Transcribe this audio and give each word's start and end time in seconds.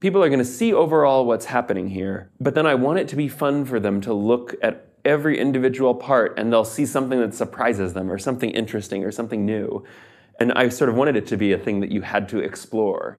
people 0.00 0.24
are 0.24 0.28
going 0.28 0.38
to 0.38 0.44
see 0.44 0.72
overall 0.72 1.26
what's 1.26 1.44
happening 1.44 1.88
here, 1.88 2.30
but 2.40 2.54
then 2.54 2.66
I 2.66 2.74
want 2.74 2.98
it 2.98 3.08
to 3.08 3.16
be 3.16 3.28
fun 3.28 3.66
for 3.66 3.78
them 3.78 4.00
to 4.00 4.14
look 4.14 4.54
at 4.62 4.86
every 5.04 5.38
individual 5.38 5.94
part 5.94 6.38
and 6.38 6.50
they'll 6.50 6.64
see 6.64 6.86
something 6.86 7.20
that 7.20 7.34
surprises 7.34 7.92
them 7.92 8.10
or 8.10 8.18
something 8.18 8.50
interesting 8.50 9.04
or 9.04 9.12
something 9.12 9.44
new. 9.44 9.84
And 10.38 10.52
I 10.52 10.70
sort 10.70 10.88
of 10.88 10.96
wanted 10.96 11.16
it 11.16 11.26
to 11.28 11.36
be 11.36 11.52
a 11.52 11.58
thing 11.58 11.80
that 11.80 11.90
you 11.90 12.00
had 12.00 12.30
to 12.30 12.38
explore. 12.38 13.18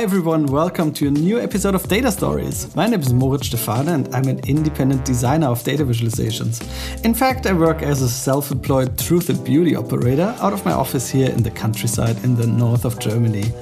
Hi 0.00 0.04
everyone, 0.04 0.46
welcome 0.46 0.94
to 0.94 1.08
a 1.08 1.10
new 1.10 1.38
episode 1.38 1.74
of 1.74 1.86
Data 1.86 2.10
Stories. 2.10 2.74
My 2.74 2.86
name 2.86 3.00
is 3.00 3.12
Moritz 3.12 3.48
Stefaner 3.48 3.92
and 3.92 4.14
I'm 4.14 4.28
an 4.28 4.40
independent 4.48 5.04
designer 5.04 5.48
of 5.48 5.62
data 5.62 5.84
visualizations. 5.84 6.62
In 7.04 7.12
fact, 7.12 7.44
I 7.46 7.52
work 7.52 7.82
as 7.82 8.00
a 8.00 8.08
self 8.08 8.50
employed 8.50 8.98
truth 8.98 9.28
and 9.28 9.44
beauty 9.44 9.76
operator 9.76 10.34
out 10.40 10.54
of 10.54 10.64
my 10.64 10.72
office 10.72 11.10
here 11.10 11.28
in 11.28 11.42
the 11.42 11.50
countryside 11.50 12.16
in 12.24 12.34
the 12.34 12.46
north 12.46 12.86
of 12.86 12.98
Germany. 12.98 13.52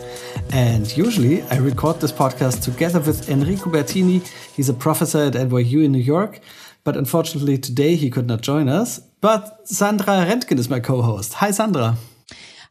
And 0.52 0.96
usually 0.96 1.42
I 1.42 1.56
record 1.56 2.00
this 2.00 2.12
podcast 2.12 2.62
together 2.62 3.00
with 3.00 3.28
Enrico 3.28 3.68
Bertini. 3.68 4.24
He's 4.54 4.68
a 4.68 4.74
professor 4.74 5.24
at 5.24 5.32
NYU 5.32 5.86
in 5.86 5.90
New 5.90 5.98
York, 5.98 6.38
but 6.84 6.96
unfortunately 6.96 7.58
today 7.58 7.96
he 7.96 8.10
could 8.10 8.28
not 8.28 8.42
join 8.42 8.68
us. 8.68 9.00
But 9.20 9.66
Sandra 9.66 10.24
Rendgen 10.24 10.60
is 10.60 10.70
my 10.70 10.78
co 10.78 11.02
host. 11.02 11.34
Hi, 11.34 11.50
Sandra. 11.50 11.96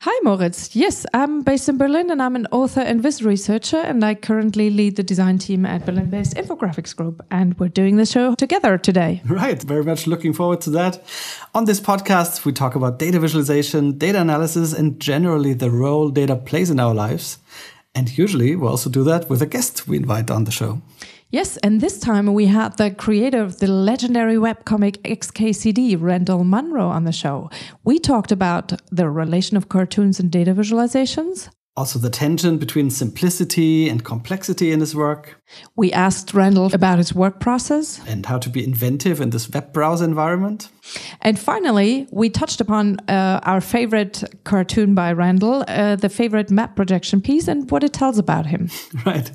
Hi, 0.02 0.16
Moritz. 0.22 0.76
Yes, 0.76 1.08
I'm 1.16 1.42
based 1.42 1.68
in 1.68 1.80
Berlin 1.80 2.12
and 2.12 2.22
I'm 2.22 2.36
an 2.36 2.46
author 2.52 2.82
and 2.82 3.02
viz 3.02 3.24
researcher, 3.24 3.78
and 3.78 4.06
I 4.06 4.14
currently 4.14 4.70
lead 4.70 4.96
the 4.96 5.02
design 5.02 5.40
team 5.40 5.66
at 5.66 5.88
Berlin 5.88 6.12
based 6.12 6.36
Infographics 6.36 6.96
Group. 6.96 7.26
And 7.32 7.58
we're 7.58 7.70
doing 7.70 7.96
the 7.98 8.06
show 8.06 8.36
together 8.36 8.78
today. 8.78 9.24
Right. 9.26 9.60
Very 9.64 9.84
much 9.84 10.06
looking 10.06 10.34
forward 10.34 10.62
to 10.62 10.70
that. 10.72 11.04
On 11.56 11.66
this 11.66 11.80
podcast, 11.80 12.46
we 12.46 12.52
talk 12.52 12.76
about 12.76 13.00
data 13.00 13.20
visualization, 13.20 13.98
data 13.98 14.22
analysis, 14.22 14.72
and 14.72 15.00
generally 15.00 15.54
the 15.54 15.72
role 15.72 16.10
data 16.10 16.36
plays 16.36 16.70
in 16.70 16.80
our 16.80 16.94
lives. 16.94 17.40
And 17.96 18.16
usually 18.16 18.56
we 18.56 18.68
also 18.68 18.92
do 18.92 19.04
that 19.06 19.28
with 19.32 19.42
a 19.42 19.48
guest 19.48 19.88
we 19.88 19.98
invite 19.98 20.30
on 20.30 20.44
the 20.44 20.52
show. 20.52 20.80
Yes, 21.30 21.58
and 21.58 21.82
this 21.82 22.00
time 22.00 22.34
we 22.34 22.46
had 22.46 22.78
the 22.78 22.90
creator 22.92 23.42
of 23.42 23.60
the 23.60 23.68
legendary 23.68 24.36
webcomic 24.36 24.98
XKCD, 25.00 25.98
Randall 26.00 26.46
Munroe, 26.46 26.88
on 26.88 27.04
the 27.04 27.12
show. 27.12 27.50
We 27.84 28.00
talked 28.00 28.32
about 28.32 28.72
the 28.92 29.10
relation 29.10 29.58
of 29.58 29.68
cartoons 29.68 30.22
and 30.22 30.32
data 30.32 30.54
visualizations. 30.54 31.50
Also, 31.76 32.00
the 32.00 32.10
tension 32.10 32.58
between 32.58 32.90
simplicity 32.90 33.90
and 33.90 34.06
complexity 34.06 34.72
in 34.72 34.80
his 34.80 34.96
work. 34.96 35.40
We 35.76 35.92
asked 35.92 36.34
Randall 36.34 36.74
about 36.74 36.98
his 36.98 37.14
work 37.14 37.40
process 37.42 38.02
and 38.08 38.26
how 38.26 38.40
to 38.40 38.50
be 38.50 38.64
inventive 38.64 39.22
in 39.22 39.30
this 39.30 39.50
web 39.50 39.74
browser 39.74 40.06
environment. 40.06 40.70
And 41.22 41.38
finally, 41.38 42.08
we 42.10 42.30
touched 42.30 42.62
upon 42.62 43.00
uh, 43.10 43.42
our 43.44 43.62
favorite 43.62 44.24
cartoon 44.46 44.96
by 44.96 45.12
Randall, 45.12 45.66
uh, 45.68 45.98
the 45.98 46.10
favorite 46.10 46.50
map 46.50 46.76
projection 46.78 47.22
piece, 47.22 47.50
and 47.50 47.70
what 47.70 47.84
it 47.84 47.94
tells 47.94 48.18
about 48.18 48.46
him. 48.46 48.72
right. 49.06 49.30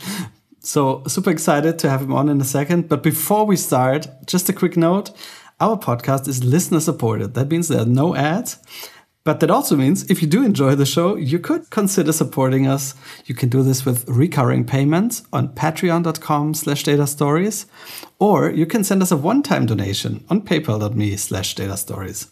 So, 0.65 1.03
super 1.09 1.31
excited 1.31 1.79
to 1.81 1.91
have 1.91 2.03
him 2.03 2.13
on 2.13 2.29
in 2.29 2.41
a 2.41 2.45
second. 2.45 2.89
But 2.89 3.03
before 3.03 3.45
we 3.45 3.57
start, 3.57 4.07
just 4.27 4.49
a 4.49 4.53
quick 4.53 4.77
note 4.77 5.11
our 5.61 5.77
podcast 5.77 6.27
is 6.27 6.43
listener 6.43 6.81
supported. 6.81 7.35
That 7.35 7.49
means 7.49 7.69
there 7.69 7.83
are 7.83 7.87
no 7.87 8.17
ads. 8.17 8.59
But 9.25 9.39
that 9.39 9.51
also 9.51 9.77
means 9.77 10.11
if 10.11 10.21
you 10.21 10.27
do 10.27 10.45
enjoy 10.45 10.75
the 10.75 10.85
show, 10.85 11.15
you 11.15 11.39
could 11.39 11.71
consider 11.71 12.13
supporting 12.13 12.67
us. 12.67 12.97
You 13.27 13.37
can 13.37 13.49
do 13.49 13.63
this 13.63 13.87
with 13.87 14.09
recurring 14.09 14.65
payments 14.65 15.23
on 15.33 15.51
patreon.com 15.51 16.55
slash 16.55 16.83
data 16.83 17.07
stories, 17.07 17.67
or 18.19 18.51
you 18.51 18.67
can 18.67 18.83
send 18.83 19.01
us 19.01 19.13
a 19.13 19.17
one-time 19.17 19.67
donation 19.67 20.25
on 20.29 20.43
paypal.me 20.43 21.17
slash 21.17 21.55
data 21.55 21.77
stories. 21.77 22.27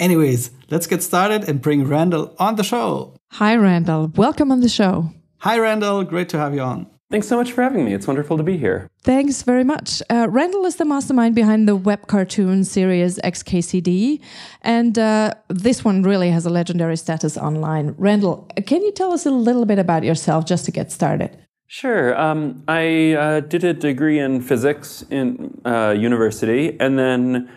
Anyways, 0.00 0.50
let's 0.68 0.88
get 0.88 1.04
started 1.04 1.48
and 1.48 1.62
bring 1.62 1.86
Randall 1.86 2.34
on 2.40 2.56
the 2.56 2.64
show. 2.64 3.14
Hi, 3.32 3.54
Randall. 3.54 4.08
Welcome 4.16 4.50
on 4.50 4.60
the 4.60 4.68
show. 4.68 5.10
Hi, 5.38 5.60
Randall. 5.60 6.02
Great 6.02 6.28
to 6.30 6.38
have 6.38 6.54
you 6.54 6.62
on. 6.62 6.91
Thanks 7.12 7.28
so 7.28 7.36
much 7.36 7.52
for 7.52 7.62
having 7.62 7.84
me. 7.84 7.92
It's 7.92 8.06
wonderful 8.06 8.38
to 8.38 8.42
be 8.42 8.56
here. 8.56 8.88
Thanks 9.02 9.42
very 9.42 9.64
much. 9.64 10.00
Uh, 10.08 10.28
Randall 10.30 10.64
is 10.64 10.76
the 10.76 10.86
mastermind 10.86 11.34
behind 11.34 11.68
the 11.68 11.76
web 11.76 12.06
cartoon 12.06 12.64
series 12.64 13.18
XKCD, 13.18 14.18
and 14.62 14.98
uh, 14.98 15.34
this 15.48 15.84
one 15.84 16.02
really 16.02 16.30
has 16.30 16.46
a 16.46 16.50
legendary 16.50 16.96
status 16.96 17.36
online. 17.36 17.94
Randall, 17.98 18.48
can 18.66 18.80
you 18.80 18.92
tell 18.92 19.12
us 19.12 19.26
a 19.26 19.30
little 19.30 19.66
bit 19.66 19.78
about 19.78 20.04
yourself 20.04 20.46
just 20.46 20.64
to 20.64 20.70
get 20.70 20.90
started? 20.90 21.36
Sure. 21.66 22.18
Um, 22.18 22.64
I 22.66 23.12
uh, 23.12 23.40
did 23.40 23.62
a 23.62 23.74
degree 23.74 24.18
in 24.18 24.40
physics 24.40 25.04
in 25.10 25.60
uh, 25.66 25.90
university, 25.90 26.80
and 26.80 26.98
then 26.98 27.50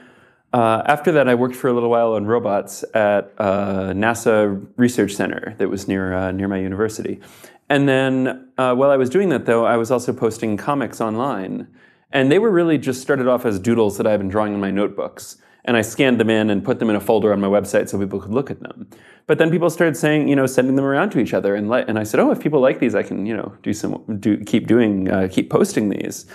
uh, 0.52 0.84
after 0.86 1.14
that, 1.14 1.30
I 1.30 1.36
worked 1.36 1.56
for 1.56 1.70
a 1.70 1.74
little 1.74 1.90
while 1.90 2.14
on 2.16 2.26
robots 2.26 2.84
at 2.94 3.32
uh, 3.38 3.94
NASA 3.94 4.68
Research 4.76 5.14
Center 5.14 5.56
that 5.60 5.70
was 5.70 5.88
near 5.88 6.30
near 6.34 6.50
my 6.50 6.58
university. 6.60 7.22
And 7.70 7.90
then 7.90 8.50
uh, 8.58 8.76
while 8.76 8.92
I 8.92 8.98
was 8.98 9.10
doing 9.10 9.30
that, 9.30 9.46
though, 9.46 9.66
I 9.66 9.78
was 9.78 9.92
also 9.92 10.14
posting 10.14 10.58
comics 10.58 11.02
online. 11.02 11.68
And 12.12 12.32
they 12.32 12.40
were 12.40 12.52
really 12.52 12.78
just 12.78 13.02
started 13.02 13.28
off 13.28 13.46
as 13.46 13.60
doodles 13.60 13.98
that 13.98 14.08
I've 14.08 14.20
been 14.20 14.30
drawing 14.30 14.54
in 14.54 14.60
my 14.60 14.72
notebooks. 14.72 15.38
And 15.66 15.76
I 15.76 15.82
scanned 15.82 16.20
them 16.20 16.30
in 16.30 16.52
and 16.52 16.64
put 16.64 16.78
them 16.78 16.92
in 16.92 16.96
a 16.96 17.00
folder 17.00 17.34
on 17.34 17.42
my 17.42 17.48
website 17.48 17.90
so 17.90 17.98
people 17.98 18.20
could 18.20 18.34
look 18.34 18.52
at 18.52 18.60
them. 18.60 18.88
But 19.26 19.40
then 19.40 19.50
people 19.50 19.72
started 19.72 19.98
saying, 19.98 20.28
you 20.28 20.36
know, 20.36 20.46
sending 20.46 20.76
them 20.76 20.86
around 20.86 21.10
to 21.12 21.20
each 21.20 21.34
other. 21.34 21.56
And, 21.56 21.74
and 21.74 21.98
I 21.98 22.04
said, 22.04 22.20
oh, 22.20 22.30
if 22.30 22.40
people 22.40 22.60
like 22.60 22.80
these, 22.80 22.94
I 22.94 23.02
can, 23.02 23.26
you 23.26 23.36
know, 23.36 23.52
do 23.64 23.74
some, 23.74 24.04
do, 24.20 24.38
keep 24.44 24.68
doing, 24.68 25.10
uh, 25.10 25.28
keep 25.32 25.50
posting 25.50 25.90
these. 25.90 26.28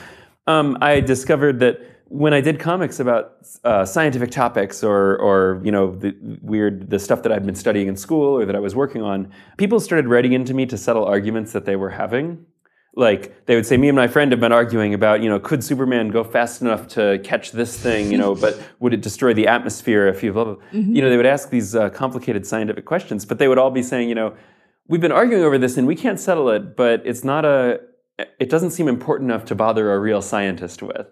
Um, 0.49 0.77
I 0.81 0.99
discovered 0.99 1.61
that 1.61 1.81
when 2.11 2.35
I 2.35 2.41
did 2.41 2.59
comics 2.59 2.99
about 2.99 3.37
uh, 3.63 3.85
scientific 3.85 4.33
topics 4.33 4.83
or, 4.83 5.17
or 5.19 5.61
you 5.65 5.71
know, 5.71 5.95
the 5.95 6.13
weird 6.43 6.91
the 6.91 6.99
stuff 6.99 7.23
that 7.23 7.31
I'd 7.31 7.47
been 7.47 7.55
studying 7.55 7.87
in 7.87 7.97
school 7.97 8.37
or 8.37 8.45
that 8.45 8.57
I 8.57 8.59
was 8.59 8.75
working 8.75 9.01
on, 9.01 9.33
people 9.59 9.79
started 9.79 10.09
writing 10.09 10.33
into 10.33 10.53
me 10.53 10.67
to 10.67 10.77
settle 10.77 11.05
arguments 11.05 11.53
that 11.53 11.67
they 11.67 11.77
were 11.77 11.91
having. 11.91 12.45
Like 12.97 13.47
they 13.47 13.55
would 13.55 13.65
say, 13.65 13.77
me 13.77 13.89
and 13.89 13.95
my 13.95 14.09
friend 14.09 14.33
have 14.33 14.41
been 14.41 14.51
arguing 14.51 14.93
about, 14.93 15.23
you 15.23 15.29
know, 15.29 15.39
could 15.39 15.63
Superman 15.63 16.09
go 16.09 16.25
fast 16.25 16.61
enough 16.61 16.89
to 16.89 17.21
catch 17.23 17.53
this 17.53 17.79
thing, 17.79 18.11
you 18.11 18.19
know, 18.19 18.35
but 18.35 18.61
would 18.81 18.93
it 18.93 19.03
destroy 19.03 19.33
the 19.33 19.47
atmosphere 19.47 20.09
if 20.09 20.25
you, 20.25 20.33
blah, 20.33 20.45
blah. 20.45 20.55
Mm-hmm. 20.73 20.97
you 20.97 21.03
know, 21.03 21.11
they 21.11 21.17
would 21.17 21.27
ask 21.27 21.51
these 21.51 21.77
uh, 21.77 21.91
complicated 21.91 22.45
scientific 22.45 22.87
questions, 22.87 23.25
but 23.25 23.39
they 23.39 23.47
would 23.47 23.59
all 23.59 23.71
be 23.71 23.85
saying, 23.85 24.09
you 24.09 24.17
know, 24.17 24.35
we've 24.89 25.01
been 25.01 25.13
arguing 25.13 25.45
over 25.45 25.59
this 25.59 25.77
and 25.77 25.87
we 25.87 25.95
can't 25.95 26.19
settle 26.19 26.51
it, 26.51 26.77
but 26.77 27.03
it's 27.05 27.23
not 27.23 27.45
a, 27.45 27.79
it 28.41 28.51
doesn't 28.51 28.73
seem 28.73 28.89
important 28.89 29.31
enough 29.31 29.45
to 29.45 29.55
bother 29.55 29.95
a 29.95 30.01
real 30.01 30.21
scientist 30.21 30.83
with. 30.83 31.07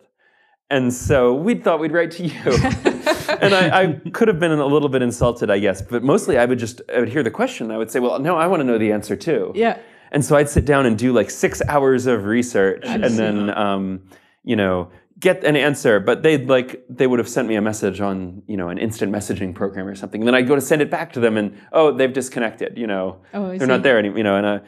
And 0.70 0.92
so 0.92 1.34
we 1.34 1.54
thought 1.54 1.80
we'd 1.80 1.92
write 1.92 2.10
to 2.12 2.24
you. 2.24 2.40
and 2.44 3.54
I, 3.54 3.82
I, 3.82 4.10
could 4.10 4.28
have 4.28 4.38
been 4.38 4.52
a 4.52 4.66
little 4.66 4.90
bit 4.90 5.00
insulted, 5.00 5.50
I 5.50 5.58
guess, 5.58 5.80
but 5.80 6.02
mostly 6.02 6.36
I 6.36 6.44
would 6.44 6.58
just 6.58 6.82
I 6.94 7.00
would 7.00 7.08
hear 7.08 7.22
the 7.22 7.30
question. 7.30 7.70
I 7.70 7.78
would 7.78 7.90
say, 7.90 8.00
well, 8.00 8.18
no, 8.18 8.36
I 8.36 8.46
want 8.46 8.60
to 8.60 8.64
know 8.64 8.76
the 8.76 8.92
answer 8.92 9.16
too. 9.16 9.52
Yeah. 9.54 9.78
And 10.12 10.24
so 10.24 10.36
I'd 10.36 10.48
sit 10.48 10.64
down 10.64 10.86
and 10.86 10.98
do 10.98 11.12
like 11.12 11.30
six 11.30 11.62
hours 11.68 12.06
of 12.06 12.24
research 12.24 12.82
and 12.84 13.04
then, 13.04 13.50
um, 13.50 14.02
you 14.42 14.56
know, 14.56 14.90
get 15.18 15.44
an 15.44 15.56
answer. 15.56 16.00
But 16.00 16.22
they'd 16.22 16.48
like, 16.48 16.84
they 16.88 17.06
would 17.06 17.18
have 17.18 17.28
sent 17.28 17.48
me 17.48 17.56
a 17.56 17.60
message 17.60 18.00
on, 18.00 18.42
you 18.46 18.56
know, 18.56 18.68
an 18.68 18.78
instant 18.78 19.12
messaging 19.12 19.54
program 19.54 19.86
or 19.86 19.94
something. 19.94 20.22
And 20.22 20.28
then 20.28 20.34
I'd 20.34 20.48
go 20.48 20.54
to 20.54 20.60
send 20.60 20.80
it 20.80 20.90
back 20.90 21.12
to 21.14 21.20
them 21.20 21.36
and, 21.36 21.58
oh, 21.72 21.92
they've 21.92 22.12
disconnected, 22.12 22.78
you 22.78 22.86
know, 22.86 23.20
oh, 23.34 23.48
they're 23.48 23.60
see. 23.60 23.66
not 23.66 23.82
there 23.82 23.98
anymore, 23.98 24.18
you 24.18 24.24
know, 24.24 24.36
and 24.36 24.46
uh, 24.46 24.58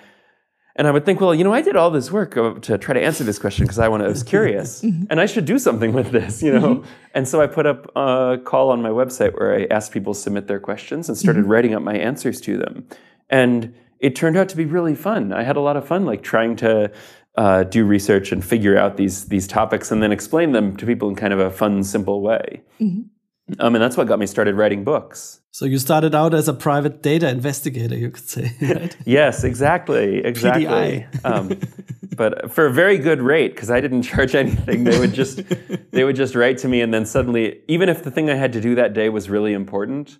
and 0.77 0.87
I 0.87 0.91
would 0.91 1.05
think, 1.05 1.21
well, 1.21 1.35
you 1.35 1.45
know, 1.45 1.53
I 1.53 1.63
did 1.63 1.77
all 1.77 1.91
this 1.91 2.11
work 2.11 2.35
to 2.63 2.79
try 2.79 2.95
to 2.95 3.01
answer 3.03 3.25
this 3.25 3.39
question 3.39 3.65
because 3.65 3.79
I, 3.79 3.87
I 3.87 3.89
was 3.89 4.23
curious, 4.35 4.83
mm-hmm. 4.83 5.05
and 5.11 5.21
I 5.21 5.27
should 5.27 5.45
do 5.45 5.59
something 5.59 5.93
with 5.93 6.11
this, 6.11 6.43
you 6.43 6.53
know. 6.53 6.77
Mm-hmm. 6.77 6.91
And 7.15 7.29
so 7.29 7.41
I 7.41 7.47
put 7.47 7.67
up 7.67 7.91
a 7.97 8.39
call 8.45 8.71
on 8.71 8.81
my 8.81 8.91
website 8.91 9.39
where 9.39 9.55
I 9.55 9.67
asked 9.71 9.93
people 9.93 10.15
to 10.15 10.21
submit 10.21 10.47
their 10.47 10.61
questions 10.61 11.09
and 11.09 11.19
started 11.19 11.43
mm-hmm. 11.43 11.51
writing 11.51 11.75
up 11.75 11.83
my 11.83 11.97
answers 11.97 12.41
to 12.43 12.57
them. 12.57 12.87
And 13.29 13.75
it 13.99 14.17
turned 14.17 14.37
out 14.37 14.49
to 14.51 14.57
be 14.57 14.65
really 14.65 14.95
fun. 14.95 15.33
I 15.33 15.43
had 15.43 15.57
a 15.57 15.61
lot 15.61 15.77
of 15.77 15.87
fun, 15.87 16.07
like 16.07 16.23
trying 16.23 16.57
to 16.57 16.91
uh, 17.37 17.65
do 17.65 17.85
research 17.85 18.33
and 18.33 18.45
figure 18.45 18.77
out 18.77 18.97
these 18.97 19.27
these 19.27 19.47
topics 19.47 19.91
and 19.91 20.03
then 20.03 20.13
explain 20.13 20.53
them 20.53 20.77
to 20.77 20.87
people 20.87 21.09
in 21.09 21.17
kind 21.17 21.33
of 21.33 21.41
a 21.41 21.51
fun, 21.51 21.85
simple 21.85 22.23
way. 22.23 22.63
Mm-hmm. 22.81 23.03
Um, 23.59 23.75
and 23.75 23.83
that's 23.83 23.97
what 23.97 24.07
got 24.07 24.19
me 24.19 24.27
started 24.27 24.55
writing 24.55 24.85
books. 24.85 25.40
So 25.53 25.65
you 25.65 25.79
started 25.79 26.15
out 26.15 26.33
as 26.33 26.47
a 26.47 26.55
private 26.55 27.03
data 27.03 27.29
investigator, 27.29 27.97
you 27.97 28.11
could 28.11 28.29
say, 28.29 28.55
right? 28.63 28.97
yes, 29.05 29.43
exactly, 29.43 30.19
exactly. 30.25 31.07
um, 31.25 31.59
but 32.15 32.53
for 32.53 32.67
a 32.67 32.73
very 32.73 32.99
good 32.99 33.21
rate, 33.21 33.55
because 33.55 33.71
I 33.71 33.81
didn't 33.81 34.03
charge 34.13 34.35
anything. 34.35 34.85
They 34.85 34.99
would 34.99 35.13
just 35.13 35.43
they 35.91 36.05
would 36.05 36.17
just 36.17 36.35
write 36.37 36.59
to 36.59 36.69
me, 36.69 36.81
and 36.81 36.95
then 36.95 37.05
suddenly, 37.05 37.63
even 37.67 37.89
if 37.89 38.05
the 38.05 38.13
thing 38.13 38.31
I 38.31 38.37
had 38.37 38.53
to 38.53 38.61
do 38.61 38.77
that 38.77 38.93
day 38.95 39.09
was 39.09 39.29
really 39.29 39.53
important, 39.53 40.19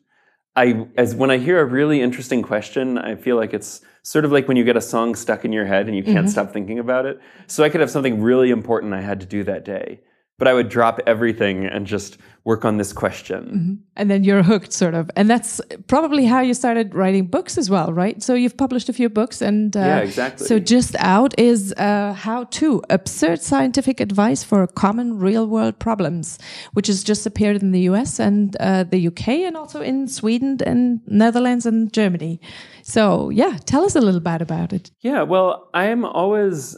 I 0.57 0.87
as 0.97 1.15
when 1.15 1.31
I 1.31 1.39
hear 1.39 1.61
a 1.61 1.65
really 1.65 2.03
interesting 2.03 2.43
question, 2.43 2.99
I 2.99 3.15
feel 3.15 3.37
like 3.37 3.55
it's 3.55 3.83
sort 4.03 4.25
of 4.25 4.33
like 4.33 4.49
when 4.49 4.57
you 4.57 4.65
get 4.65 4.77
a 4.77 4.81
song 4.81 5.15
stuck 5.15 5.45
in 5.45 5.53
your 5.53 5.67
head 5.67 5.87
and 5.87 5.97
you 5.97 6.03
can't 6.03 6.19
mm-hmm. 6.19 6.29
stop 6.29 6.53
thinking 6.53 6.79
about 6.81 7.07
it. 7.07 7.21
So 7.47 7.63
I 7.63 7.69
could 7.69 7.81
have 7.81 7.91
something 7.91 8.21
really 8.21 8.51
important 8.51 8.95
I 8.95 9.03
had 9.03 9.21
to 9.21 9.27
do 9.27 9.45
that 9.45 9.65
day 9.65 10.01
but 10.41 10.49
I 10.49 10.55
would 10.55 10.71
drop 10.71 10.99
everything 11.07 11.67
and 11.67 11.87
just 11.87 12.17
work 12.45 12.65
on 12.65 12.79
this 12.79 12.93
question. 12.95 13.79
and 13.97 14.11
then 14.11 14.25
you're 14.25 14.43
hooked 14.43 14.73
sort 14.73 14.95
of. 14.95 15.11
And 15.15 15.29
that's 15.29 15.61
probably 15.87 16.25
how 16.25 16.41
you 16.41 16.55
started 16.55 16.95
writing 16.95 17.27
books 17.27 17.59
as 17.59 17.69
well 17.69 17.93
right? 17.93 18.23
So 18.23 18.35
you've 18.35 18.57
published 18.57 18.89
a 18.89 18.95
few 18.95 19.11
books 19.11 19.43
and 19.43 19.77
uh, 19.77 19.81
Yeah, 19.81 19.99
exactly. 19.99 20.47
so 20.47 20.59
just 20.59 20.97
out 20.99 21.39
is 21.39 21.75
uh, 21.77 22.15
how 22.15 22.45
to. 22.59 22.83
Absurd 22.89 23.43
scientific 23.43 24.01
advice 24.01 24.43
for 24.43 24.67
common 24.67 25.19
real 25.19 25.47
world 25.47 25.79
problems 25.79 26.39
which 26.73 26.87
has 26.87 27.05
just 27.05 27.27
appeared 27.27 27.57
in 27.63 27.73
the 27.73 27.83
us 27.83 28.19
and 28.19 28.57
uh, 28.61 28.85
the 28.85 29.07
uk 29.09 29.29
and 29.29 29.57
also 29.57 29.83
in 29.83 30.09
sweden 30.09 30.59
and 30.65 31.01
netherlands 31.07 31.67
and 31.67 31.93
germany. 31.93 32.41
So 32.83 33.29
yeah 33.29 33.59
tell 33.67 33.85
us 33.85 33.95
a 33.95 34.01
little 34.01 34.21
bit 34.31 34.41
about 34.41 34.73
it. 34.73 34.91
Yeah, 35.01 35.23
well, 35.23 35.69
I'm 35.75 36.05
always 36.07 36.77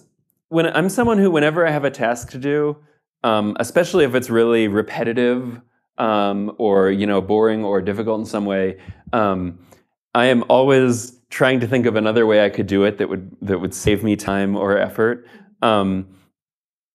when 0.48 0.66
I'm 0.66 0.88
someone 0.88 1.18
who, 1.22 1.30
whenever 1.30 1.60
I 1.66 1.70
have 1.70 1.84
a 1.84 1.90
task 1.90 2.30
to 2.32 2.38
do, 2.38 2.76
um, 3.24 3.56
especially 3.60 4.04
if 4.04 4.14
it's 4.14 4.30
really 4.30 4.68
repetitive 4.68 5.60
um, 5.98 6.54
or 6.58 6.90
you 6.90 7.06
know 7.06 7.20
boring 7.20 7.64
or 7.64 7.80
difficult 7.80 8.20
in 8.20 8.26
some 8.26 8.44
way, 8.44 8.78
um, 9.12 9.58
I 10.14 10.26
am 10.26 10.44
always 10.48 11.18
trying 11.30 11.60
to 11.60 11.66
think 11.66 11.86
of 11.86 11.96
another 11.96 12.26
way 12.26 12.44
I 12.44 12.50
could 12.50 12.66
do 12.66 12.84
it 12.84 12.98
that 12.98 13.08
would 13.08 13.34
that 13.42 13.60
would 13.60 13.74
save 13.74 14.02
me 14.02 14.16
time 14.16 14.56
or 14.56 14.78
effort. 14.78 15.26
Um, 15.62 16.06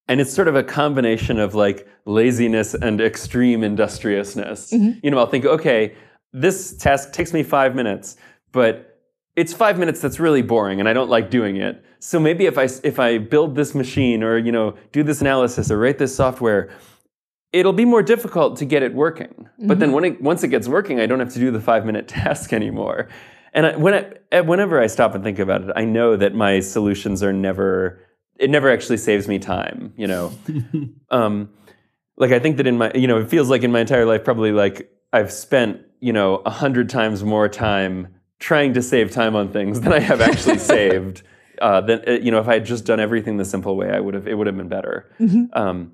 and 0.07 0.21
it's 0.21 0.33
sort 0.33 0.47
of 0.47 0.55
a 0.55 0.63
combination 0.63 1.39
of 1.39 1.53
like 1.53 1.87
laziness 2.05 2.73
and 2.73 3.01
extreme 3.01 3.63
industriousness. 3.63 4.71
You 5.03 5.11
know, 5.11 5.19
I'll 5.19 5.27
think, 5.27 5.45
okay, 5.45 5.95
this 6.31 6.77
task 6.77 7.11
takes 7.11 7.33
me 7.33 7.43
five 7.43 7.75
minutes, 7.75 8.15
but 8.51 8.86
it's 9.37 9.53
five 9.53 9.77
minutes 9.77 10.01
that's 10.01 10.19
really 10.19 10.41
boring 10.41 10.79
and 10.79 10.89
I 10.89 10.93
don't 10.93 11.09
like 11.09 11.29
doing 11.29 11.57
it. 11.57 11.85
So 11.99 12.19
maybe 12.19 12.47
if 12.47 12.57
I 12.57 12.67
if 12.83 12.99
I 12.99 13.19
build 13.19 13.55
this 13.55 13.73
machine 13.73 14.23
or 14.23 14.37
you 14.37 14.51
know 14.51 14.75
do 14.91 15.03
this 15.03 15.21
analysis 15.21 15.71
or 15.71 15.77
write 15.77 15.99
this 15.99 16.13
software, 16.13 16.69
it'll 17.53 17.73
be 17.73 17.85
more 17.85 18.03
difficult 18.03 18.57
to 18.57 18.65
get 18.65 18.83
it 18.83 18.93
working. 18.93 19.47
But 19.59 19.79
then 19.79 19.91
when 19.91 20.03
it, 20.03 20.21
once 20.21 20.43
it 20.43 20.49
gets 20.49 20.67
working, 20.67 20.99
I 20.99 21.05
don't 21.05 21.19
have 21.19 21.33
to 21.33 21.39
do 21.39 21.51
the 21.51 21.61
five 21.61 21.85
minute 21.85 22.07
task 22.19 22.51
anymore. 22.51 23.07
And 23.53 23.65
I, 23.65 23.75
when 23.77 24.19
I, 24.31 24.41
whenever 24.41 24.81
I 24.81 24.87
stop 24.87 25.15
and 25.15 25.23
think 25.23 25.39
about 25.39 25.61
it, 25.61 25.71
I 25.75 25.85
know 25.85 26.15
that 26.17 26.35
my 26.35 26.59
solutions 26.59 27.23
are 27.23 27.33
never. 27.33 28.03
It 28.39 28.51
never 28.51 28.69
actually 28.69 28.97
saves 28.97 29.27
me 29.27 29.39
time. 29.39 29.93
You 29.97 30.07
know, 30.07 30.31
um, 31.11 31.49
like 32.17 32.31
I 32.31 32.39
think 32.39 32.57
that 32.57 32.67
in 32.67 32.77
my 32.77 32.91
you 32.93 33.07
know 33.07 33.19
it 33.19 33.29
feels 33.29 33.49
like 33.49 33.63
in 33.63 33.71
my 33.71 33.81
entire 33.81 34.05
life 34.05 34.23
probably 34.23 34.51
like 34.51 34.91
I've 35.13 35.31
spent 35.31 35.81
you 35.99 36.13
know 36.13 36.37
a 36.45 36.51
hundred 36.51 36.89
times 36.89 37.23
more 37.23 37.47
time 37.47 38.16
trying 38.39 38.73
to 38.73 38.81
save 38.81 39.11
time 39.11 39.35
on 39.35 39.51
things 39.51 39.81
than 39.81 39.93
I 39.93 39.99
have 39.99 40.21
actually 40.21 40.57
saved. 40.75 41.23
Uh, 41.61 41.81
then 41.81 42.03
uh, 42.07 42.11
you 42.11 42.31
know 42.31 42.39
if 42.39 42.47
I 42.47 42.53
had 42.55 42.65
just 42.65 42.85
done 42.85 42.99
everything 42.99 43.37
the 43.37 43.45
simple 43.45 43.75
way, 43.75 43.89
I 43.89 43.99
would 43.99 44.13
have 44.13 44.27
it 44.27 44.35
would 44.35 44.47
have 44.47 44.57
been 44.57 44.67
better. 44.69 45.11
Um, 45.53 45.93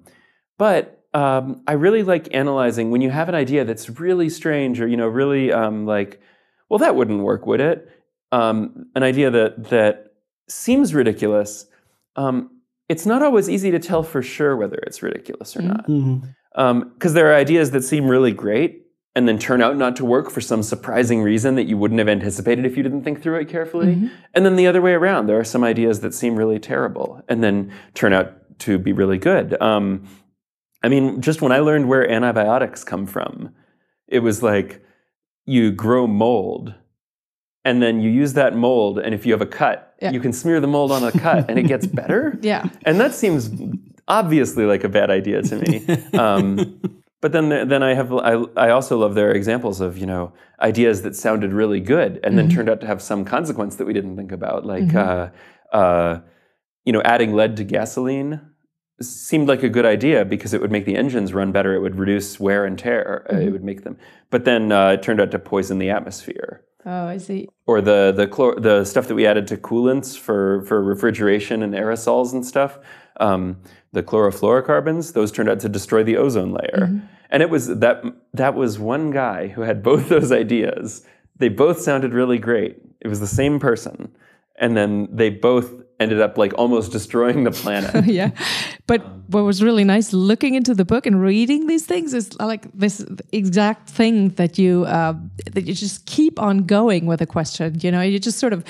but 0.58 1.04
um, 1.14 1.62
I 1.68 1.74
really 1.74 2.04
like 2.04 2.34
analyzing 2.34 2.90
when 2.92 3.02
you 3.02 3.12
have 3.12 3.30
an 3.30 3.36
idea 3.36 3.64
that's 3.66 3.90
really 4.00 4.30
strange 4.30 4.82
or 4.82 4.88
you 4.88 4.98
know 4.98 5.08
really 5.08 5.52
um, 5.52 5.86
like, 5.86 6.22
well, 6.70 6.80
that 6.80 6.96
wouldn't 6.96 7.22
work, 7.22 7.46
would 7.46 7.62
it? 7.62 7.90
Um, 8.32 8.88
an 8.96 9.04
idea 9.04 9.30
that 9.30 9.70
that 9.70 10.14
seems 10.50 10.94
ridiculous. 10.94 11.68
Um, 12.16 12.50
it's 12.90 13.06
not 13.06 13.22
always 13.22 13.50
easy 13.50 13.72
to 13.72 13.80
tell 13.80 14.04
for 14.04 14.22
sure 14.22 14.58
whether 14.58 14.76
it's 14.78 15.02
ridiculous 15.02 15.56
or 15.56 15.62
not, 15.62 15.86
because 16.96 17.14
there 17.14 17.32
are 17.32 17.36
ideas 17.36 17.72
that 17.72 17.84
seem 17.84 18.08
really 18.08 18.32
great 18.32 18.84
and 19.16 19.28
then 19.28 19.38
turn 19.38 19.62
out 19.62 19.78
not 19.78 19.96
to 19.98 20.06
work 20.06 20.32
for 20.32 20.42
some 20.42 20.64
surprising 20.64 21.22
reason 21.22 21.56
that 21.56 21.66
you 21.66 21.78
wouldn't 21.78 22.00
have 22.00 22.10
anticipated 22.10 22.66
if 22.66 22.76
you 22.76 22.82
didn't 22.84 23.04
think 23.04 23.22
through 23.22 23.40
it 23.40 23.48
carefully. 23.50 24.10
And 24.34 24.46
then 24.46 24.56
the 24.56 24.66
other 24.68 24.82
way 24.82 24.94
around, 24.94 25.28
there 25.28 25.40
are 25.40 25.44
some 25.44 25.64
ideas 25.64 26.00
that 26.00 26.14
seem 26.14 26.36
really 26.36 26.60
terrible 26.60 27.22
and 27.28 27.44
then 27.44 27.72
turn 27.94 28.12
out 28.14 28.34
to 28.60 28.80
be 28.80 28.92
really 28.92 29.18
good. 29.20 29.60
Um, 29.62 30.08
I 30.82 30.90
mean, 30.90 31.22
just 31.22 31.42
when 31.42 31.52
I 31.52 31.60
learned 31.60 31.88
where 31.88 32.10
antibiotics 32.10 32.84
come 32.84 33.06
from, 33.06 33.54
it 34.08 34.20
was 34.20 34.42
like 34.42 34.84
you 35.46 35.72
grow 35.72 36.08
mold 36.08 36.74
and 37.66 37.82
then 37.82 38.02
you 38.02 38.10
use 38.10 38.34
that 38.34 38.56
mold, 38.56 39.00
and 39.00 39.14
if 39.16 39.26
you 39.26 39.32
have 39.32 39.42
a 39.42 39.46
cut, 39.46 39.96
Yeah. 40.02 40.12
you 40.12 40.20
can 40.20 40.34
smear 40.34 40.60
the 40.60 40.68
mold 40.68 40.92
on 40.92 41.02
a 41.04 41.12
cut 41.14 41.50
and 41.50 41.58
it 41.58 41.64
gets 41.64 41.86
better. 41.86 42.38
Yeah. 42.42 42.68
And 42.82 43.00
that 43.00 43.14
seems 43.14 43.50
obviously 44.08 44.66
like 44.66 44.84
a 44.84 44.90
bad 44.90 45.10
idea 45.12 45.42
to 45.44 45.56
me. 45.58 45.86
Um, 46.20 46.82
but 47.24 47.32
then, 47.32 47.70
then 47.70 47.82
I 47.84 47.94
have 47.94 48.12
I, 48.12 48.34
I 48.58 48.70
also 48.72 48.98
love 48.98 49.16
there 49.16 49.30
are 49.30 49.34
examples 49.34 49.80
of 49.80 49.98
you 49.98 50.06
know 50.06 50.34
ideas 50.60 51.04
that 51.04 51.16
sounded 51.16 51.54
really 51.54 51.80
good 51.80 52.20
and 52.22 52.38
then 52.38 52.50
turned 52.50 52.70
out 52.70 52.82
to 52.82 52.88
have 52.88 53.02
some 53.02 53.24
consequence 53.24 53.78
that 53.78 53.86
we 53.86 53.94
didn't 53.94 54.18
think 54.18 54.34
about, 54.34 54.66
like 54.66 54.94
uh, 54.94 55.30
uh, 55.72 56.20
you 56.84 56.92
know 56.92 57.02
adding 57.04 57.34
lead 57.34 57.56
to 57.56 57.64
gasoline 57.64 58.42
seemed 59.02 59.48
like 59.48 59.64
a 59.64 59.70
good 59.70 59.86
idea 59.86 60.26
because 60.26 60.54
it 60.54 60.60
would 60.60 60.72
make 60.72 60.84
the 60.86 60.98
engines 60.98 61.34
run 61.34 61.54
better. 61.54 61.74
It 61.74 61.80
would 61.80 61.98
reduce 61.98 62.42
wear 62.42 62.66
and 62.66 62.78
tear. 62.78 63.26
Uh, 63.32 63.38
it 63.38 63.52
would 63.52 63.64
make 63.64 63.84
them. 63.86 63.98
But 64.30 64.44
then 64.44 64.74
uh, 64.74 64.90
it 64.96 65.02
turned 65.02 65.22
out 65.22 65.32
to 65.32 65.40
poison 65.40 65.80
the 65.80 65.90
atmosphere. 65.90 66.66
oh 66.86 67.06
i 67.08 67.18
see 67.18 67.48
Or 67.66 67.80
the 67.80 68.12
the 68.12 68.28
chlor- 68.28 68.62
the 68.62 68.84
stuff 68.84 69.08
that 69.08 69.16
we 69.16 69.26
added 69.26 69.48
to 69.48 69.56
coolants 69.56 70.10
for 70.26 70.62
for 70.68 70.84
refrigeration 70.84 71.64
and 71.64 71.74
aerosols 71.74 72.34
and 72.34 72.46
stuff. 72.46 72.80
Um, 73.22 73.62
the 73.94 74.04
chlorofluorocarbons, 74.04 75.14
those 75.14 75.32
turned 75.32 75.50
out 75.50 75.60
to 75.62 75.70
destroy 75.70 76.04
the 76.04 76.18
ozone 76.18 76.52
layer. 76.52 77.02
And 77.30 77.42
it 77.42 77.50
was 77.50 77.68
that 77.68 78.04
that 78.34 78.54
was 78.54 78.78
one 78.78 79.10
guy 79.10 79.48
who 79.48 79.62
had 79.62 79.82
both 79.82 80.10
those 80.16 80.32
ideas. 80.32 81.06
They 81.38 81.50
both 81.50 81.80
sounded 81.80 82.14
really 82.14 82.38
great. 82.38 82.78
It 83.02 83.08
was 83.08 83.20
the 83.20 83.28
same 83.28 83.60
person. 83.60 84.16
And 84.60 84.78
then 84.78 85.10
they 85.12 85.30
both 85.32 85.72
ended 86.00 86.22
up 86.22 86.38
like 86.38 86.54
almost 86.58 86.92
destroying 86.92 87.44
the 87.44 87.52
planet. 87.52 88.06
yeah. 88.20 88.32
But 88.86 89.02
what 89.28 89.44
was 89.44 89.64
really 89.64 89.84
nice 89.84 90.14
looking 90.14 90.54
into 90.54 90.76
the 90.76 90.86
book 90.86 91.06
and 91.06 91.22
reading 91.22 91.66
these 91.68 91.86
things 91.86 92.14
is 92.14 92.38
like 92.40 92.72
this 92.74 93.04
exact 93.32 93.90
thing 93.90 94.30
that 94.30 94.60
you 94.60 94.86
uh, 94.86 95.16
that 95.52 95.66
you 95.66 95.74
just 95.74 96.06
keep 96.06 96.40
on 96.40 96.66
going 96.66 97.08
with 97.08 97.22
a 97.22 97.26
question. 97.26 97.80
You 97.82 97.92
know, 97.92 98.02
you 98.02 98.20
just 98.20 98.38
sort 98.38 98.54
of. 98.54 98.64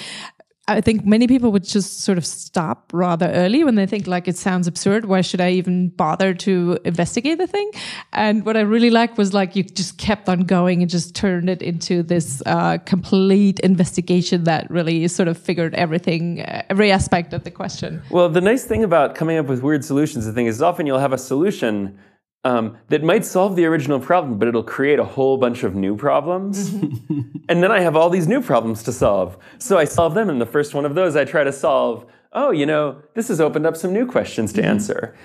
I 0.67 0.79
think 0.79 1.05
many 1.05 1.27
people 1.27 1.51
would 1.51 1.65
just 1.65 1.99
sort 2.01 2.17
of 2.17 2.25
stop 2.25 2.91
rather 2.93 3.29
early 3.31 3.65
when 3.65 3.75
they 3.75 3.85
think 3.85 4.07
like 4.07 4.29
it 4.29 4.37
sounds 4.37 4.65
absurd. 4.65 5.05
Why 5.05 5.19
should 5.19 5.41
I 5.41 5.51
even 5.51 5.89
bother 5.89 6.33
to 6.35 6.79
investigate 6.85 7.37
the 7.37 7.47
thing? 7.47 7.69
And 8.13 8.45
what 8.45 8.55
I 8.55 8.61
really 8.61 8.89
liked 8.89 9.17
was 9.17 9.33
like 9.33 9.57
you 9.57 9.63
just 9.63 9.97
kept 9.97 10.29
on 10.29 10.41
going 10.41 10.81
and 10.81 10.89
just 10.89 11.15
turned 11.15 11.49
it 11.49 11.61
into 11.61 12.01
this 12.01 12.41
uh, 12.45 12.77
complete 12.85 13.59
investigation 13.59 14.45
that 14.45 14.71
really 14.71 15.05
sort 15.09 15.27
of 15.27 15.37
figured 15.37 15.75
everything, 15.75 16.41
uh, 16.41 16.63
every 16.69 16.93
aspect 16.93 17.33
of 17.33 17.43
the 17.43 17.51
question. 17.51 18.01
Well, 18.09 18.29
the 18.29 18.41
nice 18.41 18.63
thing 18.63 18.85
about 18.85 19.15
coming 19.15 19.37
up 19.37 19.47
with 19.47 19.61
weird 19.61 19.83
solutions, 19.83 20.25
the 20.25 20.31
thing 20.31 20.45
is, 20.45 20.61
often 20.61 20.87
you'll 20.87 20.99
have 20.99 21.13
a 21.13 21.17
solution 21.17 21.99
um, 22.43 22.77
that 22.89 23.03
might 23.03 23.25
solve 23.25 23.55
the 23.55 23.65
original 23.65 23.99
problem, 23.99 24.37
but 24.37 24.47
it'll 24.47 24.63
create 24.63 24.99
a 24.99 25.05
whole 25.05 25.37
bunch 25.37 25.63
of 25.63 25.75
new 25.75 25.95
problems. 25.95 26.73
and 27.49 27.63
then 27.63 27.71
I 27.71 27.79
have 27.79 27.95
all 27.95 28.09
these 28.09 28.27
new 28.27 28.41
problems 28.41 28.83
to 28.83 28.91
solve. 28.91 29.37
So 29.59 29.77
I 29.77 29.85
solve 29.85 30.13
them, 30.13 30.29
and 30.29 30.41
the 30.41 30.45
first 30.45 30.73
one 30.73 30.85
of 30.85 30.95
those 30.95 31.15
I 31.15 31.25
try 31.25 31.43
to 31.43 31.53
solve. 31.53 32.05
Oh, 32.33 32.51
you 32.51 32.65
know, 32.65 33.01
this 33.13 33.29
has 33.29 33.39
opened 33.39 33.65
up 33.65 33.77
some 33.77 33.93
new 33.93 34.05
questions 34.05 34.51
to 34.53 34.63
answer. 34.63 35.15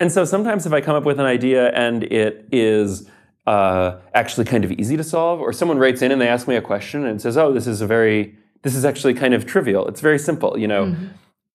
And 0.00 0.10
so 0.10 0.24
sometimes 0.24 0.66
if 0.66 0.72
I 0.72 0.80
come 0.80 0.96
up 0.96 1.04
with 1.04 1.20
an 1.20 1.26
idea 1.26 1.70
and 1.70 2.04
it 2.04 2.46
is 2.50 3.08
uh, 3.46 3.98
actually 4.14 4.46
kind 4.46 4.64
of 4.64 4.72
easy 4.72 4.96
to 4.96 5.04
solve, 5.04 5.40
or 5.40 5.52
someone 5.52 5.78
writes 5.78 6.02
in 6.02 6.10
and 6.10 6.20
they 6.20 6.28
ask 6.28 6.48
me 6.48 6.56
a 6.56 6.62
question 6.62 7.06
and 7.06 7.22
says, 7.22 7.36
"Oh, 7.36 7.52
this 7.52 7.66
is 7.66 7.80
a 7.80 7.86
very, 7.86 8.34
this 8.62 8.74
is 8.74 8.84
actually 8.84 9.14
kind 9.14 9.34
of 9.34 9.46
trivial. 9.46 9.86
It's 9.88 10.00
very 10.00 10.18
simple," 10.18 10.58
you 10.58 10.68
know. 10.68 10.94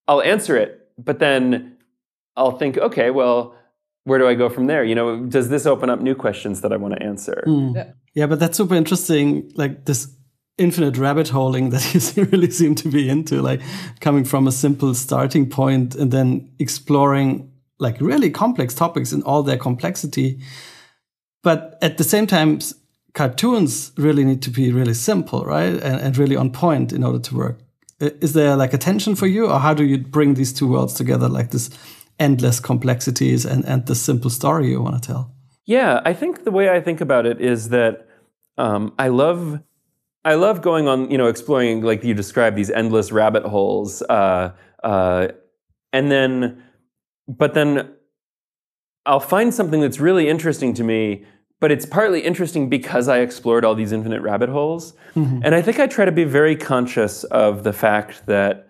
I'll 0.08 0.22
answer 0.22 0.56
it, 0.56 0.88
but 0.98 1.18
then 1.18 1.76
I'll 2.36 2.56
think, 2.56 2.78
okay, 2.78 3.10
well, 3.10 3.56
where 4.06 4.20
do 4.20 4.28
I 4.28 4.34
go 4.34 4.48
from 4.48 4.68
there? 4.68 4.84
You 4.84 4.94
know, 4.94 5.26
does 5.26 5.48
this 5.48 5.66
open 5.66 5.90
up 5.90 6.00
new 6.00 6.14
questions 6.14 6.60
that 6.60 6.72
I 6.72 6.76
want 6.76 6.94
to 6.94 7.02
answer? 7.02 7.42
Hmm. 7.44 7.74
Yeah, 7.74 7.92
yeah, 8.14 8.26
but 8.26 8.38
that's 8.38 8.56
super 8.56 8.76
interesting. 8.76 9.50
Like 9.56 9.84
this 9.84 10.08
infinite 10.58 10.96
rabbit 10.96 11.28
holing 11.28 11.70
that 11.74 12.14
you 12.16 12.24
really 12.26 12.50
seem 12.50 12.76
to 12.76 12.88
be 12.88 13.08
into, 13.08 13.42
like 13.42 13.60
coming 14.00 14.24
from 14.24 14.46
a 14.46 14.52
simple 14.52 14.94
starting 14.94 15.50
point 15.50 15.96
and 15.96 16.12
then 16.12 16.48
exploring 16.60 17.50
like 17.80 18.00
really 18.00 18.30
complex 18.30 18.74
topics 18.74 19.12
in 19.12 19.24
all 19.24 19.42
their 19.42 19.58
complexity. 19.58 20.40
But 21.42 21.76
at 21.82 21.98
the 21.98 22.04
same 22.04 22.28
time, 22.28 22.60
cartoons 23.12 23.90
really 23.96 24.24
need 24.24 24.40
to 24.42 24.50
be 24.50 24.70
really 24.70 24.94
simple, 24.94 25.44
right? 25.44 25.74
And, 25.74 26.00
and 26.00 26.16
really 26.16 26.36
on 26.36 26.52
point 26.52 26.92
in 26.92 27.02
order 27.02 27.18
to 27.18 27.36
work. 27.36 27.58
Is 27.98 28.34
there 28.34 28.54
like 28.54 28.72
a 28.72 28.78
tension 28.78 29.16
for 29.16 29.26
you, 29.26 29.48
or 29.48 29.58
how 29.58 29.74
do 29.74 29.82
you 29.82 29.98
bring 29.98 30.34
these 30.34 30.52
two 30.52 30.68
worlds 30.68 30.94
together, 30.94 31.28
like 31.28 31.50
this 31.50 31.70
endless 32.18 32.60
complexities 32.60 33.44
and, 33.44 33.64
and 33.64 33.86
the 33.86 33.94
simple 33.94 34.30
story 34.30 34.70
you 34.70 34.82
want 34.82 35.02
to 35.02 35.06
tell? 35.06 35.34
Yeah, 35.64 36.00
I 36.04 36.12
think 36.12 36.44
the 36.44 36.50
way 36.50 36.70
I 36.70 36.80
think 36.80 37.00
about 37.00 37.26
it 37.26 37.40
is 37.40 37.70
that 37.70 38.06
um, 38.56 38.94
I 38.98 39.08
love, 39.08 39.60
I 40.24 40.34
love 40.34 40.62
going 40.62 40.88
on, 40.88 41.10
you 41.10 41.18
know, 41.18 41.26
exploring 41.26 41.82
like 41.82 42.04
you 42.04 42.14
described 42.14 42.56
these 42.56 42.70
endless 42.70 43.12
rabbit 43.12 43.44
holes, 43.44 44.02
uh, 44.02 44.52
uh, 44.82 45.28
and 45.92 46.10
then, 46.10 46.62
but 47.28 47.54
then, 47.54 47.92
I'll 49.04 49.20
find 49.20 49.54
something 49.54 49.80
that's 49.80 50.00
really 50.00 50.28
interesting 50.28 50.74
to 50.74 50.82
me. 50.82 51.24
But 51.60 51.70
it's 51.70 51.86
partly 51.86 52.20
interesting 52.20 52.68
because 52.68 53.08
I 53.08 53.20
explored 53.20 53.64
all 53.64 53.74
these 53.74 53.92
infinite 53.92 54.20
rabbit 54.20 54.48
holes, 54.48 54.94
and 55.14 55.54
I 55.54 55.62
think 55.62 55.78
I 55.78 55.86
try 55.86 56.04
to 56.04 56.12
be 56.12 56.24
very 56.24 56.54
conscious 56.54 57.24
of 57.24 57.62
the 57.62 57.72
fact 57.72 58.26
that. 58.26 58.68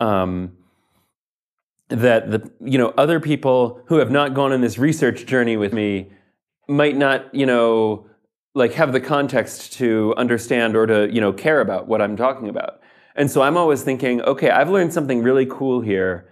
Um, 0.00 0.52
that 1.88 2.30
the 2.30 2.50
you 2.64 2.78
know 2.78 2.92
other 2.96 3.20
people 3.20 3.80
who 3.86 3.96
have 3.96 4.10
not 4.10 4.34
gone 4.34 4.52
on 4.52 4.60
this 4.60 4.78
research 4.78 5.26
journey 5.26 5.56
with 5.56 5.72
me 5.72 6.10
might 6.68 6.96
not 6.96 7.32
you 7.34 7.46
know 7.46 8.06
like 8.54 8.72
have 8.72 8.92
the 8.92 9.00
context 9.00 9.74
to 9.74 10.14
understand 10.16 10.76
or 10.76 10.86
to 10.86 11.08
you 11.12 11.20
know 11.20 11.32
care 11.32 11.60
about 11.60 11.86
what 11.86 12.02
I'm 12.02 12.16
talking 12.16 12.48
about. 12.48 12.80
And 13.14 13.30
so 13.30 13.40
I'm 13.40 13.56
always 13.56 13.82
thinking, 13.82 14.20
okay, 14.22 14.50
I've 14.50 14.68
learned 14.68 14.92
something 14.92 15.22
really 15.22 15.46
cool 15.46 15.80
here, 15.80 16.28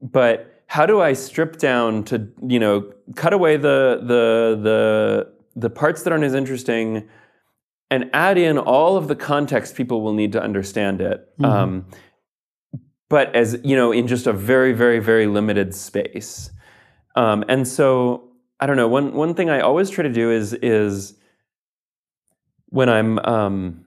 but 0.00 0.62
how 0.66 0.86
do 0.86 1.00
I 1.00 1.12
strip 1.12 1.58
down 1.58 2.04
to 2.04 2.28
you 2.46 2.58
know 2.58 2.92
cut 3.16 3.32
away 3.32 3.56
the 3.56 4.00
the 4.02 4.58
the 4.62 5.32
the 5.56 5.70
parts 5.70 6.02
that 6.02 6.12
aren't 6.12 6.24
as 6.24 6.34
interesting 6.34 7.08
and 7.90 8.10
add 8.12 8.36
in 8.36 8.58
all 8.58 8.96
of 8.96 9.08
the 9.08 9.16
context 9.16 9.74
people 9.74 10.02
will 10.02 10.12
need 10.12 10.32
to 10.32 10.42
understand 10.42 11.00
it. 11.00 11.28
Mm-hmm. 11.38 11.44
Um, 11.44 11.86
but 13.08 13.34
as 13.34 13.58
you 13.62 13.76
know, 13.76 13.92
in 13.92 14.06
just 14.06 14.26
a 14.26 14.32
very, 14.32 14.72
very, 14.72 14.98
very 14.98 15.26
limited 15.26 15.74
space. 15.74 16.50
Um, 17.14 17.44
and 17.48 17.66
so 17.66 18.30
I 18.60 18.66
don't 18.66 18.76
know. 18.76 18.88
One 18.88 19.14
one 19.14 19.34
thing 19.34 19.50
I 19.50 19.60
always 19.60 19.90
try 19.90 20.02
to 20.02 20.12
do 20.12 20.30
is 20.30 20.52
is 20.54 21.14
when 22.66 22.88
I'm 22.88 23.18
um, 23.20 23.84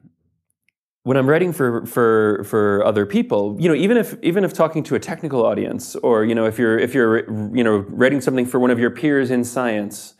when 1.03 1.17
I'm 1.17 1.27
writing 1.27 1.53
for 1.53 1.85
for 1.85 2.43
for 2.43 2.85
other 2.85 3.05
people, 3.05 3.57
you 3.59 3.67
know, 3.67 3.75
even 3.75 3.97
if 3.97 4.15
even 4.21 4.43
if 4.43 4.53
talking 4.53 4.83
to 4.83 4.95
a 4.95 4.99
technical 4.99 5.45
audience, 5.45 5.95
or 5.97 6.23
you 6.25 6.35
know, 6.35 6.45
if 6.45 6.59
you're 6.59 6.77
if 6.77 6.93
you're 6.93 7.25
you 7.55 7.63
know 7.63 7.77
writing 7.89 8.21
something 8.21 8.45
for 8.45 8.59
one 8.59 8.71
of 8.71 8.79
your 8.79 8.91
peers 8.91 9.31
in 9.31 9.43
science, 9.43 10.13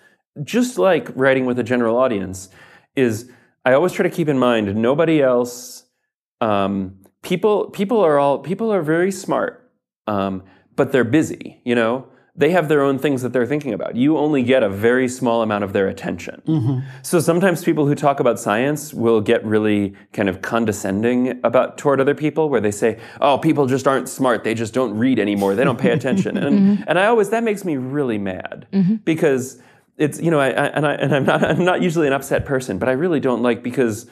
just 0.44 0.78
like 0.78 1.10
writing 1.16 1.46
with 1.46 1.60
a 1.60 1.64
general 1.64 1.98
audience, 1.98 2.50
is 2.96 3.30
I 3.66 3.74
always 3.74 3.92
try 3.92 4.04
to 4.04 4.10
keep 4.10 4.28
in 4.28 4.40
mind 4.40 4.76
nobody 4.76 5.22
else. 5.22 5.84
Um, 6.42 6.99
people 7.22 7.70
people 7.70 8.00
are 8.00 8.20
all 8.20 8.40
people 8.40 8.72
are 8.72 8.82
very 8.82 9.12
smart, 9.12 9.72
um, 10.08 10.44
but 10.76 10.92
they're 10.92 11.04
busy. 11.04 11.62
You 11.64 11.76
know, 11.76 12.08
they 12.36 12.52
have 12.52 12.70
their 12.70 12.82
own 12.82 12.98
things 12.98 13.22
that 13.22 13.34
they're 13.34 13.46
thinking 13.46 13.74
about. 13.74 13.96
You 13.98 14.18
only 14.18 14.44
get 14.44 14.64
a 14.64 14.70
very 14.70 15.10
small 15.10 15.42
amount 15.42 15.66
of 15.66 15.74
their 15.74 15.90
attention. 15.90 16.42
Mm-hmm. 16.48 16.80
So 17.02 17.20
sometimes 17.20 17.64
people 17.64 17.86
who 17.86 17.96
talk 17.96 18.22
about 18.22 18.40
science 18.40 18.94
will 18.94 19.20
get 19.20 19.44
really 19.44 19.94
kind 20.14 20.30
of 20.30 20.42
condescending 20.42 21.42
about 21.44 21.78
toward 21.78 22.00
other 22.00 22.16
people, 22.16 22.50
where 22.50 22.62
they 22.62 22.72
say, 22.72 22.98
"Oh, 23.20 23.38
people 23.38 23.66
just 23.66 23.88
aren't 23.88 24.08
smart. 24.08 24.44
They 24.44 24.54
just 24.54 24.74
don't 24.74 24.98
read 24.98 25.20
anymore. 25.20 25.56
They 25.56 25.66
don't 25.66 25.80
pay 25.80 25.92
attention." 25.92 26.38
and 26.38 26.60
mm-hmm. 26.60 26.84
and 26.88 26.98
I 26.98 27.08
always 27.08 27.30
that 27.32 27.44
makes 27.44 27.66
me 27.66 27.76
really 27.76 28.18
mad 28.18 28.68
mm-hmm. 28.72 28.96
because 28.96 29.62
it's 29.98 30.20
you 30.22 30.32
know 30.32 30.40
I, 30.40 30.50
I, 30.50 30.66
and 30.68 30.88
I 30.88 30.94
and 30.94 31.14
I'm 31.14 31.26
not 31.26 31.44
I'm 31.44 31.66
not 31.66 31.82
usually 31.82 32.08
an 32.08 32.14
upset 32.14 32.46
person, 32.46 32.80
but 32.80 32.88
I 32.88 32.94
really 32.94 33.20
don't 33.20 33.44
like 33.44 33.62
because 33.62 34.10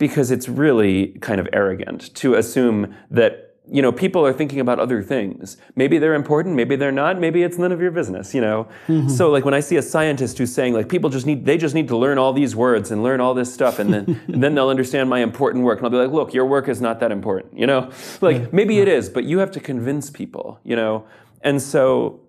because 0.00 0.30
it's 0.30 0.48
really 0.48 1.08
kind 1.20 1.38
of 1.38 1.46
arrogant 1.52 2.12
to 2.14 2.34
assume 2.34 2.96
that 3.10 3.54
you 3.70 3.82
know 3.82 3.92
people 3.92 4.26
are 4.26 4.32
thinking 4.32 4.58
about 4.58 4.80
other 4.80 5.02
things. 5.02 5.58
Maybe 5.76 5.98
they're 5.98 6.14
important 6.14 6.56
maybe 6.56 6.74
they're 6.74 6.90
not 6.90 7.20
maybe 7.20 7.42
it's 7.44 7.58
none 7.58 7.70
of 7.70 7.80
your 7.80 7.92
business 7.92 8.34
you 8.34 8.40
know? 8.40 8.66
Mm-hmm. 8.88 9.08
so 9.08 9.30
like 9.30 9.44
when 9.44 9.54
i 9.54 9.60
see 9.60 9.76
a 9.76 9.82
scientist 9.82 10.38
who's 10.38 10.52
saying 10.52 10.72
like 10.72 10.88
people 10.88 11.10
just 11.10 11.26
need 11.26 11.44
they 11.44 11.58
just 11.58 11.74
need 11.74 11.86
to 11.88 11.96
learn 11.96 12.16
all 12.18 12.32
these 12.32 12.56
words 12.56 12.90
and 12.90 13.02
learn 13.04 13.20
all 13.20 13.34
this 13.34 13.52
stuff 13.52 13.78
and 13.78 13.92
then 13.94 14.04
and 14.26 14.42
then 14.42 14.54
they'll 14.54 14.70
understand 14.70 15.08
my 15.08 15.20
important 15.20 15.62
work 15.62 15.78
and 15.78 15.86
i'll 15.86 15.90
be 15.90 15.98
like 15.98 16.10
look 16.10 16.32
your 16.34 16.46
work 16.46 16.66
is 16.68 16.80
not 16.80 16.98
that 17.00 17.12
important 17.12 17.56
you 17.56 17.66
know? 17.66 17.90
Like 18.20 18.52
maybe 18.52 18.80
it 18.80 18.88
is 18.88 19.08
but 19.10 19.24
you 19.24 19.38
have 19.38 19.52
to 19.52 19.60
convince 19.60 20.10
people 20.10 20.58
you 20.64 20.74
know? 20.74 21.06
And 21.42 21.60
so 21.60 22.20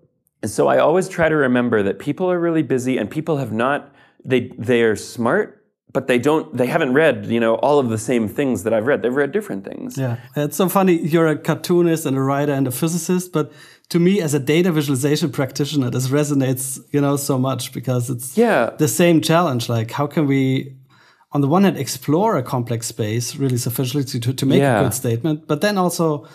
so 0.44 0.68
i 0.68 0.76
always 0.78 1.08
try 1.08 1.28
to 1.28 1.36
remember 1.36 1.82
that 1.82 1.98
people 1.98 2.30
are 2.30 2.38
really 2.38 2.62
busy 2.62 2.98
and 2.98 3.10
people 3.10 3.38
have 3.38 3.52
not 3.52 3.92
they 4.24 4.52
they 4.58 4.82
are 4.82 4.94
smart 4.94 5.61
but 5.92 6.06
they 6.06 6.18
don't 6.18 6.56
they 6.56 6.66
haven't 6.66 6.94
read 6.94 7.26
you 7.26 7.40
know 7.40 7.56
all 7.56 7.78
of 7.78 7.88
the 7.88 7.98
same 7.98 8.28
things 8.28 8.64
that 8.64 8.72
i've 8.72 8.86
read. 8.86 9.02
They've 9.02 9.14
read 9.14 9.32
different 9.32 9.64
things. 9.64 9.98
Yeah. 9.98 10.16
It's 10.36 10.56
so 10.56 10.68
funny 10.68 10.94
you're 10.94 11.28
a 11.28 11.36
cartoonist 11.36 12.06
and 12.06 12.16
a 12.16 12.20
writer 12.20 12.52
and 12.52 12.66
a 12.66 12.70
physicist 12.70 13.32
but 13.32 13.52
to 13.90 13.98
me 13.98 14.20
as 14.20 14.34
a 14.34 14.38
data 14.38 14.72
visualization 14.72 15.30
practitioner 15.30 15.90
this 15.90 16.08
resonates 16.08 16.78
you 16.92 17.00
know 17.00 17.16
so 17.16 17.38
much 17.38 17.72
because 17.72 18.10
it's 18.10 18.36
yeah. 18.36 18.70
the 18.78 18.88
same 18.88 19.20
challenge. 19.20 19.68
Like 19.68 19.90
how 19.90 20.06
can 20.06 20.26
we 20.26 20.76
on 21.32 21.40
the 21.40 21.48
one 21.48 21.64
hand 21.64 21.76
explore 21.76 22.36
a 22.36 22.42
complex 22.42 22.86
space 22.86 23.36
really 23.36 23.58
sufficiently 23.58 24.20
to, 24.20 24.32
to 24.32 24.46
make 24.46 24.60
yeah. 24.60 24.80
a 24.80 24.84
good 24.84 24.94
statement 24.94 25.46
but 25.46 25.60
then 25.60 25.78
also 25.78 26.26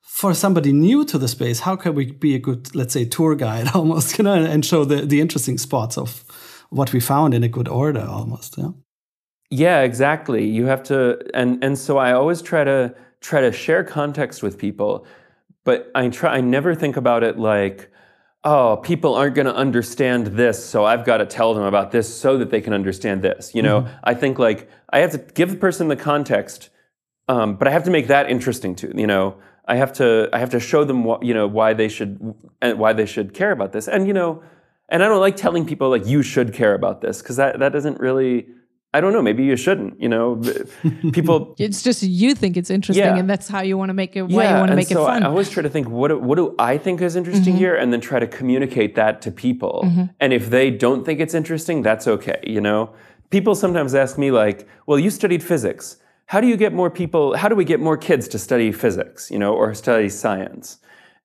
for 0.00 0.34
somebody 0.34 0.72
new 0.72 1.04
to 1.04 1.18
the 1.18 1.28
space 1.28 1.60
how 1.60 1.76
can 1.76 1.94
we 1.94 2.12
be 2.12 2.34
a 2.34 2.38
good 2.38 2.74
let's 2.74 2.92
say 2.92 3.04
tour 3.04 3.34
guide 3.34 3.68
almost 3.74 4.18
you 4.18 4.24
know 4.24 4.34
and 4.34 4.64
show 4.64 4.84
the, 4.84 5.02
the 5.02 5.20
interesting 5.20 5.58
spots 5.58 5.98
of 5.98 6.24
what 6.70 6.92
we 6.92 7.00
found 7.00 7.34
in 7.34 7.42
a 7.42 7.48
good 7.48 7.68
order 7.68 8.06
almost 8.06 8.56
yeah 8.58 8.70
yeah, 9.50 9.82
exactly. 9.82 10.46
You 10.48 10.66
have 10.66 10.82
to, 10.84 11.18
and 11.34 11.62
and 11.62 11.78
so 11.78 11.98
I 11.98 12.12
always 12.12 12.42
try 12.42 12.64
to 12.64 12.94
try 13.20 13.40
to 13.40 13.52
share 13.52 13.84
context 13.84 14.42
with 14.42 14.58
people, 14.58 15.06
but 15.64 15.90
I 15.94 16.08
try. 16.08 16.36
I 16.36 16.40
never 16.40 16.74
think 16.74 16.96
about 16.96 17.22
it 17.22 17.38
like, 17.38 17.90
oh, 18.42 18.78
people 18.78 19.14
aren't 19.14 19.34
going 19.34 19.46
to 19.46 19.54
understand 19.54 20.28
this, 20.28 20.64
so 20.64 20.84
I've 20.84 21.04
got 21.04 21.18
to 21.18 21.26
tell 21.26 21.54
them 21.54 21.64
about 21.64 21.90
this 21.90 22.12
so 22.12 22.38
that 22.38 22.50
they 22.50 22.60
can 22.60 22.72
understand 22.72 23.22
this. 23.22 23.54
You 23.54 23.62
know, 23.62 23.82
mm-hmm. 23.82 23.96
I 24.04 24.14
think 24.14 24.38
like 24.38 24.68
I 24.90 25.00
have 25.00 25.12
to 25.12 25.18
give 25.18 25.50
the 25.50 25.56
person 25.56 25.88
the 25.88 25.96
context, 25.96 26.70
um, 27.28 27.56
but 27.56 27.68
I 27.68 27.70
have 27.70 27.84
to 27.84 27.90
make 27.90 28.08
that 28.08 28.30
interesting 28.30 28.74
too. 28.74 28.92
You 28.94 29.06
know, 29.06 29.36
I 29.66 29.76
have 29.76 29.92
to 29.94 30.28
I 30.32 30.38
have 30.38 30.50
to 30.50 30.60
show 30.60 30.84
them 30.84 31.04
what 31.04 31.22
you 31.22 31.34
know 31.34 31.46
why 31.46 31.74
they 31.74 31.88
should 31.88 32.34
and 32.60 32.78
why 32.78 32.92
they 32.92 33.06
should 33.06 33.34
care 33.34 33.52
about 33.52 33.72
this, 33.72 33.88
and 33.88 34.06
you 34.06 34.14
know, 34.14 34.42
and 34.88 35.02
I 35.02 35.08
don't 35.08 35.20
like 35.20 35.36
telling 35.36 35.64
people 35.64 35.90
like 35.90 36.06
you 36.06 36.22
should 36.22 36.52
care 36.52 36.74
about 36.74 37.00
this 37.00 37.22
because 37.22 37.36
that 37.36 37.58
that 37.58 37.72
doesn't 37.72 38.00
really 38.00 38.46
I 38.94 39.00
don't 39.00 39.12
know. 39.12 39.22
Maybe 39.22 39.42
you 39.42 39.56
shouldn't. 39.56 40.00
You 40.00 40.08
know, 40.08 40.40
people. 41.12 41.56
it's 41.58 41.82
just 41.82 42.04
you 42.04 42.32
think 42.34 42.56
it's 42.56 42.70
interesting, 42.70 43.04
yeah. 43.04 43.16
and 43.16 43.28
that's 43.28 43.48
how 43.48 43.60
you 43.60 43.76
want 43.76 43.88
to 43.88 43.94
make 43.94 44.14
it. 44.14 44.22
Why 44.22 44.44
yeah, 44.44 44.52
you 44.52 44.58
want 44.60 44.70
to 44.70 44.76
make 44.76 44.86
so 44.86 45.02
it 45.02 45.06
fun. 45.06 45.24
I 45.24 45.26
always 45.26 45.50
try 45.50 45.64
to 45.64 45.68
think 45.68 45.88
what 45.88 46.08
do, 46.08 46.18
what 46.18 46.36
do 46.36 46.54
I 46.60 46.78
think 46.78 47.02
is 47.02 47.16
interesting 47.16 47.54
mm-hmm. 47.54 47.58
here, 47.58 47.74
and 47.74 47.92
then 47.92 48.00
try 48.00 48.20
to 48.20 48.28
communicate 48.28 48.94
that 48.94 49.20
to 49.22 49.32
people. 49.32 49.82
Mm-hmm. 49.84 50.04
And 50.20 50.32
if 50.32 50.48
they 50.48 50.70
don't 50.70 51.04
think 51.04 51.18
it's 51.18 51.34
interesting, 51.34 51.82
that's 51.82 52.06
okay. 52.06 52.40
You 52.46 52.60
know, 52.60 52.94
people 53.30 53.56
sometimes 53.56 53.96
ask 53.96 54.16
me 54.16 54.30
like, 54.30 54.68
"Well, 54.86 55.00
you 55.00 55.10
studied 55.10 55.42
physics. 55.42 55.96
How 56.26 56.40
do 56.40 56.46
you 56.46 56.56
get 56.56 56.72
more 56.72 56.88
people? 56.88 57.36
How 57.36 57.48
do 57.48 57.56
we 57.56 57.64
get 57.64 57.80
more 57.80 57.96
kids 57.96 58.28
to 58.28 58.38
study 58.38 58.70
physics? 58.70 59.28
You 59.28 59.40
know, 59.40 59.54
or 59.54 59.74
study 59.74 60.08
science?" 60.08 60.78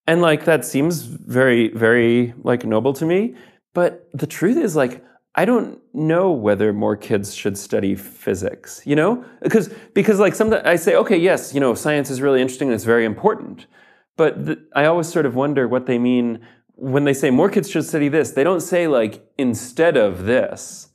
And 0.08 0.24
like 0.24 0.46
that 0.46 0.66
seems 0.66 1.04
very 1.04 1.70
very 1.70 2.34
like 2.42 2.66
noble 2.66 2.94
to 2.94 3.06
me. 3.06 3.36
But 3.76 4.10
the 4.12 4.26
truth 4.26 4.58
is 4.58 4.76
like 4.76 5.04
I 5.36 5.46
don't 5.46 5.80
know 5.94 6.32
whether 6.32 6.74
more 6.74 6.96
kids 6.96 7.34
should 7.34 7.58
study 7.58 7.96
physics, 7.96 8.82
you 8.86 8.96
know? 8.96 9.24
Because, 9.42 9.70
because 9.94 10.20
like 10.20 10.34
sometimes 10.34 10.64
I 10.66 10.76
say, 10.76 10.96
okay, 10.96 11.18
yes, 11.18 11.54
you 11.54 11.60
know, 11.60 11.74
science 11.76 12.10
is 12.10 12.22
really 12.22 12.42
interesting 12.42 12.70
and 12.70 12.76
it's 12.76 12.84
very 12.84 13.06
important. 13.06 13.68
But 14.18 14.46
the, 14.46 14.68
I 14.76 14.86
always 14.86 15.08
sort 15.08 15.26
of 15.26 15.36
wonder 15.36 15.68
what 15.68 15.86
they 15.86 15.98
mean 15.98 16.46
when 16.76 17.04
they 17.04 17.14
say 17.14 17.30
more 17.30 17.50
kids 17.50 17.70
should 17.70 17.86
study 17.86 18.10
this. 18.10 18.32
They 18.32 18.44
don't 18.44 18.62
say 18.62 18.88
like 18.88 19.26
instead 19.38 19.98
of 19.98 20.26
this. 20.26 20.90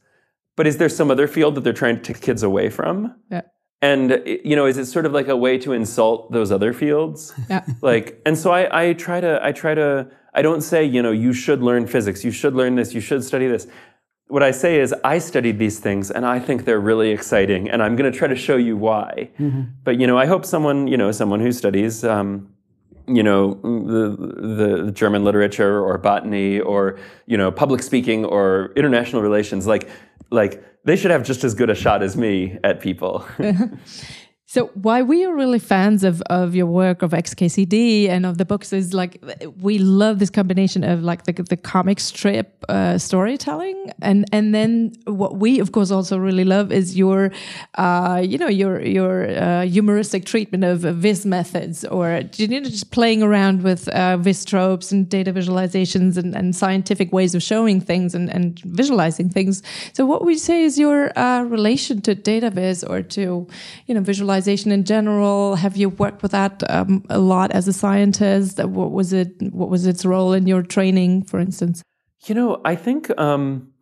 But 0.57 0.67
is 0.67 0.79
there 0.79 0.89
some 0.89 1.11
other 1.11 1.27
field 1.27 1.55
that 1.55 1.63
they're 1.63 1.73
trying 1.73 1.97
to 1.97 2.03
take 2.03 2.21
kids 2.21 2.43
away 2.43 2.71
from? 2.71 3.15
Yeah. 3.31 3.43
And 3.83 4.13
eh, 4.13 4.39
you 4.45 4.57
know, 4.57 4.67
is 4.67 4.79
it 4.79 4.87
sort 4.87 5.07
of 5.07 5.13
like 5.13 5.29
a 5.29 5.37
way 5.37 5.59
to 5.59 5.73
insult 5.73 6.33
those 6.33 6.51
other 6.51 6.73
fields? 6.73 7.33
Yeah. 7.49 7.65
Like, 7.83 8.21
and 8.27 8.37
so 8.37 8.51
I, 8.51 8.89
I 8.89 8.93
try 8.95 9.21
to, 9.21 9.39
I 9.43 9.53
try 9.53 9.75
to, 9.75 10.11
I 10.33 10.43
don't 10.43 10.63
say, 10.63 10.85
you 10.85 11.03
know, 11.03 11.13
you 11.13 11.33
should 11.33 11.63
learn 11.63 11.87
physics, 11.87 12.25
you 12.25 12.31
should 12.31 12.55
learn 12.55 12.75
this, 12.75 12.95
you 12.95 13.01
should 13.01 13.23
study 13.23 13.47
this 13.47 13.67
what 14.35 14.43
I 14.43 14.51
say 14.51 14.81
is, 14.81 14.93
I 15.05 15.19
studied 15.19 15.61
these 15.61 15.79
things 15.79 16.11
and 16.11 16.27
I 16.27 16.41
think 16.41 16.65
they're 16.65 16.81
really 16.81 17.11
exciting, 17.13 17.71
and 17.71 17.81
I'm 17.81 17.95
going 17.95 18.11
to 18.11 18.19
try 18.19 18.27
to 18.27 18.35
show 18.35 18.57
you 18.57 18.77
why. 18.77 19.31
Mm-hmm. 19.39 19.63
But 19.85 20.01
you 20.01 20.09
know, 20.09 20.19
I 20.19 20.27
hope 20.27 20.45
someone, 20.45 20.89
you 20.89 20.97
know, 20.97 21.13
someone 21.13 21.39
who 21.39 21.53
studies, 21.53 22.03
um, 22.03 22.53
you 23.07 23.23
know, 23.23 23.55
the, 23.63 24.87
the 24.87 24.91
German 24.91 25.23
literature 25.23 25.81
or 25.81 25.97
botany 25.99 26.59
or 26.59 26.99
you 27.27 27.37
know, 27.37 27.53
public 27.53 27.81
speaking 27.81 28.25
or 28.25 28.73
international 28.75 29.23
relations, 29.23 29.69
like 29.69 29.89
like 30.31 30.65
they 30.83 30.97
should 30.97 31.13
have 31.13 31.23
just 31.23 31.45
as 31.45 31.55
good 31.55 31.71
a 31.71 31.75
shot 31.77 32.03
as 32.03 32.17
me 32.17 32.59
at 32.65 32.81
people. 32.81 33.25
So 34.55 34.67
why 34.75 35.03
we 35.03 35.25
are 35.25 35.35
really 35.35 35.59
fans 35.59 36.05
of, 36.05 36.23
of 36.31 36.55
your 36.55 36.67
work 36.67 37.03
of 37.03 37.11
XKCD 37.11 38.09
and 38.09 38.25
of 38.25 38.39
the 38.39 38.45
books 38.45 38.73
is 38.73 38.95
like 38.95 39.21
we 39.61 39.79
love 39.79 40.21
this 40.21 40.31
combination 40.31 40.85
of 40.85 41.03
like 41.03 41.25
the, 41.25 41.33
the 41.33 41.57
comic 41.57 41.99
strip 41.99 42.65
uh, 42.69 42.97
storytelling 42.97 43.91
and 44.01 44.27
and 44.31 44.55
then 44.55 44.93
what 45.07 45.39
we 45.39 45.59
of 45.59 45.73
course 45.73 45.91
also 45.91 46.17
really 46.19 46.45
love 46.45 46.71
is 46.71 46.97
your 46.97 47.33
uh, 47.79 48.23
you 48.25 48.39
know 48.39 48.47
your 48.47 48.81
your 48.81 49.29
uh, 49.37 49.63
humoristic 49.63 50.25
treatment 50.25 50.63
of 50.63 50.83
vis 51.03 51.27
methods 51.27 51.85
or 51.87 52.23
you 52.37 52.47
know 52.47 52.61
just 52.61 52.93
playing 52.93 53.25
around 53.25 53.65
with 53.65 53.89
uh, 53.89 54.17
Viz 54.19 54.45
tropes 54.45 54.93
and 54.93 55.09
data 55.09 55.33
visualizations 55.33 56.17
and, 56.17 56.33
and 56.33 56.55
scientific 56.55 57.13
ways 57.13 57.35
of 57.35 57.43
showing 57.43 57.81
things 57.81 58.15
and, 58.15 58.31
and 58.31 58.61
visualizing 58.61 59.29
things. 59.29 59.65
So 59.95 60.07
what 60.07 60.25
we 60.25 60.39
say 60.39 60.63
is 60.63 60.79
your 60.79 61.11
uh, 61.19 61.43
relation 61.43 62.01
to 62.03 62.15
data 62.15 62.51
viz 62.51 62.85
or 62.85 63.03
to 63.03 63.49
you 63.87 63.95
know 63.97 64.01
visualizing 64.01 64.44
in 64.47 64.85
general? 64.85 65.57
Have 65.57 65.77
you 65.77 65.89
worked 65.89 66.23
with 66.23 66.33
that 66.33 66.63
um, 66.71 67.05
a 67.09 67.19
lot 67.19 67.51
as 67.53 67.69
a 67.69 67.73
scientist? 67.73 68.63
What 68.65 68.93
was 68.93 69.13
it? 69.13 69.31
What 69.53 69.71
was 69.71 69.87
its 69.87 70.05
role 70.05 70.33
in 70.33 70.47
your 70.47 70.63
training, 70.63 71.25
for 71.25 71.41
instance? 71.41 71.83
You 72.27 72.35
know, 72.35 72.61
I 72.65 72.75
think 72.77 73.17
um, 73.19 73.73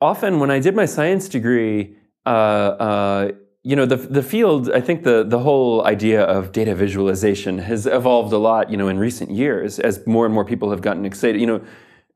often 0.00 0.40
when 0.40 0.50
I 0.50 0.60
did 0.60 0.74
my 0.76 0.86
science 0.86 1.28
degree, 1.28 1.96
uh, 2.26 2.28
uh, 2.28 3.32
you 3.62 3.76
know 3.76 3.84
the 3.84 3.96
the 3.96 4.22
field 4.22 4.70
i 4.72 4.80
think 4.80 5.02
the 5.02 5.22
the 5.22 5.38
whole 5.38 5.84
idea 5.86 6.22
of 6.22 6.52
data 6.52 6.74
visualization 6.74 7.58
has 7.58 7.86
evolved 7.86 8.32
a 8.32 8.38
lot 8.38 8.70
you 8.70 8.76
know 8.76 8.88
in 8.88 8.98
recent 8.98 9.30
years 9.30 9.78
as 9.78 10.06
more 10.06 10.24
and 10.24 10.34
more 10.34 10.44
people 10.44 10.70
have 10.70 10.80
gotten 10.80 11.04
excited 11.04 11.40
you 11.40 11.46
know 11.46 11.60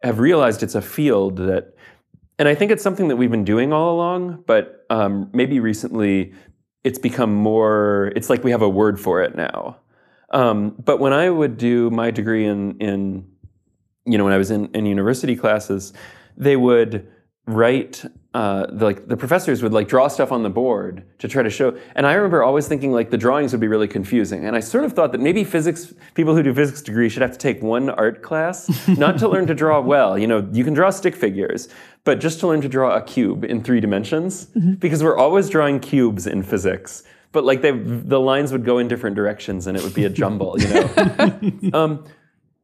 have 0.03 0.19
realized 0.19 0.63
it's 0.63 0.75
a 0.75 0.81
field 0.81 1.37
that 1.37 1.75
and 2.39 2.49
i 2.49 2.55
think 2.55 2.71
it's 2.71 2.83
something 2.83 3.09
that 3.09 3.17
we've 3.17 3.31
been 3.31 3.45
doing 3.45 3.73
all 3.73 3.95
along 3.95 4.43
but 4.47 4.87
um, 4.91 5.29
maybe 5.33 5.61
recently 5.61 6.33
it's 6.85 6.99
become 6.99 7.35
more 7.35 8.13
it's 8.15 8.31
like 8.31 8.45
we 8.45 8.51
have 8.51 8.63
a 8.63 8.69
word 8.69 9.01
for 9.01 9.23
it 9.23 9.35
now. 9.35 9.79
Um, 10.31 10.75
but 10.83 10.99
when 10.99 11.13
i 11.13 11.29
would 11.31 11.57
do 11.57 11.91
my 11.91 12.11
degree 12.11 12.45
in 12.45 12.79
in 12.79 13.27
you 14.05 14.19
know 14.19 14.25
when 14.25 14.33
i 14.33 14.39
was 14.39 14.51
in, 14.51 14.67
in 14.75 14.85
university 14.87 15.37
classes 15.37 15.93
they 16.37 16.57
would 16.57 17.07
write 17.47 18.05
uh, 18.35 18.67
the, 18.67 18.85
like 18.85 19.07
the 19.07 19.17
professors 19.17 19.63
would 19.63 19.73
like 19.73 19.87
draw 19.87 20.09
stuff 20.09 20.33
on 20.33 20.43
the 20.43 20.51
board 20.51 21.05
to 21.21 21.29
try 21.29 21.41
to 21.41 21.49
show 21.49 21.79
and 21.95 22.05
i 22.05 22.15
remember 22.15 22.43
always 22.43 22.67
thinking 22.67 22.91
like 22.91 23.11
the 23.11 23.17
drawings 23.17 23.53
would 23.53 23.61
be 23.61 23.69
really 23.69 23.87
confusing 23.87 24.45
and 24.45 24.57
i 24.57 24.61
sort 24.61 24.85
of 24.85 24.93
thought 24.93 25.13
that 25.13 25.21
maybe 25.21 25.45
physics 25.45 25.95
people 26.15 26.35
who 26.35 26.43
do 26.43 26.53
physics 26.53 26.83
degree 26.83 27.09
should 27.09 27.23
have 27.23 27.31
to 27.31 27.39
take 27.39 27.63
one 27.63 27.89
art 27.91 28.23
class 28.23 28.89
not 28.99 29.19
to 29.19 29.29
learn 29.29 29.47
to 29.47 29.55
draw 29.55 29.81
well 29.81 30.19
you 30.19 30.27
know 30.27 30.49
you 30.53 30.65
can 30.65 30.75
draw 30.75 30.91
stick 30.91 31.15
figures 31.15 31.69
but 32.03 32.19
just 32.19 32.41
to 32.41 32.49
learn 32.49 32.61
to 32.61 32.69
draw 32.69 32.97
a 32.97 33.03
cube 33.03 33.45
in 33.45 33.63
three 33.63 33.79
dimensions 33.81 34.47
because 34.81 35.03
we're 35.03 35.17
always 35.17 35.49
drawing 35.49 35.79
cubes 35.79 36.27
in 36.27 36.43
physics 36.43 37.05
but 37.31 37.45
like 37.45 37.63
they 37.63 37.71
the 37.71 38.19
lines 38.19 38.51
would 38.51 38.65
go 38.65 38.79
in 38.79 38.89
different 38.89 39.15
directions 39.15 39.69
and 39.69 39.77
it 39.77 39.83
would 39.85 39.95
be 39.95 40.05
a 40.05 40.11
jumble 40.11 40.57
you 40.61 40.69
know? 40.69 41.73
Um, 41.73 42.05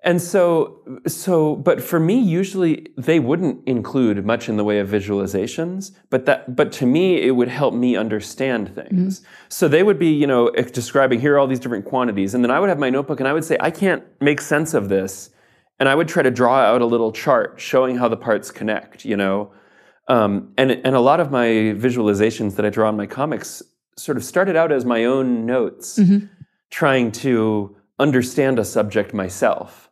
and 0.03 0.23
so, 0.23 0.81
so, 1.07 1.57
but 1.57 1.83
for 1.83 2.01
me, 2.01 2.19
usually 2.19 2.87
they 2.97 3.21
wouldn't 3.21 3.69
include 3.69 4.25
much 4.25 4.49
in 4.49 4.57
the 4.57 4.65
way 4.65 4.79
of 4.79 4.89
visualizations, 4.89 5.93
but 6.09 6.25
that, 6.25 6.57
but 6.57 6.73
to 6.73 6.87
me, 6.87 7.21
it 7.21 7.33
would 7.33 7.49
help 7.49 7.75
me 7.75 7.97
understand 7.97 8.75
things. 8.75 9.21
So 9.51 9.69
they 9.69 9.83
would 9.83 9.99
be, 9.99 10.09
you 10.09 10.27
know, 10.27 10.51
describing 10.51 11.21
here 11.21 11.35
are 11.35 11.39
all 11.39 11.47
these 11.47 11.61
different 11.61 11.85
quantities, 11.85 12.33
and 12.35 12.43
then 12.43 12.51
I 12.51 12.61
would 12.61 12.71
have 12.71 12.79
my 12.79 12.89
notebook 12.89 13.21
and 13.21 13.29
I 13.29 13.35
would 13.35 13.45
say, 13.45 13.59
I 13.61 13.71
can't 13.71 14.03
make 14.21 14.41
sense 14.41 14.73
of 14.73 14.89
this, 14.89 15.31
and 15.79 15.87
I 15.87 15.95
would 15.95 16.09
try 16.09 16.23
to 16.23 16.31
draw 16.31 16.57
out 16.61 16.81
a 16.81 16.87
little 16.87 17.13
chart 17.13 17.61
showing 17.61 17.99
how 17.99 18.09
the 18.09 18.17
parts 18.17 18.51
connect, 18.51 19.05
you 19.05 19.19
know, 19.19 19.53
um, 20.09 20.53
and 20.57 20.71
and 20.71 20.97
a 20.97 21.01
lot 21.01 21.21
of 21.21 21.31
my 21.31 21.47
visualizations 21.77 22.57
that 22.57 22.65
I 22.65 22.71
draw 22.71 22.89
in 22.89 22.97
my 22.97 23.07
comics 23.07 23.63
sort 23.97 24.17
of 24.17 24.25
started 24.25 24.57
out 24.57 24.73
as 24.73 24.87
my 24.87 25.05
own 25.05 25.45
notes, 25.45 25.99
trying 26.71 27.13
to 27.13 27.77
understand 27.99 28.59
a 28.59 28.65
subject 28.65 29.13
myself. 29.13 29.90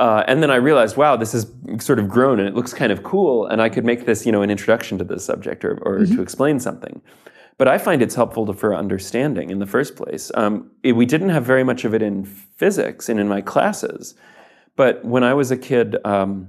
Uh, 0.00 0.24
and 0.26 0.42
then 0.42 0.50
I 0.50 0.56
realized, 0.56 0.96
wow, 0.96 1.14
this 1.16 1.32
has 1.32 1.46
sort 1.78 1.98
of 1.98 2.08
grown 2.08 2.40
and 2.40 2.48
it 2.48 2.54
looks 2.54 2.72
kind 2.72 2.90
of 2.90 3.02
cool, 3.02 3.46
and 3.46 3.60
I 3.60 3.68
could 3.68 3.84
make 3.84 4.06
this, 4.06 4.24
you 4.24 4.32
know, 4.32 4.40
an 4.40 4.50
introduction 4.50 4.96
to 4.96 5.04
this 5.04 5.22
subject 5.26 5.62
or, 5.62 5.78
or 5.82 6.06
to 6.06 6.22
explain 6.22 6.58
something. 6.58 7.02
But 7.58 7.68
I 7.68 7.76
find 7.76 8.00
it's 8.00 8.14
helpful 8.14 8.46
to, 8.46 8.54
for 8.54 8.74
understanding 8.74 9.50
in 9.50 9.58
the 9.58 9.66
first 9.66 9.96
place. 9.96 10.32
Um, 10.34 10.70
it- 10.82 10.92
we 10.96 11.04
didn't 11.04 11.28
have 11.28 11.44
very 11.44 11.64
much 11.64 11.84
of 11.84 11.92
it 11.92 12.00
in 12.00 12.24
physics 12.24 13.10
and 13.10 13.20
in 13.20 13.28
my 13.28 13.42
classes, 13.42 14.14
but 14.74 15.04
when 15.04 15.22
I 15.22 15.34
was 15.34 15.50
a 15.50 15.56
kid, 15.58 15.98
um, 16.06 16.48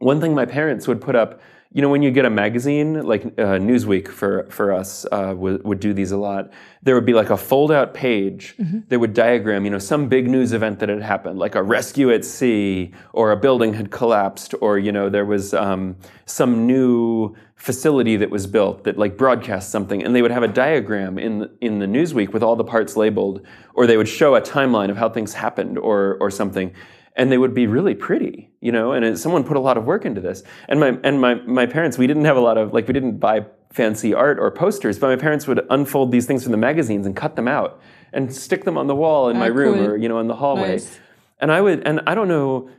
one 0.00 0.20
thing 0.20 0.34
my 0.34 0.44
parents 0.46 0.88
would 0.88 1.00
put 1.00 1.14
up 1.14 1.40
you 1.74 1.82
know 1.82 1.88
when 1.88 2.02
you 2.02 2.10
get 2.10 2.24
a 2.24 2.30
magazine 2.30 3.02
like 3.02 3.24
uh, 3.24 3.58
newsweek 3.58 4.08
for, 4.08 4.46
for 4.48 4.72
us 4.72 5.04
uh, 5.10 5.34
would, 5.36 5.62
would 5.64 5.80
do 5.80 5.92
these 5.92 6.12
a 6.12 6.16
lot 6.16 6.50
there 6.82 6.94
would 6.94 7.04
be 7.04 7.12
like 7.12 7.30
a 7.30 7.36
fold 7.36 7.72
out 7.72 7.92
page 7.92 8.54
that 8.88 8.98
would 8.98 9.12
diagram 9.12 9.64
you 9.64 9.70
know 9.70 9.78
some 9.78 10.08
big 10.08 10.28
news 10.28 10.52
event 10.52 10.78
that 10.78 10.88
had 10.88 11.02
happened 11.02 11.38
like 11.38 11.56
a 11.56 11.62
rescue 11.62 12.12
at 12.12 12.24
sea 12.24 12.92
or 13.12 13.32
a 13.32 13.36
building 13.36 13.74
had 13.74 13.90
collapsed 13.90 14.54
or 14.60 14.78
you 14.78 14.92
know 14.92 15.10
there 15.10 15.26
was 15.26 15.52
um, 15.52 15.96
some 16.26 16.66
new 16.66 17.34
facility 17.56 18.16
that 18.16 18.30
was 18.30 18.46
built 18.46 18.84
that 18.84 18.96
like 18.96 19.16
broadcast 19.16 19.70
something 19.70 20.04
and 20.04 20.14
they 20.14 20.22
would 20.22 20.30
have 20.30 20.42
a 20.42 20.48
diagram 20.48 21.18
in 21.18 21.40
the, 21.40 21.50
in 21.60 21.78
the 21.80 21.86
newsweek 21.86 22.32
with 22.32 22.42
all 22.42 22.56
the 22.56 22.64
parts 22.64 22.96
labeled 22.96 23.44
or 23.74 23.86
they 23.86 23.96
would 23.96 24.08
show 24.08 24.36
a 24.36 24.40
timeline 24.40 24.90
of 24.90 24.96
how 24.96 25.08
things 25.08 25.34
happened 25.34 25.76
or 25.78 26.16
or 26.20 26.30
something 26.30 26.72
and 27.16 27.30
they 27.30 27.38
would 27.38 27.54
be 27.54 27.66
really 27.66 27.94
pretty, 27.94 28.50
you 28.60 28.72
know. 28.72 28.92
And 28.92 29.04
it, 29.04 29.18
someone 29.18 29.44
put 29.44 29.56
a 29.56 29.60
lot 29.60 29.76
of 29.76 29.84
work 29.84 30.04
into 30.04 30.20
this. 30.20 30.42
And 30.68 30.80
my 30.80 30.98
and 31.04 31.20
my 31.20 31.34
my 31.34 31.66
parents, 31.66 31.96
we 31.98 32.06
didn't 32.06 32.24
have 32.24 32.36
a 32.36 32.40
lot 32.40 32.58
of 32.58 32.72
like 32.72 32.86
we 32.88 32.92
didn't 32.94 33.18
buy 33.18 33.46
fancy 33.70 34.14
art 34.14 34.38
or 34.38 34.50
posters, 34.50 34.98
but 34.98 35.08
my 35.08 35.16
parents 35.16 35.46
would 35.46 35.64
unfold 35.70 36.12
these 36.12 36.26
things 36.26 36.42
from 36.42 36.52
the 36.52 36.58
magazines 36.58 37.06
and 37.06 37.16
cut 37.16 37.36
them 37.36 37.48
out 37.48 37.80
and 38.12 38.32
stick 38.34 38.64
them 38.64 38.78
on 38.78 38.86
the 38.86 38.94
wall 38.94 39.28
in 39.28 39.36
my 39.36 39.46
room 39.46 39.74
cool. 39.78 39.86
or 39.86 39.96
you 39.96 40.08
know 40.08 40.18
in 40.18 40.28
the 40.28 40.36
hallway. 40.36 40.72
Nice. 40.72 40.98
And 41.38 41.52
I 41.52 41.60
would 41.60 41.86
and 41.86 42.00
I 42.06 42.14
don't 42.14 42.28
know. 42.28 42.70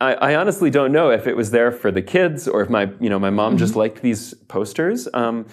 I, 0.00 0.14
I 0.14 0.34
honestly 0.34 0.70
don't 0.70 0.90
know 0.92 1.10
if 1.10 1.26
it 1.28 1.36
was 1.36 1.52
there 1.52 1.70
for 1.70 1.90
the 1.92 2.02
kids 2.02 2.48
or 2.48 2.62
if 2.62 2.68
my 2.70 2.90
you 3.00 3.08
know 3.08 3.18
my 3.18 3.30
mom 3.30 3.56
just 3.58 3.76
liked 3.76 4.02
these 4.02 4.34
posters. 4.48 5.08
Um, 5.14 5.46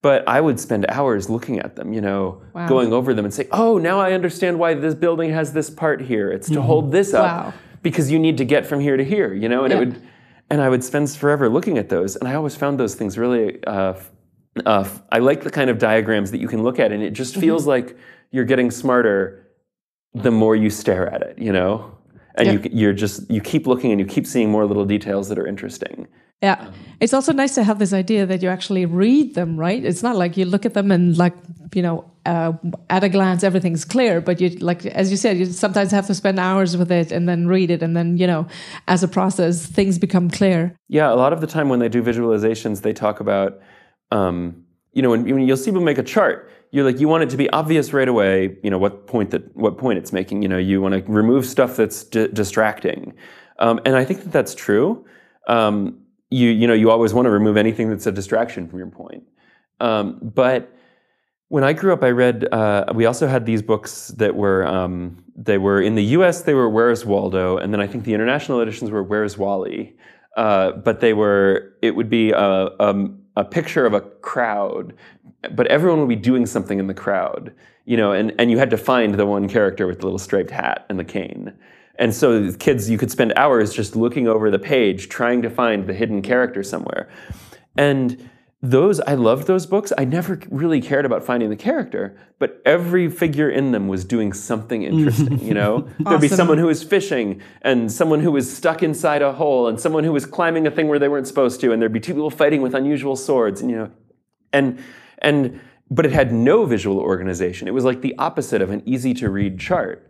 but 0.00 0.26
I 0.26 0.40
would 0.40 0.58
spend 0.58 0.84
hours 0.88 1.30
looking 1.30 1.60
at 1.60 1.76
them, 1.76 1.92
you 1.92 2.00
know, 2.00 2.42
Wow. 2.54 2.66
going 2.66 2.92
over 2.92 3.14
them 3.14 3.24
and 3.24 3.32
say, 3.32 3.46
"Oh, 3.52 3.78
now 3.78 4.00
I 4.00 4.12
understand 4.14 4.58
why 4.58 4.74
this 4.74 4.94
building 4.94 5.30
has 5.30 5.52
this 5.52 5.70
part 5.70 6.00
here. 6.00 6.32
It's 6.32 6.48
to 6.50 6.60
hold 6.62 6.90
this 6.90 7.14
up 7.14 7.24
Wow. 7.46 7.52
Because 7.82 8.10
you 8.10 8.18
need 8.18 8.38
to 8.38 8.44
get 8.44 8.66
from 8.66 8.80
here 8.80 8.96
to 8.96 9.04
here, 9.04 9.32
you 9.34 9.48
know." 9.48 9.64
And 9.64 9.72
Yeah. 9.72 9.76
it 9.80 9.80
would, 9.86 10.02
and 10.50 10.60
I 10.60 10.68
would 10.68 10.84
spend 10.84 11.10
forever 11.10 11.48
looking 11.48 11.78
at 11.78 11.88
those, 11.88 12.16
and 12.16 12.28
I 12.28 12.34
always 12.34 12.56
found 12.56 12.78
those 12.78 12.94
things 12.94 13.18
really. 13.18 13.62
Uh, 13.66 13.94
uh, 14.66 14.84
I 15.10 15.18
like 15.18 15.42
the 15.44 15.50
kind 15.50 15.70
of 15.70 15.78
diagrams 15.78 16.30
that 16.30 16.40
you 16.40 16.48
can 16.48 16.62
look 16.62 16.78
at, 16.78 16.92
and 16.92 17.02
it 17.02 17.12
just 17.12 17.36
feels 17.36 17.66
like 17.66 17.96
you're 18.30 18.44
getting 18.44 18.70
smarter 18.70 19.46
the 20.14 20.30
more 20.30 20.54
you 20.54 20.68
stare 20.70 21.06
at 21.14 21.22
it, 21.22 21.38
you 21.38 21.52
know. 21.52 21.90
And 22.34 22.46
Yeah. 22.46 22.52
you, 22.54 22.60
you're 22.72 22.92
just 22.92 23.30
you 23.30 23.40
keep 23.40 23.66
looking 23.66 23.90
and 23.92 24.00
you 24.00 24.06
keep 24.06 24.26
seeing 24.26 24.50
more 24.50 24.66
little 24.66 24.84
details 24.84 25.28
that 25.28 25.38
are 25.38 25.46
interesting. 25.46 26.06
Yeah. 26.42 26.70
It's 27.00 27.14
also 27.14 27.32
nice 27.32 27.54
to 27.54 27.62
have 27.62 27.78
this 27.78 27.92
idea 27.92 28.26
that 28.26 28.42
you 28.42 28.48
actually 28.48 28.84
read 28.84 29.34
them, 29.34 29.56
right? 29.56 29.82
It's 29.84 30.02
not 30.02 30.16
like 30.16 30.36
you 30.36 30.44
look 30.44 30.66
at 30.66 30.74
them 30.74 30.90
and 30.90 31.16
like, 31.16 31.34
you 31.74 31.82
know, 31.82 32.04
uh, 32.26 32.52
at 32.90 33.02
a 33.04 33.08
glance 33.08 33.42
everything's 33.42 33.84
clear, 33.84 34.20
but 34.20 34.40
you 34.40 34.50
like 34.58 34.86
as 34.86 35.10
you 35.10 35.16
said, 35.16 35.38
you 35.38 35.46
sometimes 35.46 35.90
have 35.90 36.06
to 36.06 36.14
spend 36.14 36.38
hours 36.38 36.76
with 36.76 36.92
it 36.92 37.12
and 37.12 37.28
then 37.28 37.46
read 37.46 37.70
it 37.70 37.82
and 37.82 37.96
then, 37.96 38.16
you 38.16 38.26
know, 38.26 38.46
as 38.88 39.02
a 39.02 39.08
process 39.08 39.66
things 39.66 39.98
become 39.98 40.30
clear. 40.30 40.76
Yeah, 40.88 41.12
a 41.12 41.16
lot 41.16 41.32
of 41.32 41.40
the 41.40 41.46
time 41.46 41.68
when 41.68 41.80
they 41.80 41.88
do 41.88 42.02
visualizations, 42.02 42.82
they 42.82 42.92
talk 42.92 43.20
about, 43.20 43.60
um, 44.10 44.64
you 44.92 45.02
know, 45.02 45.10
when, 45.10 45.24
when 45.24 45.46
you'll 45.46 45.56
see 45.56 45.70
people 45.70 45.82
make 45.82 45.98
a 45.98 46.02
chart, 46.02 46.50
you're 46.70 46.84
like, 46.84 47.00
you 47.00 47.08
want 47.08 47.22
it 47.22 47.30
to 47.30 47.36
be 47.36 47.50
obvious 47.50 47.92
right 47.92 48.08
away, 48.08 48.56
you 48.62 48.70
know, 48.70 48.78
what 48.78 49.06
point 49.06 49.30
that 49.30 49.54
what 49.56 49.76
point 49.78 49.98
it's 49.98 50.12
making. 50.12 50.42
You 50.42 50.48
know, 50.48 50.58
you 50.58 50.80
want 50.80 50.94
to 50.94 51.12
remove 51.12 51.44
stuff 51.46 51.76
that's 51.76 52.04
di- 52.04 52.28
distracting, 52.28 53.14
um, 53.58 53.80
and 53.84 53.94
I 53.94 54.04
think 54.04 54.22
that 54.22 54.32
that's 54.32 54.54
true. 54.54 55.04
Um, 55.48 55.98
you 56.30 56.48
you 56.48 56.66
know, 56.66 56.74
you 56.74 56.90
always 56.90 57.12
want 57.12 57.26
to 57.26 57.30
remove 57.30 57.56
anything 57.56 57.90
that's 57.90 58.06
a 58.06 58.12
distraction 58.12 58.68
from 58.68 58.78
your 58.78 58.88
point, 58.88 59.24
um, 59.80 60.18
but 60.22 60.74
when 61.52 61.64
I 61.64 61.74
grew 61.74 61.92
up, 61.92 62.02
I 62.02 62.08
read. 62.08 62.48
Uh, 62.50 62.86
we 62.94 63.04
also 63.04 63.28
had 63.28 63.44
these 63.44 63.60
books 63.60 64.08
that 64.16 64.34
were 64.34 64.66
um, 64.66 65.22
they 65.36 65.58
were 65.58 65.82
in 65.82 65.94
the 65.96 66.04
U.S. 66.16 66.40
They 66.40 66.54
were 66.54 66.70
Where's 66.70 67.04
Waldo, 67.04 67.58
and 67.58 67.74
then 67.74 67.78
I 67.78 67.86
think 67.86 68.04
the 68.04 68.14
international 68.14 68.62
editions 68.62 68.90
were 68.90 69.02
Where's 69.02 69.36
Wally. 69.36 69.94
Uh, 70.34 70.72
but 70.72 71.00
they 71.00 71.12
were. 71.12 71.74
It 71.82 71.94
would 71.94 72.08
be 72.08 72.30
a, 72.30 72.70
a, 72.80 73.10
a 73.36 73.44
picture 73.44 73.84
of 73.84 73.92
a 73.92 74.00
crowd, 74.00 74.94
but 75.50 75.66
everyone 75.66 76.00
would 76.00 76.08
be 76.08 76.16
doing 76.16 76.46
something 76.46 76.78
in 76.78 76.86
the 76.86 76.94
crowd, 76.94 77.52
you 77.84 77.98
know, 77.98 78.12
and, 78.12 78.32
and 78.38 78.50
you 78.50 78.56
had 78.56 78.70
to 78.70 78.78
find 78.78 79.16
the 79.16 79.26
one 79.26 79.46
character 79.46 79.86
with 79.86 79.98
the 79.98 80.06
little 80.06 80.18
striped 80.18 80.50
hat 80.50 80.86
and 80.88 80.98
the 80.98 81.04
cane. 81.04 81.52
And 81.96 82.14
so 82.14 82.50
kids, 82.54 82.88
you 82.88 82.96
could 82.96 83.10
spend 83.10 83.34
hours 83.36 83.74
just 83.74 83.94
looking 83.94 84.26
over 84.26 84.50
the 84.50 84.58
page, 84.58 85.10
trying 85.10 85.42
to 85.42 85.50
find 85.50 85.86
the 85.86 85.92
hidden 85.92 86.22
character 86.22 86.62
somewhere. 86.62 87.10
And 87.76 88.30
those, 88.64 89.00
I 89.00 89.14
loved 89.14 89.48
those 89.48 89.66
books. 89.66 89.92
I 89.98 90.04
never 90.04 90.38
really 90.48 90.80
cared 90.80 91.04
about 91.04 91.24
finding 91.24 91.50
the 91.50 91.56
character, 91.56 92.16
but 92.38 92.62
every 92.64 93.10
figure 93.10 93.50
in 93.50 93.72
them 93.72 93.88
was 93.88 94.04
doing 94.04 94.32
something 94.32 94.84
interesting, 94.84 95.40
you 95.40 95.52
know? 95.52 95.88
There'd 95.98 96.20
be 96.20 96.28
someone 96.28 96.58
who 96.58 96.66
was 96.66 96.80
fishing, 96.84 97.42
and 97.62 97.90
someone 97.90 98.20
who 98.20 98.30
was 98.30 98.56
stuck 98.56 98.84
inside 98.84 99.20
a 99.20 99.32
hole, 99.32 99.66
and 99.66 99.80
someone 99.80 100.04
who 100.04 100.12
was 100.12 100.26
climbing 100.26 100.68
a 100.68 100.70
thing 100.70 100.86
where 100.86 101.00
they 101.00 101.08
weren't 101.08 101.26
supposed 101.26 101.60
to, 101.62 101.72
and 101.72 101.82
there'd 101.82 101.92
be 101.92 101.98
two 101.98 102.14
people 102.14 102.30
fighting 102.30 102.62
with 102.62 102.72
unusual 102.72 103.16
swords, 103.16 103.60
and 103.60 103.68
you 103.68 103.76
know, 103.76 103.90
and 104.52 104.78
and 105.18 105.60
but 105.90 106.06
it 106.06 106.12
had 106.12 106.32
no 106.32 106.64
visual 106.64 107.00
organization. 107.00 107.66
It 107.66 107.72
was 107.72 107.84
like 107.84 108.00
the 108.00 108.14
opposite 108.16 108.62
of 108.62 108.70
an 108.70 108.82
easy 108.86 109.12
to 109.14 109.28
read 109.28 109.58
chart. 109.58 110.08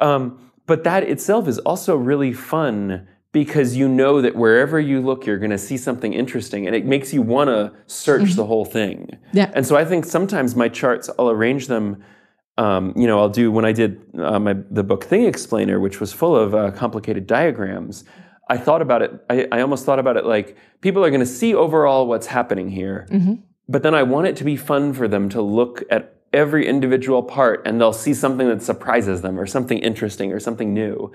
Um, 0.00 0.50
but 0.66 0.82
that 0.84 1.04
itself 1.04 1.46
is 1.46 1.58
also 1.60 1.96
really 1.96 2.32
fun 2.32 3.06
because 3.34 3.76
you 3.76 3.88
know 3.88 4.22
that 4.22 4.36
wherever 4.36 4.78
you 4.78 5.00
look, 5.00 5.26
you're 5.26 5.38
going 5.38 5.50
to 5.50 5.58
see 5.58 5.76
something 5.76 6.14
interesting, 6.14 6.68
and 6.68 6.74
it 6.74 6.86
makes 6.86 7.12
you 7.12 7.20
want 7.20 7.48
to 7.48 7.72
search 7.86 8.34
the 8.34 8.46
whole 8.46 8.64
thing. 8.64 9.18
Yeah. 9.32 9.50
And 9.54 9.66
so 9.66 9.76
I 9.76 9.84
think 9.84 10.04
sometimes 10.04 10.54
my 10.54 10.68
charts, 10.68 11.10
I'll 11.18 11.28
arrange 11.28 11.66
them. 11.66 12.02
Um, 12.56 12.92
you 12.96 13.08
know, 13.08 13.18
I'll 13.18 13.28
do 13.28 13.50
when 13.50 13.64
I 13.64 13.72
did 13.72 14.00
uh, 14.16 14.38
my 14.38 14.54
the 14.70 14.84
book 14.84 15.02
Thing 15.02 15.24
Explainer, 15.24 15.80
which 15.80 15.98
was 15.98 16.12
full 16.12 16.36
of 16.36 16.54
uh, 16.54 16.70
complicated 16.70 17.26
diagrams. 17.26 18.04
I 18.48 18.56
thought 18.56 18.80
about 18.80 19.02
it. 19.02 19.10
I, 19.28 19.48
I 19.50 19.60
almost 19.62 19.84
thought 19.84 19.98
about 19.98 20.16
it 20.16 20.24
like 20.24 20.56
people 20.80 21.04
are 21.04 21.10
going 21.10 21.18
to 21.18 21.26
see 21.26 21.54
overall 21.54 22.06
what's 22.06 22.28
happening 22.28 22.70
here, 22.70 23.08
but 23.68 23.82
then 23.82 23.96
I 23.96 24.04
want 24.04 24.28
it 24.28 24.36
to 24.36 24.44
be 24.44 24.56
fun 24.56 24.92
for 24.92 25.08
them 25.08 25.28
to 25.30 25.42
look 25.42 25.82
at 25.90 26.14
every 26.32 26.68
individual 26.68 27.22
part 27.22 27.62
and 27.66 27.80
they'll 27.80 27.92
see 27.92 28.14
something 28.14 28.48
that 28.48 28.62
surprises 28.62 29.22
them 29.22 29.40
or 29.40 29.46
something 29.46 29.78
interesting 29.78 30.32
or 30.32 30.38
something 30.38 30.72
new. 30.72 31.10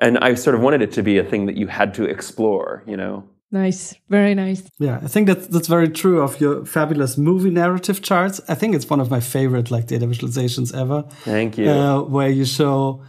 And 0.00 0.18
I 0.18 0.34
sort 0.34 0.54
of 0.54 0.60
wanted 0.62 0.82
it 0.82 0.92
to 0.92 1.02
be 1.02 1.18
a 1.18 1.24
thing 1.24 1.46
that 1.46 1.56
you 1.56 1.66
had 1.68 1.94
to 1.94 2.04
explore, 2.04 2.82
you 2.86 2.96
know? 2.96 3.24
Nice, 3.52 3.94
very 4.08 4.34
nice. 4.34 4.62
Yeah, 4.78 4.98
I 5.02 5.06
think 5.06 5.28
that's 5.28 5.46
that's 5.46 5.68
very 5.68 5.88
true 5.88 6.20
of 6.20 6.40
your 6.40 6.66
fabulous 6.66 7.16
movie 7.16 7.50
narrative 7.50 8.02
charts. 8.02 8.40
I 8.48 8.54
think 8.54 8.74
it's 8.74 8.90
one 8.90 9.00
of 9.00 9.08
my 9.08 9.20
favorite 9.20 9.70
like 9.70 9.86
data 9.86 10.06
visualizations 10.06 10.74
ever. 10.76 11.04
Thank 11.24 11.56
you. 11.56 11.70
Uh, 11.70 12.02
where 12.02 12.28
you 12.28 12.44
show 12.44 13.04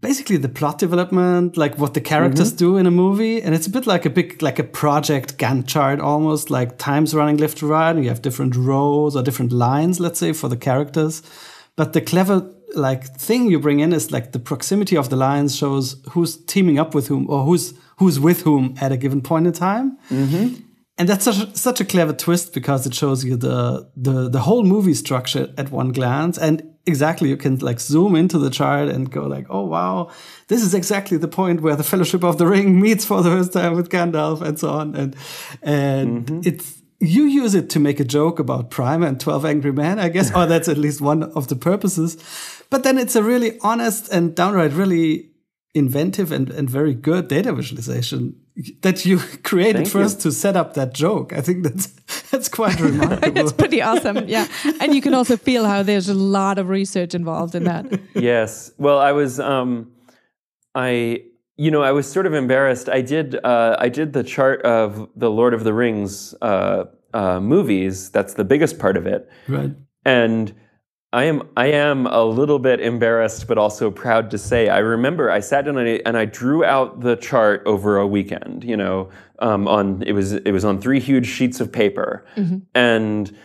basically 0.00 0.38
the 0.38 0.48
plot 0.48 0.78
development, 0.78 1.56
like 1.56 1.78
what 1.78 1.92
the 1.94 2.00
characters 2.00 2.52
do 2.52 2.78
in 2.78 2.86
a 2.86 2.90
movie, 2.90 3.42
and 3.42 3.54
it's 3.54 3.66
a 3.66 3.70
bit 3.70 3.86
like 3.86 4.06
a 4.06 4.10
big 4.10 4.42
like 4.42 4.58
a 4.58 4.64
project 4.64 5.36
Gantt 5.36 5.66
chart 5.66 6.00
almost, 6.00 6.50
like 6.50 6.78
times 6.78 7.14
running 7.14 7.36
left 7.36 7.58
to 7.58 7.66
right, 7.66 7.90
and 7.94 8.02
you 8.02 8.08
have 8.08 8.22
different 8.22 8.56
rows 8.56 9.14
or 9.14 9.22
different 9.22 9.52
lines, 9.52 10.00
let's 10.00 10.18
say, 10.18 10.32
for 10.32 10.48
the 10.48 10.56
characters. 10.56 11.22
But 11.76 11.92
the 11.92 12.00
clever 12.00 12.50
like 12.74 13.16
thing 13.16 13.50
you 13.50 13.58
bring 13.58 13.80
in 13.80 13.92
is 13.92 14.10
like 14.10 14.32
the 14.32 14.38
proximity 14.38 14.96
of 14.96 15.10
the 15.10 15.16
lines 15.16 15.56
shows 15.56 16.02
who's 16.10 16.36
teaming 16.44 16.78
up 16.78 16.94
with 16.94 17.08
whom 17.08 17.28
or 17.30 17.44
who's 17.44 17.74
who's 17.98 18.18
with 18.18 18.42
whom 18.42 18.74
at 18.80 18.92
a 18.92 18.96
given 18.96 19.20
point 19.20 19.46
in 19.46 19.52
time. 19.52 19.98
Mm-hmm. 20.10 20.60
And 20.98 21.08
that's 21.08 21.24
such 21.24 21.38
a, 21.38 21.56
such 21.56 21.80
a 21.80 21.84
clever 21.84 22.12
twist 22.12 22.52
because 22.52 22.86
it 22.86 22.94
shows 22.94 23.24
you 23.24 23.36
the, 23.36 23.90
the 23.96 24.28
the 24.28 24.40
whole 24.40 24.62
movie 24.62 24.94
structure 24.94 25.52
at 25.56 25.70
one 25.70 25.90
glance, 25.90 26.36
and 26.36 26.62
exactly 26.84 27.28
you 27.28 27.36
can 27.36 27.58
like 27.58 27.80
zoom 27.80 28.14
into 28.14 28.38
the 28.38 28.50
chart 28.50 28.88
and 28.88 29.10
go 29.10 29.26
like, 29.26 29.46
oh 29.48 29.64
wow, 29.64 30.10
this 30.48 30.62
is 30.62 30.74
exactly 30.74 31.16
the 31.16 31.28
point 31.28 31.62
where 31.62 31.76
the 31.76 31.84
Fellowship 31.84 32.22
of 32.22 32.36
the 32.36 32.46
Ring 32.46 32.80
meets 32.86 33.04
for 33.04 33.22
the 33.22 33.30
first 33.30 33.52
time 33.52 33.74
with 33.74 33.88
Gandalf 33.88 34.42
and 34.42 34.58
so 34.58 34.70
on, 34.70 34.94
and 34.94 35.16
and 35.62 36.26
mm-hmm. 36.26 36.40
it's 36.44 36.82
you 37.00 37.24
use 37.24 37.54
it 37.54 37.68
to 37.70 37.80
make 37.80 37.98
a 37.98 38.04
joke 38.04 38.38
about 38.38 38.70
Primer 38.70 39.06
and 39.06 39.18
Twelve 39.18 39.44
Angry 39.44 39.72
Men, 39.72 39.98
I 39.98 40.08
guess, 40.08 40.32
or 40.36 40.46
that's 40.46 40.68
at 40.68 40.76
least 40.76 41.00
one 41.00 41.22
of 41.22 41.48
the 41.48 41.56
purposes. 41.56 42.16
But 42.72 42.84
then 42.84 42.96
it's 42.96 43.14
a 43.14 43.22
really 43.22 43.58
honest 43.60 44.08
and 44.08 44.34
downright 44.34 44.72
really 44.72 45.28
inventive 45.74 46.32
and, 46.32 46.48
and 46.48 46.70
very 46.70 46.94
good 46.94 47.28
data 47.28 47.52
visualization 47.52 48.34
that 48.80 49.04
you 49.04 49.18
created 49.42 49.82
Thank 49.82 49.88
first 49.88 50.24
you. 50.24 50.30
to 50.30 50.32
set 50.32 50.56
up 50.56 50.72
that 50.72 50.94
joke. 50.94 51.34
I 51.34 51.42
think 51.42 51.64
that's 51.64 51.86
that's 52.30 52.48
quite 52.48 52.80
remarkable. 52.90 53.38
It's 53.38 53.52
pretty 53.52 53.82
awesome. 53.82 54.26
Yeah. 54.26 54.46
And 54.80 54.94
you 54.94 55.02
can 55.02 55.12
also 55.12 55.36
feel 55.36 55.66
how 55.66 55.82
there's 55.82 56.08
a 56.08 56.14
lot 56.14 56.58
of 56.58 56.70
research 56.70 57.14
involved 57.14 57.54
in 57.54 57.64
that. 57.64 57.84
yes. 58.14 58.72
Well, 58.78 58.98
I 58.98 59.12
was, 59.12 59.38
um, 59.38 59.92
I, 60.74 61.24
you 61.58 61.70
know, 61.70 61.82
I 61.82 61.92
was 61.92 62.10
sort 62.10 62.24
of 62.24 62.32
embarrassed. 62.32 62.88
I 62.88 63.02
did, 63.02 63.36
uh, 63.44 63.76
I 63.78 63.90
did 63.90 64.14
the 64.14 64.24
chart 64.24 64.62
of 64.62 65.10
the 65.14 65.30
Lord 65.30 65.52
of 65.52 65.64
the 65.64 65.74
Rings 65.74 66.34
uh, 66.40 66.84
uh, 67.12 67.38
movies. 67.38 68.10
That's 68.10 68.32
the 68.32 68.44
biggest 68.44 68.78
part 68.78 68.96
of 68.96 69.06
it, 69.06 69.28
right. 69.46 69.72
and 70.06 70.54
I 71.12 71.24
am, 71.24 71.42
I 71.58 71.66
am 71.66 72.06
a 72.06 72.24
little 72.24 72.58
bit 72.58 72.80
embarrassed, 72.80 73.46
but 73.46 73.58
also 73.58 73.90
proud 73.90 74.30
to 74.30 74.38
say. 74.38 74.70
I 74.70 74.78
remember 74.78 75.30
I 75.30 75.40
sat 75.40 75.66
down 75.66 75.76
and 75.76 75.88
I, 75.88 76.00
and 76.06 76.16
I 76.16 76.24
drew 76.24 76.64
out 76.64 77.00
the 77.00 77.16
chart 77.16 77.62
over 77.66 77.98
a 77.98 78.06
weekend. 78.06 78.64
You 78.64 78.76
know, 78.78 79.10
um, 79.40 79.68
on 79.68 80.02
it 80.02 80.12
was 80.12 80.32
it 80.32 80.52
was 80.52 80.64
on 80.64 80.80
three 80.80 81.00
huge 81.00 81.26
sheets 81.26 81.60
of 81.60 81.70
paper, 81.70 82.24
and 82.74 83.36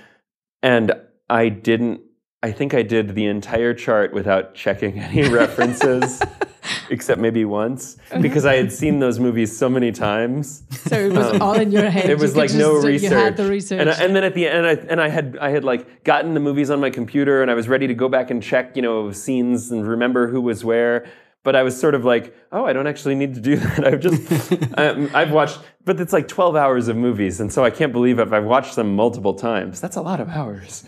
and 0.63 0.93
I 1.29 1.49
didn't. 1.49 2.01
I 2.43 2.51
think 2.51 2.73
I 2.75 2.83
did 2.83 3.15
the 3.15 3.25
entire 3.25 3.73
chart 3.73 4.13
without 4.13 4.53
checking 4.53 4.99
any 5.09 5.27
references, 5.27 6.21
except 6.91 7.19
maybe 7.19 7.45
once, 7.45 7.97
because 8.21 8.45
I 8.45 8.55
had 8.55 8.71
seen 8.71 8.99
those 8.99 9.19
movies 9.19 9.57
so 9.57 9.67
many 9.69 9.91
times. 9.91 10.61
So 10.69 10.95
it 10.99 11.13
was 11.13 11.41
all 11.41 11.55
in 11.55 11.71
your 11.71 11.89
head. 11.89 12.05
Um, 12.05 12.11
It 12.11 12.19
was 12.19 12.33
could 12.33 12.37
like 12.37 12.53
no 12.53 12.77
uh, 12.77 12.81
research. 12.83 13.11
You 13.11 13.17
had 13.17 13.37
the 13.37 13.49
research. 13.49 13.79
And, 13.79 13.89
I, 13.89 13.93
and 14.03 14.15
then 14.15 14.23
at 14.23 14.35
the 14.35 14.47
end, 14.47 14.67
I, 14.67 14.73
and 14.73 15.01
I 15.01 15.09
had 15.09 15.37
I 15.41 15.49
had 15.49 15.63
like 15.63 16.03
gotten 16.03 16.35
the 16.35 16.39
movies 16.39 16.69
on 16.69 16.79
my 16.79 16.91
computer, 16.91 17.41
and 17.41 17.49
I 17.49 17.55
was 17.55 17.67
ready 17.67 17.87
to 17.87 17.95
go 17.95 18.07
back 18.07 18.29
and 18.29 18.41
check, 18.43 18.75
you 18.75 18.81
know, 18.83 19.11
scenes 19.11 19.71
and 19.71 19.87
remember 19.87 20.27
who 20.27 20.39
was 20.41 20.63
where. 20.63 21.07
But 21.43 21.55
I 21.55 21.63
was 21.63 21.79
sort 21.79 21.95
of 21.95 22.03
like, 22.03 22.35
oh, 22.51 22.65
I 22.65 22.73
don't 22.73 22.87
actually 22.87 23.15
need 23.15 23.33
to 23.35 23.41
do 23.41 23.55
that. 23.57 23.87
I've 23.87 23.99
just, 24.01 24.51
um, 24.77 25.09
I've 25.13 25.31
watched, 25.31 25.59
but 25.85 25.99
it's 25.99 26.11
like 26.11 26.27
12 26.27 26.55
hours 26.55 26.87
of 26.87 26.97
movies, 26.97 27.39
and 27.39 27.51
so 27.51 27.63
I 27.63 27.69
can't 27.71 27.93
believe 27.93 28.19
if 28.19 28.31
I've 28.33 28.43
watched 28.43 28.75
them 28.75 28.95
multiple 28.95 29.33
times. 29.33 29.79
That's 29.81 29.95
a 29.95 30.01
lot 30.01 30.19
of 30.19 30.29
hours. 30.29 30.83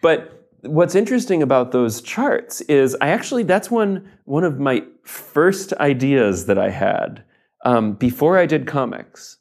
but 0.00 0.35
what's 0.66 0.94
interesting 0.94 1.42
about 1.42 1.72
those 1.72 2.00
charts 2.00 2.60
is 2.62 2.96
I 3.00 3.08
actually 3.08 3.42
that's 3.42 3.70
one 3.70 4.10
one 4.24 4.44
of 4.44 4.58
my 4.58 4.82
first 5.04 5.72
ideas 5.74 6.46
that 6.46 6.58
I 6.58 6.70
had 6.70 7.24
um, 7.64 7.94
before 7.94 8.38
I 8.38 8.46
did 8.46 8.66
comics 8.66 9.38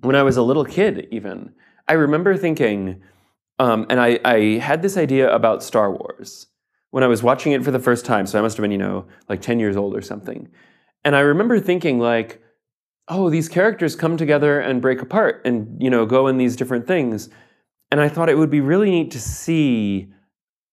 when 0.00 0.14
I 0.14 0.22
was 0.22 0.36
a 0.36 0.42
little 0.42 0.64
kid, 0.64 1.08
even, 1.10 1.52
I 1.86 1.94
remember 1.94 2.36
thinking, 2.36 3.02
um, 3.58 3.86
and 3.90 4.00
I, 4.00 4.20
I 4.24 4.58
had 4.58 4.82
this 4.82 4.96
idea 4.96 5.32
about 5.34 5.62
Star 5.62 5.90
Wars 5.90 6.46
when 6.90 7.02
I 7.02 7.08
was 7.08 7.22
watching 7.22 7.52
it 7.52 7.64
for 7.64 7.70
the 7.70 7.78
first 7.78 8.04
time. 8.04 8.26
So 8.26 8.38
I 8.38 8.42
must 8.42 8.56
have 8.56 8.62
been, 8.62 8.70
you 8.70 8.78
know, 8.78 9.06
like 9.28 9.42
10 9.42 9.58
years 9.58 9.76
old 9.76 9.96
or 9.96 10.02
something. 10.02 10.48
And 11.04 11.16
I 11.16 11.20
remember 11.20 11.58
thinking, 11.58 11.98
like, 11.98 12.42
oh, 13.08 13.30
these 13.30 13.48
characters 13.48 13.96
come 13.96 14.16
together 14.16 14.60
and 14.60 14.82
break 14.82 15.00
apart 15.00 15.42
and, 15.44 15.80
you 15.82 15.90
know, 15.90 16.06
go 16.06 16.26
in 16.26 16.38
these 16.38 16.56
different 16.56 16.86
things. 16.86 17.28
And 17.90 18.00
I 18.00 18.08
thought 18.08 18.28
it 18.28 18.38
would 18.38 18.50
be 18.50 18.60
really 18.60 18.90
neat 18.90 19.10
to 19.12 19.20
see 19.20 20.12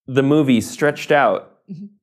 the 0.08 0.24
movie 0.24 0.62
stretched 0.62 1.12
out 1.12 1.60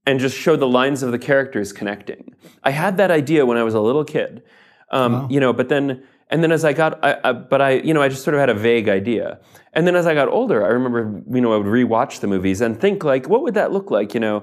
and 0.06 0.18
just 0.18 0.36
show 0.36 0.56
the 0.56 0.66
lines 0.66 1.02
of 1.02 1.12
the 1.12 1.18
characters 1.18 1.72
connecting. 1.72 2.34
I 2.64 2.70
had 2.70 2.96
that 2.96 3.10
idea 3.10 3.46
when 3.46 3.56
I 3.56 3.62
was 3.62 3.74
a 3.74 3.80
little 3.80 4.04
kid, 4.04 4.42
um, 4.90 5.30
you 5.30 5.40
know, 5.40 5.52
but 5.52 5.68
then 5.68 6.02
and 6.32 6.42
then 6.42 6.50
as 6.50 6.64
I 6.64 6.72
got, 6.72 6.98
I, 7.04 7.18
I, 7.22 7.32
but 7.32 7.60
I, 7.60 7.72
you 7.72 7.92
know, 7.92 8.00
I 8.00 8.08
just 8.08 8.24
sort 8.24 8.32
of 8.32 8.40
had 8.40 8.48
a 8.48 8.54
vague 8.54 8.88
idea. 8.88 9.38
And 9.74 9.86
then 9.86 9.94
as 9.94 10.06
I 10.06 10.14
got 10.14 10.28
older, 10.28 10.64
I 10.64 10.68
remember, 10.68 11.22
you 11.30 11.42
know, 11.42 11.52
I 11.52 11.58
would 11.58 11.66
rewatch 11.66 12.20
the 12.20 12.26
movies 12.26 12.62
and 12.62 12.80
think 12.80 13.04
like, 13.04 13.28
what 13.28 13.42
would 13.42 13.52
that 13.52 13.70
look 13.70 13.90
like, 13.90 14.14
you 14.14 14.20
know? 14.20 14.42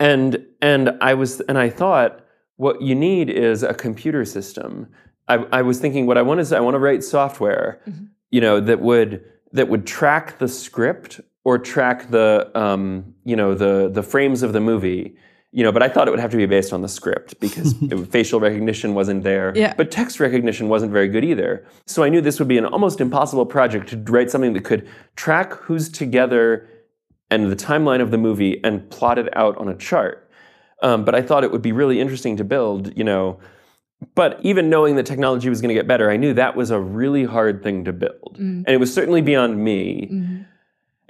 And 0.00 0.44
and 0.62 0.96
I 1.02 1.12
was 1.12 1.40
and 1.42 1.58
I 1.58 1.68
thought, 1.68 2.24
what 2.56 2.80
you 2.80 2.94
need 2.94 3.28
is 3.28 3.62
a 3.62 3.74
computer 3.74 4.24
system. 4.24 4.88
I, 5.28 5.36
I 5.52 5.62
was 5.62 5.78
thinking, 5.78 6.06
what 6.06 6.16
I 6.16 6.22
want 6.22 6.40
is 6.40 6.52
I 6.52 6.60
want 6.60 6.74
to 6.74 6.78
write 6.78 7.04
software, 7.04 7.80
you 8.30 8.40
know, 8.40 8.58
that 8.58 8.80
would 8.80 9.22
that 9.52 9.68
would 9.68 9.86
track 9.86 10.38
the 10.38 10.48
script 10.48 11.20
or 11.44 11.58
track 11.58 12.10
the 12.10 12.50
um, 12.54 13.14
you 13.24 13.36
know 13.36 13.54
the 13.54 13.88
the 13.92 14.02
frames 14.02 14.42
of 14.42 14.52
the 14.52 14.60
movie 14.60 15.16
you 15.54 15.62
know 15.62 15.70
but 15.72 15.82
i 15.82 15.88
thought 15.88 16.08
it 16.08 16.10
would 16.10 16.20
have 16.20 16.30
to 16.30 16.36
be 16.36 16.46
based 16.46 16.72
on 16.72 16.80
the 16.82 16.88
script 16.88 17.38
because 17.40 17.74
it, 17.90 17.96
facial 18.10 18.40
recognition 18.40 18.94
wasn't 18.94 19.22
there 19.22 19.52
Yeah. 19.56 19.74
but 19.76 19.90
text 19.90 20.18
recognition 20.20 20.68
wasn't 20.68 20.92
very 20.92 21.08
good 21.08 21.24
either. 21.24 21.66
So 21.86 22.02
i 22.02 22.08
knew 22.08 22.20
this 22.20 22.38
would 22.38 22.48
be 22.48 22.58
an 22.58 22.64
almost 22.64 23.00
impossible 23.00 23.44
project 23.46 23.88
to 23.90 23.96
write 24.12 24.30
something 24.30 24.52
that 24.54 24.64
could 24.64 24.88
track 25.16 25.52
who's 25.54 25.88
together 25.90 26.68
and 27.30 27.50
the 27.50 27.56
timeline 27.56 28.00
of 28.00 28.10
the 28.10 28.18
movie 28.18 28.60
and 28.64 28.88
plot 28.90 29.18
it 29.18 29.34
out 29.36 29.56
on 29.58 29.68
a 29.68 29.74
chart. 29.76 30.30
Um, 30.82 31.04
but 31.04 31.14
i 31.14 31.22
thought 31.22 31.44
it 31.44 31.52
would 31.52 31.62
be 31.62 31.72
really 31.72 32.00
interesting 32.00 32.36
to 32.38 32.44
build 32.44 32.96
you 32.96 33.04
know 33.04 33.38
but 34.16 34.40
even 34.42 34.68
knowing 34.70 34.96
that 34.96 35.06
technology 35.06 35.48
was 35.48 35.60
going 35.60 35.68
to 35.68 35.74
get 35.80 35.86
better 35.86 36.10
i 36.10 36.16
knew 36.16 36.32
that 36.34 36.56
was 36.56 36.70
a 36.70 36.80
really 36.80 37.24
hard 37.24 37.62
thing 37.62 37.84
to 37.84 37.92
build. 37.92 38.36
And 38.38 38.66
it 38.68 38.80
was 38.80 38.92
certainly 38.92 39.20
beyond 39.22 39.62
me 39.62 40.44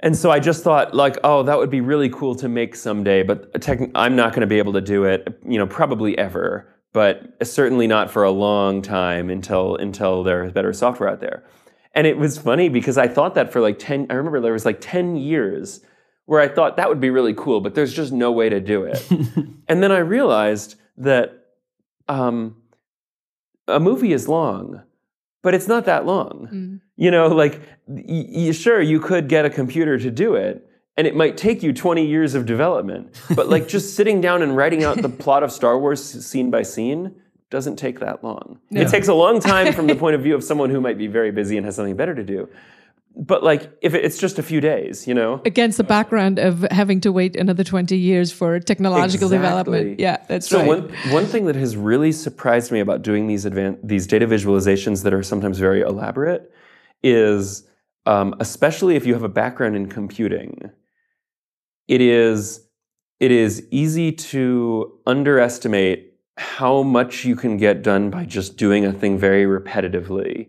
and 0.03 0.17
so 0.17 0.29
I 0.29 0.39
just 0.39 0.65
thought, 0.65 0.93
like, 0.93 1.17
oh, 1.23 1.43
that 1.43 1.57
would 1.57 1.69
be 1.69 1.79
really 1.79 2.09
cool 2.09 2.35
to 2.35 2.49
make 2.49 2.75
someday, 2.75 3.23
but 3.23 3.61
tech- 3.61 3.89
I'm 3.95 4.17
not 4.17 4.31
going 4.31 4.41
to 4.41 4.47
be 4.47 4.57
able 4.57 4.73
to 4.73 4.81
do 4.81 5.05
it, 5.05 5.39
you 5.47 5.57
know, 5.57 5.65
probably 5.65 6.17
ever, 6.17 6.67
but 6.91 7.33
certainly 7.41 7.87
not 7.87 8.11
for 8.11 8.23
a 8.23 8.29
long 8.29 8.81
time 8.81 9.29
until 9.29 9.77
until 9.77 10.21
there's 10.21 10.51
better 10.51 10.73
software 10.73 11.07
out 11.07 11.21
there. 11.21 11.45
And 11.95 12.05
it 12.05 12.17
was 12.17 12.37
funny 12.37 12.67
because 12.67 12.97
I 12.97 13.07
thought 13.07 13.35
that 13.35 13.53
for 13.53 13.61
like 13.61 13.79
10, 13.79 14.07
I 14.09 14.15
remember 14.15 14.41
there 14.41 14.51
was 14.51 14.65
like 14.65 14.81
10 14.81 15.15
years 15.15 15.79
where 16.25 16.41
I 16.41 16.49
thought 16.49 16.75
that 16.75 16.89
would 16.89 16.99
be 16.99 17.09
really 17.09 17.33
cool, 17.33 17.61
but 17.61 17.73
there's 17.73 17.93
just 17.93 18.11
no 18.11 18.29
way 18.29 18.49
to 18.49 18.59
do 18.59 18.83
it. 18.83 19.09
and 19.69 19.81
then 19.81 19.93
I 19.93 19.99
realized 19.99 20.75
that 20.97 21.45
um, 22.09 22.57
a 23.69 23.79
movie 23.79 24.11
is 24.11 24.27
long, 24.27 24.83
but 25.41 25.53
it's 25.53 25.69
not 25.69 25.85
that 25.85 26.05
long. 26.05 26.81
You 26.95 27.11
know, 27.11 27.27
like, 27.27 27.61
y- 27.87 28.27
y- 28.29 28.51
sure, 28.51 28.81
you 28.81 28.99
could 28.99 29.27
get 29.27 29.45
a 29.45 29.49
computer 29.49 29.97
to 29.97 30.11
do 30.11 30.35
it, 30.35 30.67
and 30.95 31.07
it 31.07 31.15
might 31.15 31.37
take 31.37 31.63
you 31.63 31.73
20 31.73 32.05
years 32.05 32.35
of 32.35 32.45
development, 32.45 33.19
but 33.35 33.49
like 33.49 33.67
just 33.67 33.95
sitting 33.95 34.21
down 34.21 34.41
and 34.41 34.55
writing 34.55 34.83
out 34.83 35.01
the 35.01 35.09
plot 35.09 35.43
of 35.43 35.51
Star 35.51 35.79
Wars 35.79 36.03
scene 36.25 36.51
by 36.51 36.61
scene 36.61 37.15
doesn't 37.49 37.75
take 37.77 37.99
that 37.99 38.23
long. 38.23 38.59
It 38.71 38.89
takes 38.89 39.07
a 39.07 39.13
long 39.13 39.39
time 39.39 39.73
from 39.73 39.87
the 39.87 39.95
point 40.03 40.15
of 40.15 40.21
view 40.21 40.35
of 40.35 40.43
someone 40.43 40.69
who 40.71 40.81
might 40.81 40.97
be 40.97 41.07
very 41.07 41.31
busy 41.31 41.55
and 41.57 41.65
has 41.65 41.75
something 41.75 41.95
better 41.95 42.15
to 42.15 42.23
do. 42.23 42.49
But 43.15 43.43
like, 43.43 43.71
if 43.81 43.93
it's 43.93 44.17
just 44.17 44.39
a 44.39 44.43
few 44.43 44.59
days, 44.59 45.07
you 45.07 45.13
know? 45.13 45.39
Against 45.45 45.77
the 45.77 45.83
background 45.83 46.39
of 46.39 46.61
having 46.71 46.99
to 47.01 47.11
wait 47.11 47.35
another 47.35 47.63
20 47.63 47.95
years 47.95 48.31
for 48.31 48.59
technological 48.59 49.29
development. 49.29 49.99
Yeah, 49.99 50.17
that's 50.27 50.47
so 50.47 50.59
right. 50.59 50.67
one 50.67 50.89
one 51.11 51.25
thing 51.27 51.45
that 51.45 51.55
has 51.55 51.77
really 51.77 52.11
surprised 52.11 52.71
me 52.71 52.79
about 52.79 53.03
doing 53.03 53.27
these 53.27 53.45
advan- 53.45 53.77
these 53.83 54.07
data 54.07 54.25
visualizations 54.25 55.03
that 55.03 55.13
are 55.13 55.21
sometimes 55.21 55.59
very 55.59 55.81
elaborate 55.81 56.51
is, 57.03 57.67
um, 58.05 58.33
especially 58.39 58.95
if 58.95 59.05
you 59.05 59.13
have 59.13 59.23
a 59.23 59.29
background 59.29 59.75
in 59.75 59.87
computing, 59.89 60.71
it 61.87 62.01
is 62.01 62.61
it 63.19 63.31
is 63.31 63.65
easy 63.71 64.11
to 64.11 64.91
underestimate 65.05 66.13
how 66.37 66.81
much 66.83 67.23
you 67.25 67.35
can 67.35 67.57
get 67.57 67.83
done 67.83 68.09
by 68.09 68.25
just 68.25 68.57
doing 68.57 68.85
a 68.85 68.91
thing 68.91 69.17
very 69.17 69.45
repetitively 69.45 70.47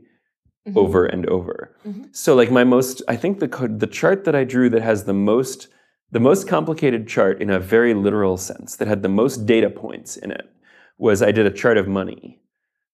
over 0.77 1.05
and 1.05 1.27
over. 1.29 1.77
So 2.13 2.35
like 2.35 2.51
my 2.51 2.65
most 2.65 3.03
I 3.07 3.17
think 3.17 3.39
the 3.39 3.49
co- 3.49 3.69
the 3.69 3.87
chart 3.87 4.25
that 4.25 4.35
I 4.35 4.45
drew 4.45 4.71
that 4.71 4.81
has 4.83 5.05
the 5.05 5.13
most 5.13 5.69
the 6.11 6.21
most 6.21 6.49
complicated 6.49 7.07
chart 7.07 7.43
in 7.43 7.51
a 7.51 7.59
very 7.61 7.93
literal 7.93 8.37
sense 8.37 8.77
that 8.77 8.89
had 8.89 9.03
the 9.03 9.09
most 9.09 9.45
data 9.47 9.69
points 9.69 10.17
in 10.17 10.31
it 10.31 10.49
was 10.97 11.21
I 11.23 11.33
did 11.33 11.45
a 11.47 11.51
chart 11.51 11.77
of 11.77 11.87
money. 11.89 12.41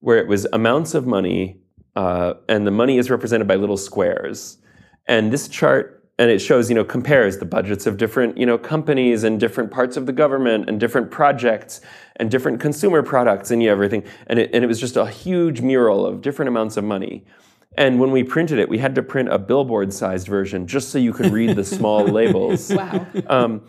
where 0.01 0.19
it 0.19 0.27
was 0.27 0.47
amounts 0.53 0.95
of 0.95 1.07
money, 1.07 1.61
uh, 1.97 2.35
and 2.49 2.67
the 2.67 2.71
money 2.71 2.99
is 2.99 3.11
represented 3.11 3.47
by 3.49 3.57
little 3.57 3.77
squares. 3.77 4.59
And 5.07 5.33
this 5.33 5.49
chart, 5.49 6.05
and 6.19 6.31
it 6.31 6.39
shows, 6.39 6.69
you 6.69 6.75
know, 6.75 6.85
compares 6.85 7.39
the 7.39 7.45
budgets 7.45 7.87
of 7.87 7.97
different, 7.97 8.37
you 8.39 8.47
know, 8.47 8.59
companies 8.59 9.25
and 9.25 9.41
different 9.41 9.71
parts 9.71 9.97
of 9.97 10.07
the 10.07 10.13
government 10.13 10.69
and 10.69 10.79
different 10.79 11.11
projects 11.11 11.81
and 12.17 12.31
different 12.31 12.61
consumer 12.61 13.03
products 13.03 13.51
and 13.51 13.63
you 13.63 13.69
know, 13.69 13.73
everything. 13.73 14.05
And 14.27 14.39
it, 14.39 14.51
and 14.53 14.63
it 14.63 14.67
was 14.67 14.79
just 14.79 14.97
a 14.97 15.07
huge 15.07 15.61
mural 15.63 16.07
of 16.07 16.21
different 16.21 16.49
amounts 16.49 16.77
of 16.77 16.85
money. 16.85 17.25
And 17.77 18.01
when 18.01 18.11
we 18.11 18.25
printed 18.25 18.59
it, 18.59 18.69
we 18.69 18.79
had 18.79 18.95
to 18.97 19.03
print 19.03 19.33
a 19.33 19.39
billboard-sized 19.39 20.27
version 20.27 20.67
just 20.67 20.91
so 20.91 20.99
you 20.99 21.13
could 21.13 21.33
read 21.33 21.57
the 21.57 21.65
small 21.65 22.05
labels. 22.19 22.73
Wow. 22.73 23.07
Um, 23.27 23.63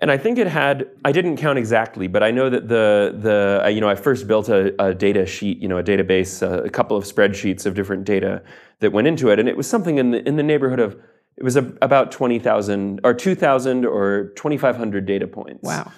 and 0.00 0.10
I 0.10 0.16
think 0.16 0.38
it 0.38 0.46
had. 0.46 0.88
I 1.04 1.12
didn't 1.12 1.36
count 1.36 1.58
exactly, 1.58 2.06
but 2.06 2.22
I 2.22 2.30
know 2.30 2.48
that 2.50 2.68
the 2.68 3.14
the 3.18 3.62
uh, 3.64 3.68
you 3.68 3.80
know 3.80 3.88
I 3.88 3.94
first 3.94 4.26
built 4.26 4.48
a, 4.48 4.74
a 4.82 4.94
data 4.94 5.26
sheet, 5.26 5.58
you 5.58 5.68
know, 5.68 5.78
a 5.78 5.82
database, 5.82 6.42
uh, 6.42 6.62
a 6.62 6.70
couple 6.70 6.96
of 6.96 7.04
spreadsheets 7.04 7.66
of 7.66 7.74
different 7.74 8.04
data 8.04 8.42
that 8.80 8.92
went 8.92 9.06
into 9.06 9.30
it, 9.30 9.38
and 9.38 9.48
it 9.48 9.56
was 9.56 9.66
something 9.68 9.98
in 9.98 10.10
the 10.12 10.26
in 10.26 10.36
the 10.36 10.42
neighborhood 10.42 10.80
of 10.80 10.96
it 11.36 11.44
was 11.44 11.56
a, 11.56 11.72
about 11.82 12.10
twenty 12.12 12.38
thousand 12.38 13.00
or 13.04 13.12
two 13.14 13.34
thousand 13.34 13.84
or 13.84 14.32
twenty 14.36 14.56
five 14.56 14.76
hundred 14.76 15.06
data 15.06 15.26
points. 15.26 15.62
Wow. 15.62 15.92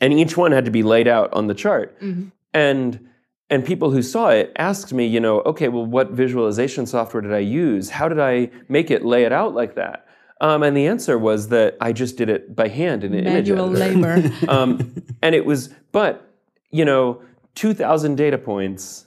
And 0.00 0.12
each 0.12 0.36
one 0.36 0.52
had 0.52 0.64
to 0.66 0.70
be 0.70 0.82
laid 0.82 1.08
out 1.08 1.32
on 1.32 1.46
the 1.46 1.54
chart, 1.54 1.98
Mhm. 2.00 2.32
and 2.52 3.08
and 3.50 3.64
people 3.64 3.90
who 3.90 4.02
saw 4.02 4.28
it 4.30 4.52
asked 4.56 4.92
me, 4.92 5.06
you 5.06 5.20
know, 5.20 5.40
okay, 5.42 5.68
well, 5.68 5.84
what 5.84 6.10
visualization 6.10 6.86
software 6.86 7.20
did 7.20 7.32
I 7.32 7.38
use? 7.38 7.90
How 7.90 8.08
did 8.08 8.18
I 8.18 8.50
make 8.68 8.90
it 8.90 9.04
lay 9.04 9.24
it 9.24 9.32
out 9.32 9.54
like 9.54 9.74
that? 9.76 10.06
Um, 10.40 10.62
and 10.62 10.76
the 10.76 10.86
answer 10.86 11.16
was 11.16 11.48
that 11.48 11.76
I 11.80 11.92
just 11.92 12.16
did 12.16 12.28
it 12.28 12.54
by 12.54 12.68
hand 12.68 13.04
in 13.04 13.14
an 13.14 13.26
image 13.26 13.48
Manual 13.48 13.76
editor. 13.76 14.16
labor. 14.40 14.50
Um, 14.50 15.02
and 15.22 15.34
it 15.34 15.46
was, 15.46 15.68
but 15.92 16.30
you 16.70 16.84
know, 16.84 17.22
two 17.54 17.74
thousand 17.74 18.16
data 18.16 18.38
points. 18.38 19.06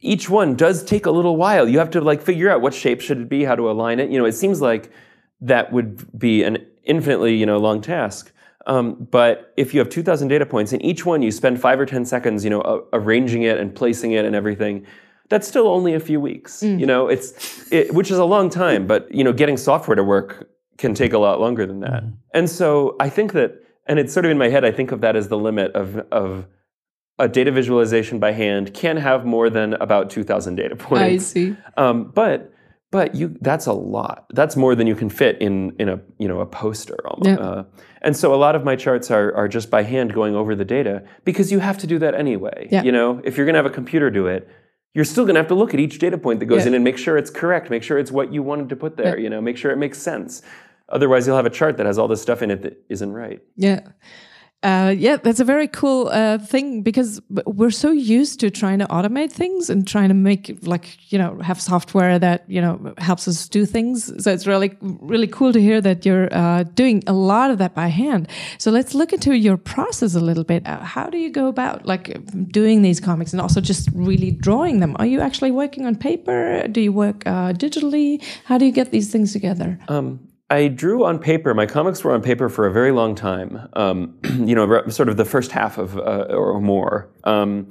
Each 0.00 0.28
one 0.28 0.54
does 0.54 0.84
take 0.84 1.06
a 1.06 1.10
little 1.10 1.36
while. 1.36 1.66
You 1.66 1.78
have 1.78 1.90
to 1.90 2.00
like 2.00 2.20
figure 2.20 2.50
out 2.50 2.60
what 2.60 2.74
shape 2.74 3.00
should 3.00 3.18
it 3.18 3.28
be, 3.28 3.44
how 3.44 3.54
to 3.54 3.70
align 3.70 4.00
it. 4.00 4.10
You 4.10 4.18
know, 4.18 4.26
it 4.26 4.32
seems 4.32 4.60
like 4.60 4.90
that 5.40 5.72
would 5.72 6.18
be 6.18 6.42
an 6.42 6.58
infinitely 6.82 7.36
you 7.36 7.46
know 7.46 7.58
long 7.58 7.80
task. 7.80 8.32
Um, 8.66 9.06
but 9.10 9.52
if 9.56 9.74
you 9.74 9.80
have 9.80 9.90
2,000 9.90 10.28
data 10.28 10.46
points 10.46 10.72
and 10.72 10.82
each 10.82 11.04
one 11.04 11.20
you 11.20 11.30
spend 11.30 11.60
five 11.60 11.78
or 11.78 11.84
10 11.84 12.06
seconds, 12.06 12.44
you 12.44 12.50
know, 12.50 12.86
arranging 12.94 13.42
it 13.42 13.58
and 13.58 13.74
placing 13.74 14.12
it 14.12 14.24
and 14.24 14.34
everything, 14.34 14.86
that's 15.34 15.48
still 15.48 15.66
only 15.66 15.94
a 15.94 16.00
few 16.00 16.20
weeks. 16.20 16.62
You 16.62 16.86
know, 16.86 17.08
it's 17.08 17.72
it, 17.72 17.92
which 17.92 18.08
is 18.12 18.18
a 18.18 18.24
long 18.24 18.50
time. 18.50 18.86
But 18.86 19.12
you 19.12 19.24
know, 19.24 19.32
getting 19.32 19.56
software 19.56 19.96
to 19.96 20.04
work 20.04 20.48
can 20.78 20.94
take 20.94 21.12
a 21.12 21.18
lot 21.18 21.40
longer 21.40 21.66
than 21.66 21.80
that. 21.80 22.04
And 22.32 22.48
so 22.48 22.94
I 23.00 23.08
think 23.08 23.32
that, 23.32 23.54
and 23.86 23.98
it's 23.98 24.12
sort 24.12 24.24
of 24.26 24.30
in 24.30 24.38
my 24.38 24.48
head. 24.48 24.64
I 24.64 24.70
think 24.70 24.92
of 24.92 25.00
that 25.00 25.16
as 25.16 25.26
the 25.26 25.36
limit 25.36 25.72
of 25.72 25.96
of 26.12 26.46
a 27.18 27.26
data 27.26 27.50
visualization 27.50 28.20
by 28.20 28.30
hand 28.30 28.74
can 28.74 28.96
have 28.96 29.24
more 29.24 29.50
than 29.50 29.74
about 29.74 30.10
2,000 30.10 30.54
data 30.54 30.76
points. 30.76 31.02
I 31.02 31.16
see. 31.18 31.56
Um, 31.76 32.12
but 32.14 32.52
but 32.92 33.16
you 33.16 33.36
that's 33.40 33.66
a 33.66 33.72
lot. 33.72 34.26
That's 34.34 34.54
more 34.54 34.76
than 34.76 34.86
you 34.86 34.94
can 34.94 35.10
fit 35.10 35.36
in 35.40 35.74
in 35.80 35.88
a 35.88 36.00
you 36.18 36.28
know 36.28 36.38
a 36.38 36.46
poster 36.46 36.96
almost. 37.08 37.40
Yeah. 37.40 37.44
Uh, 37.44 37.64
and 38.02 38.16
so 38.16 38.32
a 38.32 38.36
lot 38.36 38.54
of 38.54 38.62
my 38.62 38.76
charts 38.76 39.10
are 39.10 39.34
are 39.34 39.48
just 39.48 39.68
by 39.68 39.82
hand 39.82 40.14
going 40.14 40.36
over 40.36 40.54
the 40.54 40.64
data 40.64 41.02
because 41.24 41.50
you 41.50 41.58
have 41.58 41.78
to 41.78 41.88
do 41.88 41.98
that 41.98 42.14
anyway. 42.14 42.68
Yeah. 42.70 42.84
You 42.84 42.92
know, 42.92 43.20
if 43.24 43.36
you're 43.36 43.46
going 43.46 43.54
to 43.54 43.58
have 43.58 43.66
a 43.66 43.74
computer 43.74 44.10
do 44.10 44.28
it, 44.28 44.48
you're 44.94 45.04
still 45.04 45.24
going 45.24 45.34
to 45.34 45.40
have 45.40 45.48
to 45.48 45.54
look 45.54 45.74
at 45.74 45.80
each 45.80 45.98
data 45.98 46.16
point 46.16 46.38
that 46.40 46.46
goes 46.46 46.62
Yeah. 46.62 46.68
in 46.68 46.74
and 46.74 46.84
make 46.84 46.96
sure 46.96 47.18
it's 47.18 47.30
correct, 47.30 47.68
make 47.68 47.82
sure 47.82 47.98
it's 47.98 48.12
what 48.12 48.32
you 48.32 48.42
wanted 48.42 48.68
to 48.70 48.76
put 48.76 48.96
there, 48.96 49.18
you 49.18 49.28
know, 49.28 49.40
make 49.40 49.56
sure 49.56 49.70
it 49.72 49.76
makes 49.76 49.98
sense. 49.98 50.40
Otherwise, 50.88 51.26
you'll 51.26 51.36
have 51.36 51.46
a 51.46 51.50
chart 51.50 51.76
that 51.78 51.86
has 51.86 51.98
all 51.98 52.08
this 52.08 52.22
stuff 52.22 52.42
in 52.42 52.50
it 52.50 52.62
that 52.62 52.82
isn't 52.88 53.12
right. 53.12 53.40
Yeah. 53.56 53.80
Uh, 54.64 54.94
yeah, 54.96 55.18
that's 55.18 55.40
a 55.40 55.44
very 55.44 55.68
cool 55.68 56.08
uh, 56.08 56.38
thing 56.38 56.80
because 56.80 57.20
we're 57.44 57.70
so 57.70 57.90
used 57.90 58.40
to 58.40 58.50
trying 58.50 58.78
to 58.78 58.86
automate 58.86 59.30
things 59.30 59.68
and 59.68 59.86
trying 59.86 60.08
to 60.08 60.14
make 60.14 60.58
like 60.62 61.12
you 61.12 61.18
know 61.18 61.38
have 61.42 61.60
software 61.60 62.18
that 62.18 62.44
you 62.48 62.62
know 62.62 62.94
helps 62.96 63.28
us 63.28 63.46
do 63.46 63.66
things. 63.66 64.10
So 64.24 64.32
it's 64.32 64.46
really 64.46 64.74
really 64.80 65.26
cool 65.26 65.52
to 65.52 65.60
hear 65.60 65.82
that 65.82 66.06
you're 66.06 66.34
uh, 66.34 66.62
doing 66.62 67.02
a 67.06 67.12
lot 67.12 67.50
of 67.50 67.58
that 67.58 67.74
by 67.74 67.88
hand. 67.88 68.26
So 68.56 68.70
let's 68.70 68.94
look 68.94 69.12
into 69.12 69.36
your 69.36 69.58
process 69.58 70.14
a 70.14 70.20
little 70.20 70.44
bit. 70.44 70.66
Uh, 70.66 70.82
how 70.82 71.10
do 71.10 71.18
you 71.18 71.30
go 71.30 71.48
about 71.48 71.84
like 71.84 72.16
doing 72.48 72.80
these 72.80 73.00
comics 73.00 73.34
and 73.34 73.42
also 73.42 73.60
just 73.60 73.90
really 73.92 74.30
drawing 74.30 74.80
them? 74.80 74.96
Are 74.98 75.06
you 75.06 75.20
actually 75.20 75.50
working 75.50 75.84
on 75.84 75.94
paper? 75.94 76.66
Do 76.68 76.80
you 76.80 76.92
work 76.92 77.26
uh, 77.26 77.52
digitally? 77.52 78.24
How 78.46 78.56
do 78.56 78.64
you 78.64 78.72
get 78.72 78.92
these 78.92 79.12
things 79.12 79.34
together? 79.34 79.78
Um, 79.88 80.20
I 80.50 80.68
drew 80.68 81.04
on 81.04 81.18
paper. 81.18 81.54
My 81.54 81.66
comics 81.66 82.04
were 82.04 82.12
on 82.12 82.22
paper 82.22 82.48
for 82.48 82.66
a 82.66 82.72
very 82.72 82.92
long 82.92 83.14
time. 83.14 83.68
Um, 83.72 84.18
you 84.46 84.54
know, 84.54 84.88
sort 84.88 85.08
of 85.08 85.16
the 85.16 85.24
first 85.24 85.52
half 85.52 85.78
of 85.78 85.96
uh, 85.96 86.26
or 86.30 86.60
more. 86.60 87.10
Um, 87.24 87.68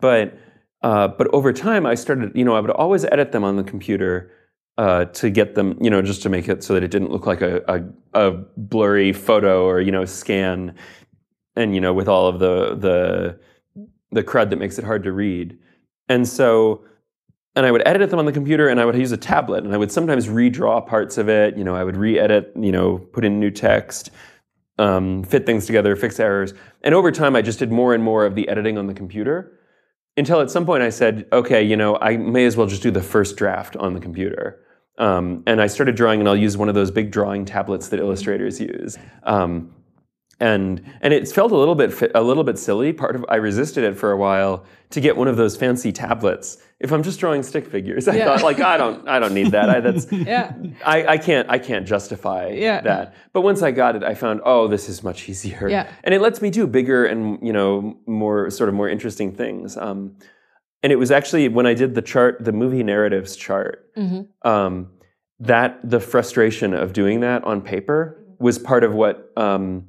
but 0.00 0.38
uh, 0.82 1.08
but 1.08 1.28
over 1.28 1.52
time, 1.52 1.86
I 1.86 1.94
started. 1.94 2.32
You 2.34 2.44
know, 2.44 2.54
I 2.54 2.60
would 2.60 2.70
always 2.70 3.04
edit 3.06 3.32
them 3.32 3.44
on 3.44 3.56
the 3.56 3.64
computer 3.64 4.30
uh, 4.78 5.06
to 5.06 5.30
get 5.30 5.54
them. 5.54 5.78
You 5.80 5.90
know, 5.90 6.02
just 6.02 6.22
to 6.22 6.28
make 6.28 6.48
it 6.48 6.64
so 6.64 6.74
that 6.74 6.82
it 6.82 6.90
didn't 6.90 7.10
look 7.10 7.26
like 7.26 7.42
a, 7.42 7.62
a, 7.68 8.28
a 8.28 8.30
blurry 8.56 9.12
photo 9.12 9.64
or 9.64 9.80
you 9.80 9.92
know 9.92 10.04
scan, 10.04 10.74
and 11.56 11.74
you 11.74 11.80
know 11.80 11.92
with 11.92 12.08
all 12.08 12.26
of 12.26 12.38
the 12.38 12.74
the 12.74 13.38
the 14.12 14.22
crud 14.22 14.50
that 14.50 14.56
makes 14.56 14.78
it 14.78 14.84
hard 14.84 15.02
to 15.04 15.12
read. 15.12 15.58
And 16.08 16.28
so 16.28 16.84
and 17.56 17.64
I 17.64 17.70
would 17.70 17.82
edit 17.86 18.10
them 18.10 18.18
on 18.18 18.26
the 18.26 18.32
computer 18.32 18.68
and 18.68 18.80
I 18.80 18.84
would 18.84 18.96
use 18.96 19.12
a 19.12 19.16
tablet 19.16 19.64
and 19.64 19.72
I 19.72 19.76
would 19.76 19.92
sometimes 19.92 20.26
redraw 20.26 20.84
parts 20.86 21.18
of 21.18 21.28
it. 21.28 21.56
You 21.56 21.64
know, 21.64 21.74
I 21.74 21.84
would 21.84 21.96
re-edit, 21.96 22.52
you 22.56 22.72
know, 22.72 22.98
put 22.98 23.24
in 23.24 23.38
new 23.38 23.50
text, 23.50 24.10
um, 24.78 25.22
fit 25.22 25.46
things 25.46 25.66
together, 25.66 25.94
fix 25.94 26.18
errors. 26.18 26.52
And 26.82 26.94
over 26.94 27.12
time, 27.12 27.36
I 27.36 27.42
just 27.42 27.58
did 27.58 27.70
more 27.70 27.94
and 27.94 28.02
more 28.02 28.26
of 28.26 28.34
the 28.34 28.48
editing 28.48 28.76
on 28.76 28.86
the 28.86 28.94
computer 28.94 29.58
until 30.16 30.40
at 30.40 30.50
some 30.50 30.66
point 30.66 30.82
I 30.82 30.90
said, 30.90 31.26
okay, 31.32 31.62
you 31.62 31.76
know, 31.76 31.96
I 32.00 32.16
may 32.16 32.44
as 32.44 32.56
well 32.56 32.66
just 32.66 32.82
do 32.82 32.90
the 32.90 33.02
first 33.02 33.36
draft 33.36 33.76
on 33.76 33.94
the 33.94 34.00
computer. 34.00 34.60
Um, 34.98 35.42
and 35.46 35.60
I 35.60 35.66
started 35.66 35.96
drawing, 35.96 36.20
and 36.20 36.28
I'll 36.28 36.36
use 36.36 36.56
one 36.56 36.68
of 36.68 36.76
those 36.76 36.92
big 36.92 37.10
drawing 37.10 37.44
tablets 37.44 37.88
that 37.88 37.98
illustrators 37.98 38.60
use. 38.60 38.96
Um, 39.24 39.74
and 40.40 40.82
and 41.00 41.12
it 41.14 41.28
felt 41.28 41.52
a 41.52 41.56
little 41.56 41.74
bit 41.74 42.10
a 42.14 42.22
little 42.22 42.44
bit 42.44 42.58
silly. 42.58 42.92
Part 42.92 43.16
of 43.16 43.24
I 43.28 43.36
resisted 43.36 43.84
it 43.84 43.96
for 43.96 44.10
a 44.12 44.16
while 44.16 44.64
to 44.90 45.00
get 45.00 45.16
one 45.16 45.28
of 45.28 45.36
those 45.36 45.56
fancy 45.56 45.92
tablets. 45.92 46.58
If 46.80 46.92
I'm 46.92 47.02
just 47.02 47.18
drawing 47.20 47.42
stick 47.42 47.66
figures, 47.66 48.08
I 48.08 48.16
Yeah. 48.16 48.24
thought 48.26 48.42
like 48.42 48.60
I 48.60 48.76
don't 48.76 49.08
I 49.08 49.18
don't 49.18 49.32
need 49.34 49.52
that. 49.52 49.70
I, 49.70 49.80
that's 49.80 50.10
Yeah. 50.12 50.52
I, 50.84 51.06
I 51.06 51.18
can't 51.18 51.48
I 51.50 51.58
can't 51.58 51.86
justify 51.86 52.48
Yeah. 52.50 52.80
that. 52.82 53.14
But 53.32 53.42
once 53.42 53.62
I 53.62 53.70
got 53.70 53.96
it, 53.96 54.02
I 54.02 54.14
found 54.14 54.40
oh 54.44 54.66
this 54.68 54.88
is 54.88 55.02
much 55.02 55.28
easier. 55.28 55.68
Yeah. 55.68 55.88
And 56.02 56.14
it 56.14 56.20
lets 56.20 56.42
me 56.42 56.50
do 56.50 56.66
bigger 56.66 57.04
and 57.06 57.38
you 57.46 57.52
know 57.52 57.96
more 58.06 58.50
sort 58.50 58.68
of 58.68 58.74
more 58.74 58.88
interesting 58.88 59.34
things. 59.34 59.76
Um, 59.76 60.16
and 60.82 60.92
it 60.92 60.96
was 60.96 61.10
actually 61.10 61.48
when 61.48 61.66
I 61.66 61.74
did 61.74 61.94
the 61.94 62.02
chart, 62.02 62.44
the 62.44 62.52
movie 62.52 62.82
narratives 62.82 63.36
chart, 63.36 63.90
um, 64.42 64.90
that 65.40 65.78
the 65.82 65.98
frustration 66.00 66.74
of 66.74 66.92
doing 66.92 67.20
that 67.20 67.42
on 67.44 67.62
paper 67.62 68.20
was 68.38 68.58
part 68.58 68.84
of 68.84 68.92
what 68.94 69.32
um, 69.36 69.86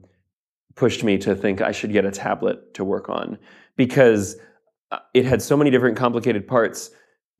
pushed 0.75 1.03
me 1.03 1.17
to 1.19 1.35
think 1.35 1.61
I 1.61 1.71
should 1.71 1.91
get 1.91 2.05
a 2.05 2.11
tablet 2.11 2.73
to 2.75 2.83
work 2.83 3.09
on 3.09 3.37
because 3.75 4.35
uh, 4.91 4.99
it 5.13 5.25
had 5.25 5.41
so 5.41 5.57
many 5.57 5.69
different 5.69 5.97
complicated 5.97 6.47
parts. 6.47 6.91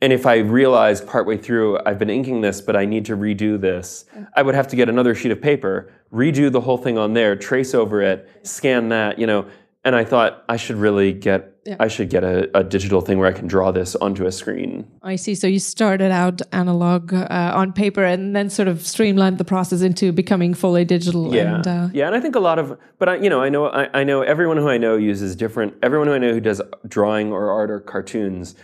And 0.02 0.12
if 0.12 0.26
I 0.26 0.38
realized 0.38 1.08
partway 1.08 1.38
through 1.38 1.80
I've 1.86 2.00
been 2.00 2.10
inking 2.10 2.42
this, 2.42 2.62
but 2.62 2.76
I 2.76 2.86
need 2.86 3.06
to 3.06 3.18
redo 3.18 3.60
this, 3.60 4.06
I 4.36 4.42
would 4.42 4.56
have 4.56 4.68
to 4.70 4.76
get 4.76 4.90
another 4.90 5.16
sheet 5.16 5.32
of 5.32 5.42
paper, 5.42 5.92
redo 6.14 6.52
the 6.52 6.62
whole 6.62 6.78
thing 6.78 6.98
on 6.98 7.14
there, 7.14 7.36
trace 7.36 7.74
over 7.74 8.02
it, 8.02 8.30
scan 8.44 8.90
that, 8.90 9.20
you 9.20 9.28
know. 9.28 9.48
And 9.86 9.96
I 9.96 10.04
thought 10.04 10.44
I 10.50 10.58
should 10.58 10.76
really 10.76 11.14
get 11.14 11.52
Yeah. 11.66 11.78
I 11.80 11.88
should 11.88 12.10
get 12.12 12.24
a, 12.24 12.50
a 12.58 12.64
digital 12.64 13.02
thing 13.02 13.18
where 13.18 13.28
I 13.28 13.34
can 13.34 13.48
draw 13.48 13.72
this 13.72 13.96
onto 13.96 14.26
a 14.26 14.32
screen. 14.32 14.86
I 15.02 15.16
see. 15.16 15.34
So 15.34 15.48
you 15.48 15.60
started 15.60 16.12
out 16.12 16.42
analog 16.52 17.12
uh, 17.14 17.52
on 17.56 17.74
paper 17.74 18.04
and 18.04 18.36
then 18.36 18.50
sort 18.50 18.68
of 18.68 18.86
streamlined 18.86 19.38
the 19.40 19.46
process 19.46 19.82
into 19.82 20.12
becoming 20.12 20.54
fully 20.54 20.86
digital. 20.86 21.34
Yeah, 21.34 21.56
And, 21.56 21.68
uh, 21.68 21.90
yeah, 21.92 22.06
and 22.08 22.16
I 22.16 22.20
think 22.20 22.36
a 22.36 22.40
lot 22.40 22.60
of, 22.60 22.78
but 23.00 23.10
I, 23.10 23.16
you 23.16 23.30
know, 23.32 23.42
I 23.42 23.50
know, 23.50 23.66
I, 23.68 23.90
I 24.00 24.04
know 24.04 24.22
everyone 24.22 24.58
who 24.58 24.70
I 24.70 24.78
know 24.78 24.96
uses 24.96 25.36
different. 25.36 25.74
Everyone 25.82 26.08
who 26.08 26.14
I 26.14 26.20
know 26.20 26.34
who 26.34 26.42
does 26.42 26.62
drawing 26.88 27.32
or 27.32 27.50
art 27.50 27.72
or 27.72 27.80
cartoons, 27.80 28.56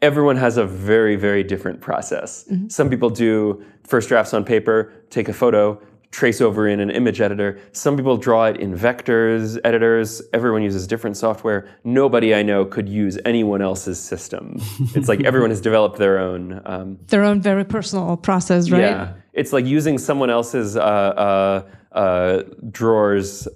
everyone 0.00 0.36
has 0.36 0.56
a 0.56 0.64
very, 0.64 1.16
very 1.16 1.44
different 1.44 1.80
process. 1.82 2.44
Mm-hmm. 2.44 2.68
Some 2.68 2.88
people 2.88 3.10
do 3.10 3.62
first 3.84 4.08
drafts 4.08 4.32
on 4.32 4.44
paper, 4.44 4.92
take 5.10 5.28
a 5.28 5.34
photo, 5.34 5.78
trace 6.10 6.40
over 6.40 6.66
in 6.66 6.80
an 6.80 6.90
image 6.90 7.20
editor. 7.20 7.58
Some 7.72 7.96
people 7.96 8.16
draw 8.16 8.46
it 8.46 8.56
in 8.56 8.74
vectors 8.74 9.58
editors. 9.64 10.20
Everyone 10.32 10.62
uses 10.62 10.86
different 10.86 11.16
software. 11.16 11.68
Nobody 11.84 12.34
I 12.34 12.42
know 12.42 12.64
could 12.64 12.88
use 12.88 13.18
anyone 13.24 13.62
else's 13.62 14.00
system. 14.00 14.56
it's 14.94 15.08
like 15.08 15.22
everyone 15.22 15.50
has 15.50 15.60
developed 15.60 15.98
their 15.98 16.18
own. 16.18 16.60
Um, 16.64 16.98
their 17.08 17.22
own 17.22 17.40
very 17.40 17.64
personal 17.64 18.16
process, 18.16 18.70
right? 18.70 18.80
yeah, 18.80 19.14
it's 19.32 19.52
like 19.52 19.66
using 19.66 19.98
someone 19.98 20.30
else's 20.30 20.76
uh, 20.76 20.80
uh, 20.80 21.96
uh, 21.96 22.42
drawers, 22.70 23.46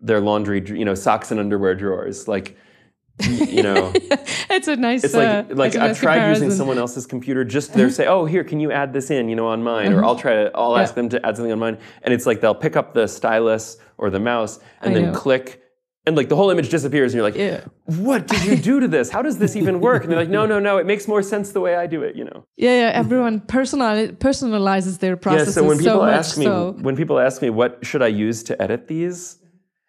their 0.00 0.20
laundry, 0.20 0.62
you 0.66 0.84
know, 0.84 0.94
socks 0.94 1.30
and 1.30 1.40
underwear 1.40 1.74
drawers. 1.74 2.28
Like, 2.28 2.56
you 3.20 3.62
know, 3.62 3.92
It's 4.50 4.68
a 4.68 4.76
nice. 4.76 5.04
it's 5.04 5.14
like 5.14 5.28
uh, 5.28 5.44
like 5.54 5.74
I've 5.76 5.90
nice 5.90 6.00
tried 6.00 6.14
using 6.14 6.24
comparison. 6.24 6.46
Uh-huh. 6.48 6.56
someone 6.56 6.78
else's 6.78 7.06
computer 7.06 7.44
just 7.44 7.72
to 7.74 7.90
say, 7.90 8.06
oh, 8.06 8.24
here, 8.24 8.44
can 8.44 8.60
you 8.60 8.72
add 8.72 8.92
this 8.92 9.10
in, 9.10 9.28
you 9.28 9.36
know, 9.36 9.46
on 9.48 9.62
mine, 9.62 9.92
or 9.92 10.04
I'll 10.04 10.16
try 10.16 10.34
to, 10.34 10.50
I'll 10.54 10.76
ask 10.76 10.92
Yeah. 10.92 11.02
them 11.02 11.08
to 11.10 11.26
add 11.26 11.36
something 11.36 11.52
on 11.52 11.58
mine, 11.58 11.78
and 12.02 12.12
it's 12.14 12.26
like 12.26 12.40
they'll 12.40 12.54
pick 12.54 12.76
up 12.76 12.92
the 12.94 13.06
stylus 13.06 13.76
or 13.98 14.10
the 14.10 14.20
mouse 14.20 14.58
and 14.82 14.90
I 14.90 14.94
then 15.00 15.12
know. 15.12 15.18
click. 15.18 15.60
and 16.06 16.16
like 16.16 16.28
the 16.28 16.36
whole 16.36 16.50
image 16.50 16.68
disappears 16.68 17.12
and 17.14 17.16
you're 17.18 17.28
like 17.30 17.36
Yeah. 17.38 17.60
what 17.86 18.26
did 18.26 18.44
you 18.44 18.56
do 18.56 18.78
to 18.80 18.88
this 18.88 19.08
how 19.10 19.22
does 19.22 19.38
this 19.38 19.56
even 19.56 19.80
work 19.80 20.02
and 20.02 20.10
they're 20.12 20.18
like 20.24 20.28
no 20.38 20.44
no 20.52 20.58
no 20.68 20.76
it 20.82 20.84
makes 20.92 21.08
more 21.08 21.22
sense 21.22 21.52
the 21.52 21.60
way 21.66 21.74
i 21.76 21.86
do 21.86 22.02
it 22.02 22.14
you 22.14 22.24
know 22.28 22.44
Yeah, 22.56 22.74
yeah. 22.82 22.90
Everyone 23.02 23.40
personali- 23.40 24.12
personalizes 24.18 24.98
their 24.98 25.12
yeah 25.16 25.26
processes 25.26 25.54
so 25.54 25.62
when 25.64 25.78
people 25.78 26.02
much 26.04 26.18
ask 26.18 26.36
me 26.36 26.44
so. 26.44 26.76
when 26.86 26.94
people 26.96 27.18
ask 27.18 27.40
me 27.40 27.48
what 27.60 27.70
should 27.88 28.02
i 28.02 28.10
use 28.26 28.42
to 28.48 28.52
edit 28.64 28.86
these 28.88 29.38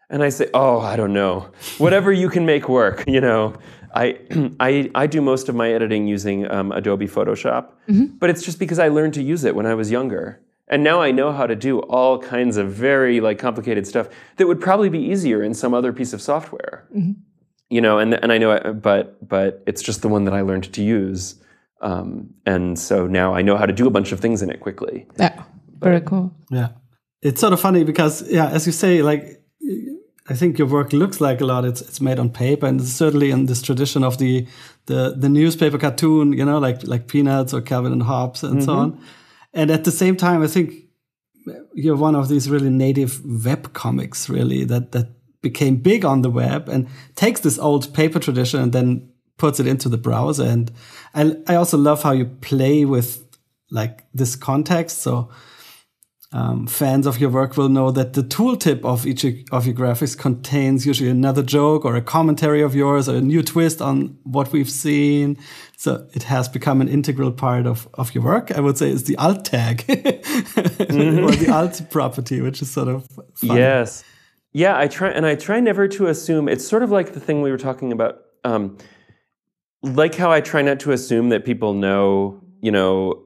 and 0.09 0.23
i 0.23 0.29
say 0.29 0.49
oh 0.53 0.79
i 0.79 0.95
don't 0.95 1.13
know 1.13 1.49
whatever 1.77 2.11
you 2.11 2.29
can 2.29 2.45
make 2.45 2.69
work 2.69 3.03
you 3.07 3.21
know 3.21 3.53
I, 3.95 4.19
I, 4.59 4.91
I 4.93 5.07
do 5.07 5.21
most 5.21 5.47
of 5.47 5.55
my 5.55 5.71
editing 5.71 6.05
using 6.05 6.51
um, 6.51 6.71
Adobe 6.73 7.07
Photoshop, 7.07 7.69
but 8.19 8.29
it's 8.29 8.43
just 8.43 8.59
because 8.59 8.77
I 8.77 8.89
learned 8.89 9.13
to 9.13 9.23
use 9.23 9.45
it 9.45 9.55
when 9.55 9.65
I 9.65 9.73
was 9.73 9.89
younger. 9.89 10.41
And 10.67 10.83
now 10.83 11.01
I 11.01 11.11
know 11.11 11.31
how 11.31 11.47
to 11.47 11.55
do 11.55 11.79
all 11.79 12.19
kinds 12.19 12.57
of 12.57 12.73
very 12.73 13.21
like 13.21 13.39
complicated 13.39 13.87
stuff 13.87 14.09
that 14.35 14.47
would 14.47 14.59
probably 14.59 14.89
be 14.89 14.99
easier 14.99 15.41
in 15.43 15.53
some 15.53 15.73
other 15.73 15.93
piece 15.93 16.11
of 16.11 16.21
software. 16.21 16.87
You 17.69 17.81
know, 17.81 17.99
and 17.99 18.15
and 18.15 18.31
I 18.33 18.37
know, 18.37 18.51
it, 18.51 18.81
but 18.81 19.27
but 19.27 19.63
it's 19.65 19.81
just 19.81 20.01
the 20.01 20.09
one 20.09 20.25
that 20.25 20.33
I 20.33 20.41
learned 20.41 20.73
to 20.73 20.83
use, 20.83 21.35
um, 21.81 22.33
and 22.45 22.77
so 22.77 23.07
now 23.07 23.33
I 23.33 23.41
know 23.43 23.57
how 23.57 23.65
to 23.65 23.73
do 23.73 23.87
a 23.87 23.91
bunch 23.91 24.11
of 24.11 24.19
things 24.19 24.41
in 24.41 24.49
it 24.49 24.59
quickly. 24.59 25.07
Yeah, 25.17 25.43
very 25.79 26.01
cool. 26.01 26.33
Yeah. 26.51 26.69
It's 27.21 27.41
sort 27.41 27.53
of 27.53 27.59
funny 27.59 27.83
because, 27.83 28.29
yeah, 28.29 28.49
as 28.49 28.67
you 28.67 28.71
say, 28.71 29.01
like, 29.01 29.41
I 30.28 30.34
think 30.34 30.58
your 30.58 30.67
work 30.67 30.91
looks 30.91 31.21
like 31.21 31.39
a 31.39 31.45
lot. 31.45 31.65
It's 31.65 31.82
it's 31.82 32.01
made 32.01 32.19
on 32.19 32.30
paper, 32.30 32.65
and 32.65 32.82
it's 32.82 32.91
certainly 32.91 33.30
in 33.30 33.45
this 33.45 33.62
tradition 33.62 34.04
of 34.04 34.17
the 34.17 34.47
the 34.88 35.15
the 35.15 35.30
newspaper 35.30 35.78
cartoon, 35.78 36.34
you 36.34 36.45
know, 36.45 36.58
like 36.58 36.84
like 36.88 37.08
Peanuts 37.08 37.54
or 37.54 37.62
Calvin 37.62 37.91
and 37.91 38.04
Hobbes 38.04 38.43
and 38.43 38.63
so 38.63 38.73
on. 38.73 38.91
Mm-hmm. 38.91 39.04
And 39.54 39.71
at 39.71 39.84
the 39.84 39.91
same 39.91 40.15
time, 40.17 40.41
I 40.41 40.47
think 40.47 40.73
you're 41.73 41.95
one 41.95 42.15
of 42.15 42.28
these 42.28 42.49
really 42.49 42.69
native 42.69 43.21
web 43.45 43.73
comics, 43.73 44.28
really 44.28 44.65
that 44.65 44.91
that 44.91 45.10
became 45.41 45.75
big 45.75 46.04
on 46.04 46.23
the 46.23 46.32
web 46.32 46.69
and 46.69 46.88
takes 47.15 47.41
this 47.41 47.60
old 47.60 47.93
paper 47.93 48.19
tradition 48.19 48.60
and 48.60 48.73
then 48.73 49.08
puts 49.38 49.60
it 49.60 49.67
into 49.67 49.89
the 49.89 49.97
browser. 49.97 50.43
And 50.43 50.71
I 51.13 51.36
I 51.47 51.56
also 51.56 51.78
love 51.78 52.01
how 52.01 52.13
you 52.13 52.25
play 52.25 52.84
with 52.84 53.23
like 53.69 54.04
this 54.12 54.36
context. 54.36 55.04
So 55.04 55.30
um, 56.35 56.67
fans 56.67 57.07
of 57.07 57.17
your 57.17 57.29
work 57.29 57.55
will 57.55 57.69
know 57.69 57.91
that 57.91 58.11
the 58.11 58.21
tooltip 58.21 58.83
of 58.83 59.07
each 59.07 59.23
of 59.23 59.65
your 59.65 59.73
graphics 59.73 60.17
contains 60.17 60.85
usually 60.85 61.09
another 61.09 61.41
joke 61.41 61.85
or 61.85 61.95
a 61.95 62.01
commentary 62.01 62.61
of 62.61 62.75
yours 62.75 63.07
or 63.07 63.15
a 63.15 63.21
new 63.21 63.41
twist 63.41 63.81
on 63.81 64.17
what 64.23 64.51
we've 64.51 64.69
seen. 64.69 65.37
So 65.77 66.05
it 66.13 66.23
has 66.23 66.49
become 66.49 66.81
an 66.81 66.89
integral 66.89 67.31
part 67.31 67.65
of, 67.65 67.87
of 67.93 68.13
your 68.13 68.25
work. 68.25 68.51
I 68.51 68.59
would 68.59 68.77
say 68.77 68.89
is 68.89 69.05
the 69.05 69.15
alt 69.15 69.45
tag 69.45 69.85
or 69.87 69.95
the 69.95 71.49
alt 71.53 71.81
property, 71.89 72.41
which 72.41 72.61
is 72.61 72.69
sort 72.69 72.89
of 72.89 73.07
fun. 73.35 73.55
Yes. 73.55 74.03
Yeah, 74.51 74.77
I 74.77 74.89
try 74.89 75.11
and 75.11 75.25
I 75.25 75.35
try 75.35 75.61
never 75.61 75.87
to 75.87 76.07
assume 76.07 76.49
it's 76.49 76.67
sort 76.67 76.83
of 76.83 76.91
like 76.91 77.13
the 77.13 77.21
thing 77.21 77.43
we 77.43 77.51
were 77.51 77.57
talking 77.57 77.93
about 77.93 78.19
um, 78.43 78.77
like 79.83 80.15
how 80.15 80.33
I 80.33 80.41
try 80.41 80.61
not 80.61 80.81
to 80.81 80.91
assume 80.91 81.29
that 81.29 81.45
people 81.45 81.73
know, 81.73 82.41
you 82.59 82.71
know, 82.71 83.24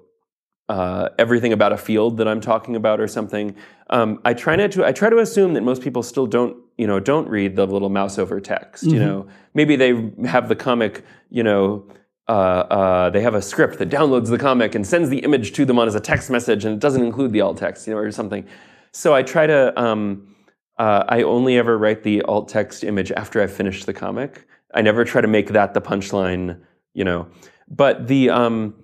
uh, 0.69 1.09
everything 1.17 1.51
about 1.51 1.73
a 1.73 1.77
field 1.77 2.17
that 2.17 2.27
I'm 2.27 2.39
talking 2.39 2.75
about 2.75 3.01
or 3.01 3.07
something. 3.07 3.55
Um, 3.89 4.21
I 4.23 4.35
try 4.35 4.55
not 4.55 4.71
to. 4.73 4.85
I 4.85 4.91
try 4.91 5.09
to 5.09 5.17
assume 5.17 5.53
that 5.55 5.61
most 5.61 5.81
people 5.81 6.03
still 6.03 6.27
don't, 6.27 6.55
you 6.77 6.85
know, 6.85 6.99
don't 6.99 7.27
read 7.27 7.55
the 7.55 7.65
little 7.65 7.89
mouse 7.89 8.19
over 8.19 8.39
text. 8.39 8.83
You 8.83 8.99
know, 8.99 9.27
maybe 9.55 9.75
they 9.75 10.11
have 10.25 10.47
the 10.47 10.55
comic, 10.55 11.03
you 11.29 11.43
know. 11.43 11.85
Uh, 12.27 12.31
uh, 12.69 13.09
they 13.09 13.21
have 13.21 13.33
a 13.33 13.41
script 13.41 13.79
that 13.79 13.89
downloads 13.89 14.29
the 14.29 14.37
comic 14.37 14.75
and 14.75 14.85
sends 14.85 15.09
the 15.09 15.17
image 15.19 15.51
to 15.53 15.65
them 15.65 15.79
on 15.79 15.87
as 15.87 15.95
a 15.95 15.99
text 15.99 16.29
message, 16.29 16.63
and 16.63 16.75
it 16.75 16.79
doesn't 16.79 17.03
include 17.03 17.33
the 17.33 17.41
alt 17.41 17.57
text, 17.57 17.87
you 17.87 17.93
know, 17.93 17.99
or 17.99 18.11
something. 18.11 18.45
So 18.93 19.15
I 19.15 19.23
try 19.23 19.47
to. 19.47 19.79
Um, 19.81 20.35
uh, 20.77 21.03
I 21.09 21.23
only 21.23 21.57
ever 21.57 21.77
write 21.77 22.03
the 22.03 22.21
alt 22.21 22.47
text 22.47 22.83
image 22.83 23.11
after 23.11 23.41
I've 23.41 23.51
finished 23.51 23.85
the 23.85 23.93
comic. 23.93 24.47
I 24.73 24.81
never 24.81 25.03
try 25.03 25.19
to 25.19 25.27
make 25.27 25.49
that 25.49 25.73
the 25.73 25.81
punchline, 25.81 26.61
you 26.93 27.03
know. 27.03 27.27
But 27.67 28.07
the 28.07 28.29
um, 28.29 28.75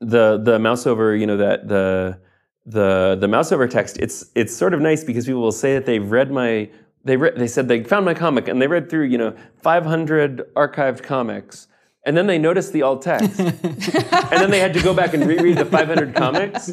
the 0.00 0.38
the 0.38 0.58
mouse 0.58 0.86
over, 0.86 1.14
you 1.16 1.26
know, 1.26 1.36
that 1.36 1.68
the 1.68 2.18
the 2.66 3.16
the 3.20 3.28
mouse 3.28 3.52
over 3.52 3.66
text, 3.68 3.98
it's 3.98 4.30
it's 4.34 4.54
sort 4.54 4.74
of 4.74 4.80
nice 4.80 5.04
because 5.04 5.26
people 5.26 5.42
will 5.42 5.52
say 5.52 5.74
that 5.74 5.86
they've 5.86 6.10
read 6.10 6.30
my 6.30 6.70
they 7.04 7.16
read, 7.16 7.36
they 7.36 7.46
said 7.46 7.68
they 7.68 7.82
found 7.82 8.04
my 8.04 8.14
comic 8.14 8.48
and 8.48 8.60
they 8.60 8.66
read 8.66 8.88
through 8.88 9.04
you 9.04 9.18
know 9.18 9.34
500 9.62 10.42
archived 10.54 11.02
comics 11.02 11.68
and 12.06 12.16
then 12.16 12.26
they 12.26 12.38
noticed 12.38 12.72
the 12.72 12.82
alt 12.82 13.02
text 13.02 13.38
and 13.40 13.52
then 14.30 14.50
they 14.50 14.60
had 14.60 14.74
to 14.74 14.82
go 14.82 14.92
back 14.94 15.14
and 15.14 15.26
reread 15.26 15.56
the 15.56 15.64
500 15.64 16.14
comics 16.14 16.70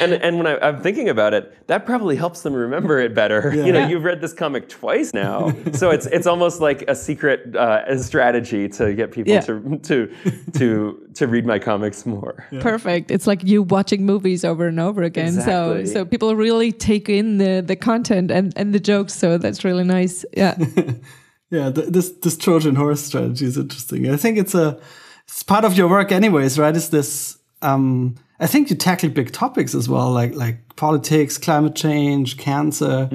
and 0.00 0.12
and 0.12 0.38
when 0.38 0.46
I, 0.46 0.58
I'm 0.58 0.80
thinking 0.82 1.08
about 1.08 1.34
it 1.34 1.66
that 1.66 1.84
probably 1.86 2.16
helps 2.16 2.42
them 2.42 2.54
remember 2.54 2.98
it 2.98 3.14
better 3.14 3.52
you 3.54 3.72
know 3.72 3.86
you've 3.86 4.04
read 4.04 4.20
this 4.20 4.32
comic 4.32 4.68
twice 4.68 5.12
now 5.12 5.52
so 5.72 5.90
it's 5.90 6.06
it's 6.06 6.26
almost 6.26 6.60
like 6.60 6.82
a 6.88 6.94
secret 6.94 7.54
uh, 7.56 7.96
strategy 7.98 8.68
to 8.70 8.94
get 8.94 9.12
people 9.12 9.32
Yeah. 9.32 9.40
to 9.42 9.78
to 9.82 10.14
to 10.54 11.08
to 11.14 11.26
read 11.26 11.44
my 11.46 11.58
comics 11.58 12.06
more 12.06 12.46
Perfect. 12.60 13.10
It's 13.10 13.26
like 13.26 13.44
you 13.44 13.62
watching 13.62 14.04
movies 14.06 14.44
over 14.44 14.66
and 14.66 14.78
over 14.80 15.02
again. 15.02 15.28
Exactly. 15.28 15.86
So 15.86 15.92
so 15.92 16.04
people 16.04 16.34
really 16.36 16.72
take 16.72 17.08
in 17.08 17.38
the 17.38 17.62
the 17.66 17.76
content 17.76 18.30
and 18.30 18.52
and 18.56 18.74
the 18.74 18.80
jokes. 18.80 19.14
So 19.14 19.38
that's 19.38 19.64
really 19.64 19.84
nice. 19.84 20.24
Yeah. 20.36 20.56
Yeah, 21.50 21.70
th- 21.72 21.88
this 21.88 22.10
this 22.10 22.36
Trojan 22.36 22.76
horse 22.76 23.00
strategy 23.02 23.44
is 23.46 23.56
interesting. 23.58 24.08
I 24.08 24.16
think 24.16 24.38
it's 24.38 24.54
a 24.54 24.78
it's 25.26 25.42
part 25.42 25.64
of 25.64 25.76
your 25.76 25.88
work, 25.88 26.12
anyways, 26.12 26.58
right? 26.58 26.76
Is 26.76 26.90
this? 26.90 27.38
Um, 27.62 28.14
I 28.38 28.46
think 28.46 28.70
you 28.70 28.76
tackle 28.76 29.10
big 29.10 29.32
topics 29.32 29.74
as 29.74 29.88
well, 29.88 30.10
like 30.12 30.34
like 30.34 30.76
politics, 30.76 31.38
climate 31.38 31.74
change, 31.74 32.36
cancer, 32.36 33.08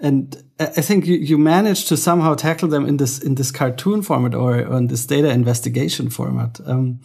and 0.00 0.36
I 0.58 0.64
I 0.64 0.82
think 0.82 1.06
you, 1.06 1.16
you 1.16 1.38
managed 1.38 1.88
to 1.88 1.96
somehow 1.96 2.34
tackle 2.34 2.68
them 2.68 2.86
in 2.86 2.96
this 2.96 3.18
in 3.18 3.34
this 3.34 3.52
cartoon 3.52 4.02
format 4.02 4.34
or, 4.34 4.56
or 4.66 4.78
in 4.78 4.86
this 4.88 5.06
data 5.06 5.28
investigation 5.30 6.10
format. 6.10 6.60
Um, 6.66 7.00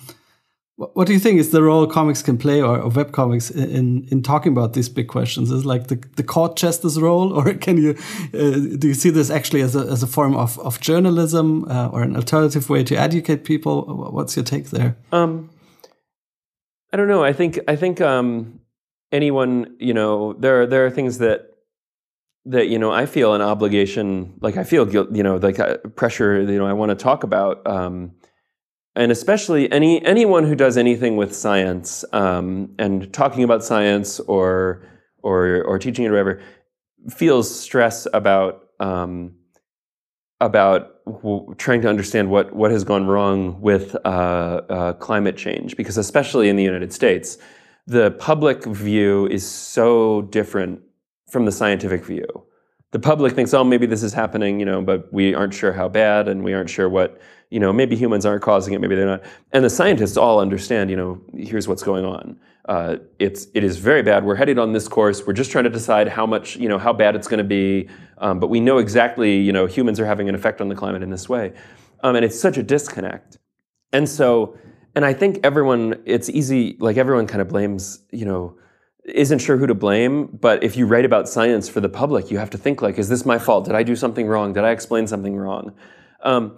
what, 0.94 1.08
do 1.08 1.14
you 1.14 1.20
think 1.20 1.40
is 1.40 1.52
the 1.52 1.62
role 1.62 1.86
comics 1.86 2.24
can 2.24 2.38
play 2.38 2.62
or, 2.62 2.80
or 2.80 2.90
web 2.90 3.12
comics 3.12 3.52
in, 3.52 3.70
in 3.70 4.08
in 4.12 4.24
talking 4.24 4.52
about 4.52 4.74
these 4.74 4.90
big 4.90 5.08
questions? 5.08 5.52
Is 5.52 5.66
like 5.66 5.88
the 5.88 5.96
the 6.16 6.24
court 6.24 6.56
jester's 6.56 7.00
role, 7.00 7.34
or 7.38 7.54
can 7.54 7.78
you 7.78 7.96
uh, 8.34 8.78
do 8.78 8.88
you 8.88 8.94
see 8.94 9.10
this 9.10 9.30
actually 9.30 9.62
as 9.62 9.76
a 9.76 9.82
as 9.82 10.04
a 10.04 10.08
form 10.08 10.36
of 10.36 10.58
of 10.60 10.80
journalism 10.80 11.66
uh, 11.70 11.90
or 11.90 12.02
an 12.02 12.16
alternative 12.16 12.70
way 12.70 12.84
to 12.84 12.96
educate 12.96 13.44
people? 13.44 13.84
What's 14.12 14.36
your 14.36 14.46
take 14.46 14.70
there? 14.70 14.98
Um, 15.12 15.50
I 16.92 16.98
don't 16.98 17.08
know. 17.08 17.24
I 17.24 17.34
think 17.34 17.60
I 17.68 17.76
think 17.76 18.02
um, 18.02 18.60
anyone 19.12 19.76
you 19.80 19.94
know 19.94 20.34
there 20.34 20.62
are, 20.62 20.66
there 20.68 20.86
are 20.86 20.92
things 20.92 21.20
that 21.20 21.48
that 22.46 22.70
you 22.70 22.80
know 22.80 22.92
I 22.92 23.06
feel 23.06 23.34
an 23.34 23.42
obligation 23.42 24.34
like 24.42 24.58
I 24.58 24.64
feel 24.64 24.86
guilt 24.86 25.12
you 25.12 25.24
know 25.24 25.38
like 25.38 25.60
uh, 25.60 25.78
pressure 25.96 26.42
you 26.42 26.58
know 26.58 26.66
I 26.66 26.74
want 26.74 26.90
to 26.90 26.96
talk 26.96 27.24
about 27.24 27.66
um, 27.68 28.14
and 28.96 29.12
especially 29.12 29.72
any 29.72 30.04
anyone 30.06 30.46
who 30.46 30.56
does 30.56 30.78
anything 30.78 31.16
with 31.16 31.36
science 31.36 32.04
um, 32.14 32.74
and 32.78 33.12
talking 33.14 33.44
about 33.44 33.64
science 33.64 34.20
or 34.22 34.84
or 35.24 35.64
or 35.64 35.80
teaching 35.80 36.06
it 36.06 36.10
or 36.10 36.12
whatever 36.12 36.42
feels 37.10 37.54
stress 37.54 38.08
about 38.14 38.68
um, 38.80 39.36
about 40.40 41.06
w- 41.06 41.54
trying 41.58 41.82
to 41.82 41.90
understand 41.90 42.30
what 42.30 42.54
what 42.54 42.72
has 42.72 42.84
gone 42.84 43.08
wrong 43.08 43.60
with 43.62 43.96
uh, 44.06 44.08
uh, 44.08 44.94
climate 44.94 45.38
change, 45.38 45.78
because 45.78 45.98
especially 45.98 46.50
in 46.50 46.56
the 46.56 46.64
United 46.64 46.92
States, 46.92 47.38
the 47.88 48.12
public 48.12 48.66
view 48.66 49.28
is 49.28 49.48
so 49.48 50.24
different 50.24 50.82
from 51.30 51.46
the 51.46 51.52
scientific 51.52 52.04
view. 52.04 52.28
The 52.92 53.00
public 53.00 53.34
thinks, 53.34 53.54
oh, 53.54 53.64
maybe 53.64 53.86
this 53.86 54.04
is 54.04 54.14
happening, 54.14 54.60
you 54.60 54.66
know, 54.66 54.82
but 54.82 55.12
we 55.14 55.34
aren't 55.34 55.54
sure 55.54 55.72
how 55.72 55.88
bad, 55.88 56.28
and 56.28 56.44
we 56.44 56.54
aren't 56.54 56.70
sure 56.70 56.90
what, 56.90 57.22
you 57.52 57.60
know, 57.60 57.72
maybe 57.72 57.96
humans 57.96 58.26
aren't 58.26 58.42
causing 58.42 58.74
it, 58.74 58.82
maybe 58.82 58.96
they're 58.96 59.06
not. 59.06 59.24
And 59.52 59.64
the 59.64 59.70
scientists 59.70 60.18
all 60.18 60.40
understand, 60.40 60.90
you 60.90 60.96
know, 60.96 61.22
here's 61.38 61.68
what's 61.68 61.84
going 61.84 62.06
on. 62.06 62.40
Uh, 62.68 62.96
it's 63.20 63.48
it 63.54 63.64
is 63.64 63.78
very 63.78 64.02
bad. 64.02 64.24
We're 64.24 64.36
headed 64.36 64.58
on 64.58 64.72
this 64.72 64.88
course. 64.88 65.26
We're 65.28 65.34
just 65.34 65.52
trying 65.52 65.66
to 65.66 65.70
decide 65.70 66.08
how 66.08 66.26
much, 66.26 66.56
you 66.56 66.70
know, 66.70 66.78
how 66.78 66.94
bad 66.94 67.16
it's 67.16 67.28
going 67.28 67.40
to 67.40 67.44
be. 67.44 67.90
Um, 68.20 68.40
but 68.40 68.48
we 68.48 68.60
know 68.60 68.78
exactly, 68.78 69.38
you 69.38 69.52
know, 69.52 69.66
humans 69.66 70.00
are 70.00 70.06
having 70.06 70.30
an 70.30 70.36
effect 70.36 70.62
on 70.62 70.70
the 70.70 70.76
climate 70.76 71.04
in 71.04 71.10
this 71.10 71.28
way, 71.28 71.54
um, 72.04 72.16
and 72.16 72.24
it's 72.24 72.40
such 72.40 72.58
a 72.58 72.64
disconnect. 72.64 73.38
And 73.92 74.08
so, 74.08 74.58
and 74.96 75.04
I 75.04 75.14
think 75.14 75.40
everyone, 75.44 76.02
it's 76.06 76.30
easy, 76.30 76.78
like 76.80 76.98
everyone 76.98 77.28
kind 77.28 77.42
of 77.42 77.50
blames, 77.50 78.00
you 78.12 78.26
know, 78.26 78.58
isn't 79.06 79.40
sure 79.40 79.58
who 79.58 79.68
to 79.68 79.74
blame. 79.74 80.28
But 80.28 80.64
if 80.64 80.78
you 80.78 80.86
write 80.86 81.04
about 81.04 81.28
science 81.28 81.68
for 81.68 81.82
the 81.82 81.90
public, 81.90 82.32
you 82.32 82.38
have 82.38 82.52
to 82.52 82.58
think 82.58 82.82
like, 82.82 82.98
is 82.98 83.10
this 83.10 83.26
my 83.26 83.38
fault? 83.38 83.66
Did 83.66 83.76
I 83.76 83.84
do 83.84 83.96
something 83.96 84.28
wrong? 84.28 84.54
Did 84.54 84.64
I 84.64 84.70
explain 84.72 85.08
something 85.08 85.36
wrong? 85.36 85.74
Um, 86.24 86.58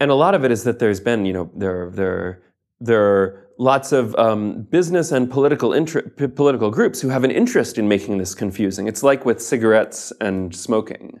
and 0.00 0.10
a 0.10 0.14
lot 0.14 0.34
of 0.34 0.44
it 0.44 0.50
is 0.50 0.64
that 0.64 0.78
there's 0.78 1.00
been, 1.00 1.26
you 1.26 1.32
know, 1.32 1.50
there, 1.54 1.90
there, 1.90 2.42
there 2.80 3.02
are 3.02 3.48
lots 3.58 3.92
of 3.92 4.14
um, 4.16 4.62
business 4.70 5.10
and 5.10 5.30
political 5.30 5.72
inter- 5.72 6.02
p- 6.02 6.28
political 6.28 6.70
groups 6.70 7.00
who 7.00 7.08
have 7.08 7.24
an 7.24 7.30
interest 7.30 7.78
in 7.78 7.88
making 7.88 8.18
this 8.18 8.34
confusing. 8.34 8.86
It's 8.86 9.02
like 9.02 9.24
with 9.24 9.42
cigarettes 9.42 10.12
and 10.20 10.54
smoking 10.54 11.20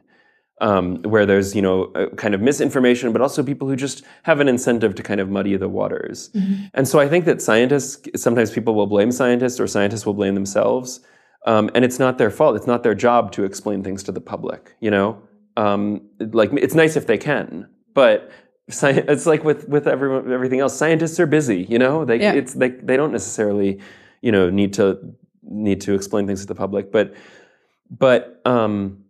um, 0.60 1.02
where 1.02 1.26
there's 1.26 1.54
you 1.54 1.62
know 1.62 1.92
kind 2.16 2.34
of 2.34 2.40
misinformation, 2.40 3.12
but 3.12 3.22
also 3.22 3.42
people 3.42 3.68
who 3.68 3.76
just 3.76 4.04
have 4.24 4.40
an 4.40 4.48
incentive 4.48 4.94
to 4.96 5.02
kind 5.02 5.20
of 5.20 5.28
muddy 5.28 5.56
the 5.56 5.68
waters. 5.68 6.30
And 6.74 6.88
so 6.88 6.98
I 6.98 7.08
think 7.08 7.24
that 7.26 7.40
scientists 7.42 8.08
sometimes 8.20 8.50
people 8.50 8.74
will 8.74 8.86
blame 8.86 9.12
scientists 9.12 9.60
or 9.60 9.66
scientists 9.66 10.06
will 10.06 10.14
blame 10.14 10.34
themselves, 10.34 11.00
um, 11.46 11.70
and 11.74 11.84
it's 11.84 11.98
not 11.98 12.18
their 12.18 12.30
fault. 12.30 12.56
It's 12.56 12.66
not 12.66 12.82
their 12.82 12.94
job 12.94 13.32
to 13.32 13.44
explain 13.44 13.82
things 13.82 14.02
to 14.04 14.12
the 14.12 14.20
public. 14.20 14.74
You 14.80 14.90
know. 14.90 15.22
Um, 15.56 16.02
like 16.20 16.50
it's 16.52 16.76
nice 16.76 16.94
if 16.94 17.08
they 17.08 17.18
can, 17.18 17.68
but 17.92 18.30
it's 18.68 19.26
like 19.26 19.44
with 19.44 19.68
with 19.68 19.88
everyone, 19.88 20.30
everything 20.30 20.60
else. 20.60 20.76
Scientists 20.76 21.18
are 21.18 21.26
busy, 21.26 21.66
you 21.68 21.78
know. 21.78 22.04
They 22.04 22.20
Yeah. 22.20 22.34
it's 22.34 22.54
they 22.54 22.70
they 22.70 22.96
don't 22.96 23.12
necessarily, 23.12 23.80
you 24.20 24.30
know, 24.30 24.50
need 24.50 24.74
to 24.74 24.98
need 25.42 25.80
to 25.82 25.94
explain 25.94 26.26
things 26.26 26.42
to 26.42 26.46
the 26.46 26.54
public, 26.54 26.92
but 26.92 27.14
but 27.90 28.40
um, 28.44 29.04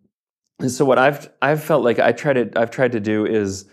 so 0.66 0.84
what 0.84 0.98
I've 0.98 1.28
I've 1.42 1.62
felt 1.62 1.82
like 1.82 1.98
I 1.98 2.12
try 2.12 2.32
to 2.32 2.50
I've 2.56 2.70
tried 2.70 2.92
to 2.92 3.00
do 3.00 3.26
is 3.26 3.66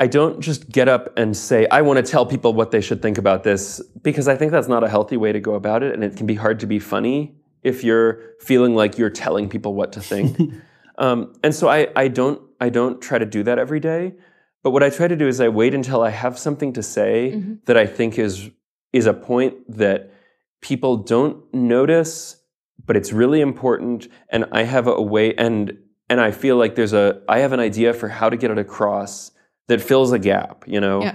I 0.00 0.06
don't 0.06 0.40
just 0.40 0.68
get 0.68 0.88
up 0.88 1.16
and 1.16 1.36
say 1.36 1.66
I 1.70 1.82
want 1.82 2.04
to 2.04 2.10
tell 2.10 2.26
people 2.26 2.52
what 2.52 2.70
they 2.70 2.80
should 2.80 3.02
think 3.02 3.18
about 3.18 3.44
this 3.44 3.80
because 4.02 4.28
I 4.28 4.36
think 4.36 4.52
that's 4.52 4.68
not 4.68 4.84
a 4.84 4.88
healthy 4.88 5.16
way 5.16 5.32
to 5.32 5.40
go 5.40 5.54
about 5.54 5.82
it 5.82 5.92
and 5.94 6.02
it 6.04 6.16
can 6.16 6.26
be 6.26 6.34
hard 6.34 6.60
to 6.60 6.66
be 6.66 6.78
funny 6.78 7.36
if 7.62 7.82
you're 7.82 8.20
feeling 8.40 8.74
like 8.74 8.98
you're 8.98 9.10
telling 9.10 9.48
people 9.48 9.74
what 9.74 9.92
to 9.92 10.00
think. 10.00 10.38
um, 10.98 11.34
and 11.42 11.54
so 11.54 11.68
I 11.68 11.88
I 11.94 12.08
don't 12.08 12.40
I 12.60 12.68
don't 12.68 13.00
try 13.00 13.18
to 13.18 13.26
do 13.26 13.42
that 13.44 13.58
every 13.58 13.80
day. 13.80 14.14
But 14.62 14.70
what 14.70 14.82
I 14.82 14.90
try 14.90 15.08
to 15.08 15.16
do 15.16 15.28
is 15.28 15.40
I 15.40 15.48
wait 15.48 15.74
until 15.74 16.02
I 16.02 16.10
have 16.10 16.38
something 16.38 16.72
to 16.74 16.82
say 16.82 17.42
that 17.66 17.76
I 17.76 17.86
think 17.86 18.18
is 18.18 18.50
is 18.92 19.06
a 19.06 19.14
point 19.14 19.54
that 19.68 20.12
people 20.60 20.96
don't 20.96 21.42
notice, 21.54 22.36
but 22.84 22.96
it's 22.96 23.12
really 23.12 23.40
important. 23.40 24.08
And 24.30 24.46
I 24.52 24.62
have 24.64 24.86
a 24.86 25.00
way 25.00 25.34
and 25.34 25.78
and 26.10 26.20
I 26.20 26.30
feel 26.30 26.56
like 26.56 26.74
there's 26.74 26.92
a 26.92 27.20
I 27.28 27.40
have 27.40 27.52
an 27.52 27.60
idea 27.60 27.92
for 27.92 28.08
how 28.08 28.30
to 28.30 28.36
get 28.36 28.50
it 28.50 28.58
across 28.58 29.30
that 29.68 29.80
fills 29.80 30.12
a 30.12 30.18
gap, 30.18 30.64
you 30.66 30.80
know? 30.80 31.02
Yeah. 31.02 31.14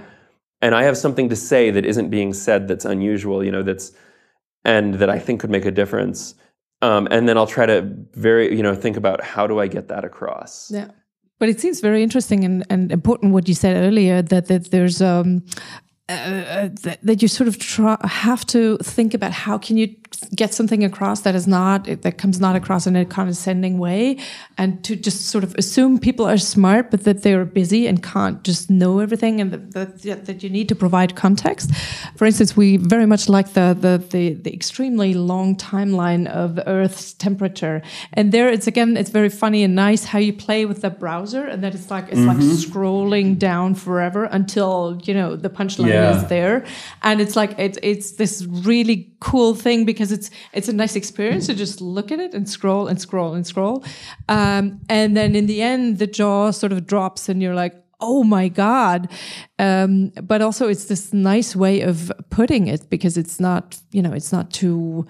And 0.62 0.74
I 0.74 0.84
have 0.84 0.96
something 0.96 1.28
to 1.28 1.36
say 1.36 1.70
that 1.70 1.84
isn't 1.84 2.08
being 2.08 2.32
said 2.32 2.68
that's 2.68 2.84
unusual, 2.84 3.44
you 3.44 3.52
know, 3.52 3.62
that's 3.62 3.92
and 4.64 4.94
that 4.94 5.10
I 5.10 5.18
think 5.18 5.40
could 5.40 5.50
make 5.50 5.66
a 5.66 5.70
difference. 5.70 6.34
Um, 6.80 7.06
and 7.10 7.28
then 7.28 7.36
I'll 7.36 7.46
try 7.46 7.66
to 7.66 7.82
very, 8.12 8.56
you 8.56 8.62
know, 8.62 8.74
think 8.74 8.96
about 8.96 9.22
how 9.22 9.46
do 9.46 9.58
I 9.58 9.66
get 9.66 9.88
that 9.88 10.04
across. 10.04 10.70
Yeah. 10.70 10.88
But 11.38 11.48
it 11.48 11.60
seems 11.60 11.80
very 11.80 12.02
interesting 12.02 12.44
and, 12.44 12.64
and 12.70 12.92
important 12.92 13.32
what 13.32 13.48
you 13.48 13.54
said 13.54 13.76
earlier 13.76 14.22
that, 14.22 14.46
that 14.46 14.70
there's 14.70 15.02
um 15.02 15.42
uh, 16.08 16.68
that, 16.82 16.98
that 17.02 17.22
you 17.22 17.28
sort 17.28 17.48
of 17.48 17.58
try, 17.58 17.96
have 18.04 18.44
to 18.44 18.76
think 18.78 19.14
about 19.14 19.32
how 19.32 19.56
can 19.56 19.78
you 19.78 19.94
get 20.34 20.54
something 20.54 20.84
across 20.84 21.20
that 21.22 21.34
is 21.34 21.46
not 21.46 21.84
that 21.84 22.18
comes 22.18 22.40
not 22.40 22.56
across 22.56 22.86
in 22.86 22.96
a 22.96 23.04
condescending 23.04 23.78
way 23.78 24.16
and 24.58 24.82
to 24.84 24.96
just 24.96 25.26
sort 25.26 25.44
of 25.44 25.54
assume 25.56 25.98
people 25.98 26.26
are 26.26 26.38
smart 26.38 26.90
but 26.90 27.04
that 27.04 27.22
they're 27.22 27.44
busy 27.44 27.86
and 27.86 28.02
can't 28.02 28.42
just 28.42 28.70
know 28.70 28.98
everything 29.00 29.40
and 29.40 29.52
that, 29.52 29.72
that, 30.02 30.26
that 30.26 30.42
you 30.42 30.50
need 30.50 30.68
to 30.68 30.74
provide 30.74 31.14
context. 31.14 31.74
For 32.16 32.24
instance 32.24 32.56
we 32.56 32.76
very 32.76 33.06
much 33.06 33.28
like 33.28 33.52
the, 33.52 33.76
the 33.78 33.94
the 34.10 34.34
the 34.34 34.52
extremely 34.52 35.14
long 35.14 35.56
timeline 35.56 36.26
of 36.26 36.58
earth's 36.66 37.12
temperature. 37.14 37.82
And 38.12 38.32
there 38.32 38.48
it's 38.48 38.66
again 38.66 38.96
it's 38.96 39.10
very 39.10 39.28
funny 39.28 39.62
and 39.62 39.74
nice 39.74 40.04
how 40.04 40.18
you 40.18 40.32
play 40.32 40.66
with 40.66 40.80
the 40.82 40.90
browser 40.90 41.44
and 41.44 41.62
that 41.64 41.74
it's 41.74 41.90
like 41.90 42.06
it's 42.08 42.20
like 42.20 42.38
mm-hmm. 42.38 42.50
scrolling 42.50 43.38
down 43.38 43.74
forever 43.74 44.24
until 44.24 45.00
you 45.04 45.14
know 45.14 45.36
the 45.36 45.50
punchline 45.50 45.88
Yeah. 45.88 46.16
is 46.16 46.28
there. 46.28 46.64
And 47.02 47.20
it's 47.20 47.36
like 47.36 47.54
it's 47.58 47.78
it's 47.82 48.12
this 48.12 48.46
really 48.46 49.12
cool 49.20 49.54
thing 49.54 49.84
because 49.84 50.03
it's 50.12 50.30
it's 50.52 50.68
a 50.68 50.72
nice 50.72 50.96
experience 50.96 51.46
to 51.46 51.54
just 51.54 51.80
look 51.80 52.10
at 52.12 52.20
it 52.20 52.34
and 52.34 52.48
scroll 52.48 52.86
and 52.86 53.00
scroll 53.00 53.34
and 53.34 53.46
scroll 53.46 53.84
um, 54.28 54.80
and 54.88 55.16
then 55.16 55.34
in 55.34 55.46
the 55.46 55.62
end 55.62 55.98
the 55.98 56.06
jaw 56.06 56.50
sort 56.50 56.72
of 56.72 56.86
drops 56.86 57.28
and 57.28 57.42
you're 57.42 57.54
like 57.54 57.74
oh 58.00 58.24
my 58.24 58.48
god 58.48 59.08
um, 59.58 60.10
but 60.22 60.42
also 60.42 60.68
it's 60.68 60.86
this 60.86 61.12
nice 61.12 61.54
way 61.56 61.80
of 61.80 62.12
putting 62.30 62.66
it 62.66 62.88
because 62.90 63.16
it's 63.16 63.38
not 63.38 63.80
you 63.92 64.02
know 64.02 64.12
it's 64.12 64.32
not 64.32 64.50
too 64.50 65.06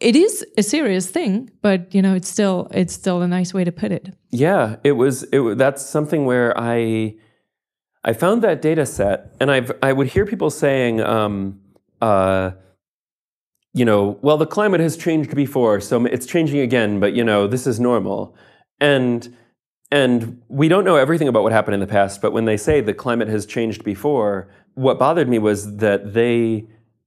it 0.00 0.16
is 0.16 0.44
a 0.58 0.62
serious 0.62 1.08
thing 1.08 1.50
but 1.60 1.94
you 1.94 2.02
know 2.02 2.14
it's 2.14 2.28
still 2.28 2.68
it's 2.72 2.94
still 2.94 3.22
a 3.22 3.28
nice 3.28 3.54
way 3.54 3.62
to 3.64 3.72
put 3.72 3.92
it 3.92 4.14
Yeah, 4.32 4.76
it 4.82 4.92
was. 4.92 5.24
It 5.24 5.58
that's 5.58 5.84
something 5.84 6.24
where 6.24 6.58
I 6.58 7.16
I 8.02 8.14
found 8.14 8.42
that 8.42 8.62
data 8.62 8.86
set, 8.86 9.36
and 9.38 9.50
I've 9.50 9.70
I 9.82 9.92
would 9.92 10.08
hear 10.08 10.24
people 10.24 10.48
saying, 10.48 11.02
um, 11.02 11.60
uh, 12.00 12.52
you 13.74 13.84
know, 13.84 14.18
well, 14.22 14.36
the 14.36 14.46
climate 14.46 14.80
has 14.80 14.96
changed 14.96 15.34
before, 15.34 15.80
so 15.80 16.04
it's 16.04 16.26
changing 16.26 16.60
again, 16.60 17.00
but 17.00 17.14
you 17.14 17.24
know, 17.24 17.46
this 17.46 17.66
is 17.66 17.80
normal, 17.80 18.36
and 18.80 19.34
and 19.90 20.40
we 20.48 20.68
don't 20.68 20.84
know 20.84 20.96
everything 20.96 21.28
about 21.28 21.42
what 21.42 21.52
happened 21.52 21.74
in 21.74 21.80
the 21.80 21.86
past. 21.86 22.20
But 22.20 22.32
when 22.32 22.44
they 22.44 22.56
say 22.56 22.80
the 22.80 22.94
climate 22.94 23.28
has 23.28 23.46
changed 23.46 23.84
before, 23.84 24.50
what 24.74 24.98
bothered 24.98 25.28
me 25.28 25.38
was 25.38 25.76
that 25.78 26.12
they 26.12 26.66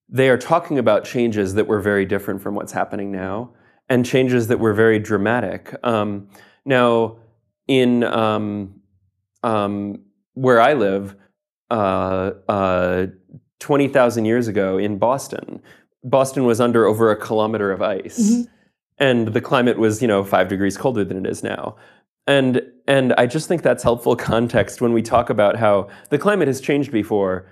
they 0.09 0.29
are 0.29 0.37
talking 0.37 0.79
about 0.79 1.03
changes 1.03 1.55
that 1.55 1.67
were 1.67 1.79
very 1.81 2.05
different 2.05 2.41
from 2.41 2.55
what's 2.55 2.71
happening 2.71 3.11
now, 3.11 3.53
and 3.87 4.05
changes 4.05 4.47
that 4.47 4.59
were 4.59 4.73
very 4.73 4.99
dramatic. 4.99 5.75
Um, 5.83 6.29
now, 6.65 7.17
in 7.67 8.03
um, 8.03 8.81
um, 9.43 10.03
where 10.33 10.59
I 10.59 10.73
live, 10.73 11.15
uh, 11.69 12.31
uh, 12.47 13.07
20,000 13.59 14.25
years 14.25 14.47
ago 14.47 14.77
in 14.77 14.97
Boston, 14.97 15.61
Boston 16.05 16.45
was 16.45 16.61
under 16.61 16.85
over 16.85 17.11
a 17.11 17.17
kilometer 17.17 17.71
of 17.71 17.81
ice. 17.81 18.17
And 18.97 19.29
the 19.29 19.41
climate 19.41 19.77
was, 19.77 20.01
you 20.01 20.07
know, 20.07 20.23
five 20.23 20.47
degrees 20.47 20.77
colder 20.77 21.03
than 21.03 21.25
it 21.25 21.29
is 21.29 21.43
now. 21.43 21.75
And, 22.27 22.61
and 22.87 23.13
I 23.13 23.25
just 23.25 23.47
think 23.47 23.61
that's 23.61 23.83
helpful 23.83 24.15
context 24.33 24.79
when 24.79 24.93
we 24.93 25.01
talk 25.01 25.29
about 25.29 25.57
how 25.57 25.89
the 26.11 26.17
climate 26.17 26.47
has 26.47 26.61
changed 26.61 26.91
before. 26.91 27.47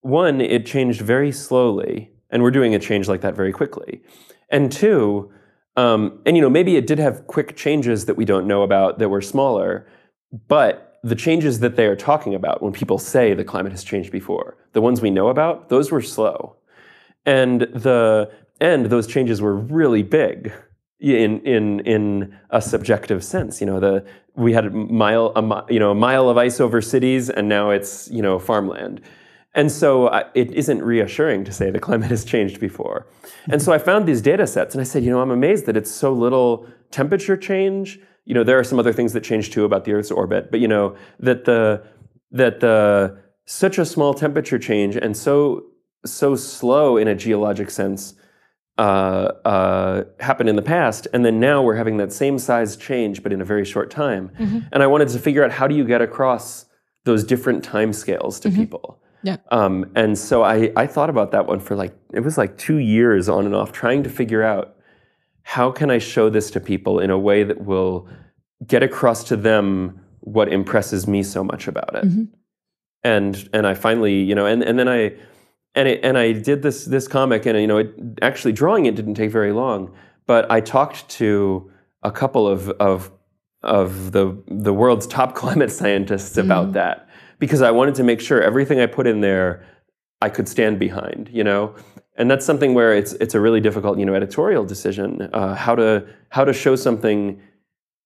One, 0.00 0.40
it 0.40 0.66
changed 0.66 1.02
very 1.02 1.30
slowly, 1.30 2.10
and 2.30 2.42
we're 2.42 2.50
doing 2.50 2.74
a 2.74 2.78
change 2.78 3.08
like 3.08 3.20
that 3.20 3.34
very 3.34 3.52
quickly. 3.52 4.02
And 4.50 4.72
two, 4.72 5.30
um, 5.76 6.20
and 6.24 6.36
you 6.36 6.42
know, 6.42 6.50
maybe 6.50 6.76
it 6.76 6.86
did 6.86 6.98
have 6.98 7.26
quick 7.26 7.56
changes 7.56 8.06
that 8.06 8.16
we 8.16 8.24
don't 8.24 8.46
know 8.46 8.62
about 8.62 8.98
that 8.98 9.08
were 9.08 9.22
smaller, 9.22 9.86
but 10.48 10.98
the 11.02 11.14
changes 11.14 11.60
that 11.60 11.76
they 11.76 11.86
are 11.86 11.96
talking 11.96 12.34
about 12.34 12.62
when 12.62 12.72
people 12.72 12.98
say 12.98 13.34
the 13.34 13.44
climate 13.44 13.72
has 13.72 13.84
changed 13.84 14.10
before, 14.10 14.56
the 14.72 14.80
ones 14.80 15.00
we 15.00 15.10
know 15.10 15.28
about, 15.28 15.68
those 15.68 15.90
were 15.90 16.02
slow. 16.02 16.56
And 17.26 17.62
the 17.62 18.30
and 18.60 18.86
those 18.86 19.06
changes 19.06 19.42
were 19.42 19.54
really 19.54 20.02
big 20.02 20.52
in 21.00 21.40
in 21.40 21.80
in 21.80 22.38
a 22.50 22.62
subjective 22.62 23.22
sense. 23.22 23.60
You 23.60 23.66
know, 23.66 23.80
the 23.80 24.06
we 24.34 24.52
had 24.52 24.66
a 24.66 24.70
mile 24.70 25.32
a 25.36 25.72
you 25.72 25.78
know 25.78 25.90
a 25.90 25.94
mile 25.94 26.28
of 26.28 26.38
ice 26.38 26.60
over 26.60 26.80
cities, 26.80 27.28
and 27.28 27.48
now 27.48 27.70
it's 27.70 28.08
you 28.10 28.22
know 28.22 28.38
farmland. 28.38 29.00
And 29.54 29.72
so 29.72 30.10
I, 30.10 30.24
it 30.34 30.52
isn't 30.52 30.82
reassuring 30.82 31.44
to 31.44 31.52
say 31.52 31.70
the 31.70 31.80
climate 31.80 32.10
has 32.10 32.26
changed 32.26 32.60
before. 32.60 33.06
And 33.48 33.62
so 33.62 33.72
I 33.72 33.78
found 33.78 34.06
these 34.06 34.20
data 34.20 34.46
sets 34.46 34.74
and 34.74 34.82
I 34.82 34.84
said, 34.84 35.02
you 35.02 35.10
know, 35.10 35.20
I'm 35.20 35.30
amazed 35.30 35.64
that 35.64 35.78
it's 35.78 35.90
so 35.90 36.12
little 36.12 36.66
temperature 36.90 37.38
change. 37.38 37.98
You 38.26 38.34
know, 38.34 38.44
there 38.44 38.58
are 38.58 38.64
some 38.64 38.78
other 38.78 38.92
things 38.92 39.14
that 39.14 39.24
change 39.24 39.50
too 39.50 39.64
about 39.64 39.86
the 39.86 39.94
Earth's 39.94 40.10
orbit, 40.10 40.50
but 40.50 40.60
you 40.60 40.68
know, 40.68 40.94
that 41.20 41.46
the 41.46 41.82
that 42.32 42.60
the 42.60 43.18
such 43.46 43.78
a 43.78 43.86
small 43.86 44.12
temperature 44.12 44.58
change 44.58 44.94
and 44.96 45.16
so 45.16 45.64
so 46.04 46.36
slow 46.36 46.96
in 46.96 47.08
a 47.08 47.14
geologic 47.14 47.70
sense 47.70 48.14
uh, 48.78 49.32
uh, 49.44 50.04
happened 50.20 50.48
in 50.48 50.56
the 50.56 50.62
past, 50.62 51.08
and 51.12 51.24
then 51.24 51.40
now 51.40 51.62
we're 51.62 51.76
having 51.76 51.96
that 51.96 52.12
same 52.12 52.38
size 52.38 52.76
change, 52.76 53.22
but 53.22 53.32
in 53.32 53.40
a 53.40 53.44
very 53.44 53.64
short 53.64 53.90
time. 53.90 54.30
And 54.72 54.82
I 54.82 54.86
wanted 54.86 55.08
to 55.08 55.18
figure 55.18 55.42
out 55.42 55.50
how 55.50 55.66
do 55.66 55.74
you 55.74 55.84
get 55.84 56.02
across 56.02 56.66
those 57.04 57.24
different 57.24 57.64
time 57.64 57.92
scales 57.92 58.38
to 58.40 58.50
people. 58.50 59.00
Yeah. 59.22 59.38
Um, 59.50 59.90
and 59.94 60.18
so 60.18 60.42
I, 60.42 60.72
I 60.76 60.86
thought 60.86 61.08
about 61.08 61.30
that 61.32 61.46
one 61.46 61.58
for 61.58 61.74
like 61.74 61.94
it 62.12 62.20
was 62.20 62.36
like 62.36 62.58
two 62.58 62.76
years 62.76 63.28
on 63.28 63.46
and 63.46 63.54
off, 63.54 63.72
trying 63.72 64.02
to 64.02 64.10
figure 64.10 64.42
out 64.42 64.76
how 65.42 65.70
can 65.70 65.90
I 65.90 65.98
show 65.98 66.28
this 66.28 66.50
to 66.52 66.60
people 66.60 67.00
in 67.00 67.10
a 67.10 67.18
way 67.18 67.44
that 67.44 67.64
will 67.64 68.08
get 68.66 68.82
across 68.82 69.24
to 69.24 69.36
them 69.36 70.00
what 70.20 70.52
impresses 70.52 71.06
me 71.06 71.22
so 71.22 71.42
much 71.42 71.66
about 71.66 71.94
it. 71.94 72.04
And 73.04 73.48
and 73.52 73.66
I 73.66 73.74
finally, 73.74 74.22
you 74.22 74.34
know, 74.34 74.46
and, 74.46 74.62
and 74.62 74.78
then 74.78 74.88
I 74.88 75.14
and 75.76 75.86
it, 75.88 76.00
and 76.02 76.18
I 76.18 76.32
did 76.32 76.62
this 76.62 76.86
this 76.86 77.06
comic, 77.06 77.46
and 77.46 77.60
you 77.60 77.66
know, 77.66 77.78
it, 77.78 77.94
actually 78.22 78.52
drawing 78.52 78.86
it 78.86 78.96
didn't 78.96 79.14
take 79.14 79.30
very 79.30 79.52
long. 79.52 79.94
But 80.26 80.50
I 80.50 80.60
talked 80.60 81.08
to 81.10 81.70
a 82.02 82.10
couple 82.10 82.48
of 82.48 82.70
of 82.70 83.12
of 83.62 84.12
the 84.12 84.42
the 84.48 84.72
world's 84.72 85.06
top 85.06 85.34
climate 85.42 85.70
scientists 85.70 86.36
about 86.36 86.72
that 86.72 87.08
because 87.38 87.62
I 87.62 87.70
wanted 87.70 87.94
to 87.96 88.02
make 88.02 88.20
sure 88.20 88.42
everything 88.42 88.80
I 88.80 88.86
put 88.86 89.06
in 89.06 89.20
there 89.20 89.64
I 90.22 90.30
could 90.30 90.48
stand 90.48 90.78
behind, 90.78 91.28
you 91.30 91.44
know, 91.44 91.74
and 92.16 92.30
that's 92.30 92.46
something 92.46 92.72
where 92.72 92.94
it's 92.94 93.12
it's 93.14 93.34
a 93.34 93.40
really 93.40 93.60
difficult, 93.60 93.98
you 93.98 94.06
know, 94.06 94.14
editorial 94.14 94.64
decision 94.64 95.28
uh, 95.32 95.54
how 95.54 95.74
to 95.74 96.06
how 96.30 96.44
to 96.44 96.52
show 96.52 96.74
something, 96.74 97.40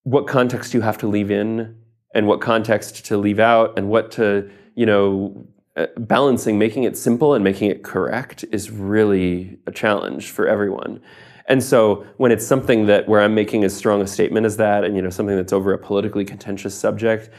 what 0.02 0.26
context 0.26 0.74
you 0.74 0.80
have 0.80 0.98
to 0.98 1.06
leave 1.06 1.30
in, 1.30 1.76
and 2.14 2.26
what 2.26 2.40
context 2.40 3.04
to 3.06 3.16
leave 3.16 3.38
out, 3.38 3.78
and 3.78 3.88
what 3.88 4.10
to 4.12 4.50
you 4.74 4.86
know 4.86 5.46
Uh, 5.76 5.86
balancing 5.98 6.58
making 6.58 6.82
it 6.82 6.96
simple 6.96 7.32
and 7.32 7.44
making 7.44 7.70
it 7.70 7.84
correct 7.84 8.44
is 8.50 8.72
really 8.72 9.56
a 9.68 9.70
challenge 9.70 10.30
for 10.30 10.48
everyone. 10.48 11.00
And 11.46 11.62
so 11.62 12.04
when 12.16 12.32
it's 12.32 12.46
something 12.46 12.86
that 12.86 13.08
where 13.08 13.20
I'm 13.20 13.34
making 13.34 13.62
as 13.64 13.76
strong 13.76 14.02
a 14.02 14.06
statement 14.06 14.46
as 14.46 14.56
that, 14.56 14.84
and 14.84 14.96
you 14.96 15.02
know 15.02 15.10
something 15.10 15.36
that's 15.36 15.52
over 15.52 15.72
a 15.72 15.78
politically 15.78 16.24
contentious 16.24 16.74
subject, 16.74 17.30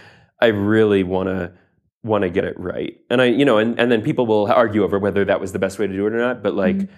I 0.41 0.47
really 0.47 1.03
want 1.03 1.27
to 1.27 1.51
want 2.03 2.23
to 2.23 2.29
get 2.29 2.45
it 2.45 2.59
right. 2.59 2.97
And 3.09 3.21
I, 3.21 3.25
you 3.25 3.45
know, 3.45 3.57
and, 3.57 3.79
and 3.79 3.91
then 3.91 4.01
people 4.01 4.25
will 4.25 4.51
argue 4.51 4.83
over 4.83 4.97
whether 4.97 5.23
that 5.25 5.39
was 5.39 5.51
the 5.51 5.59
best 5.59 5.77
way 5.77 5.87
to 5.87 5.93
do 5.93 6.07
it 6.07 6.13
or 6.13 6.19
not. 6.19 6.41
But 6.41 6.55
like, 6.55 6.77
mm-hmm. 6.77 6.93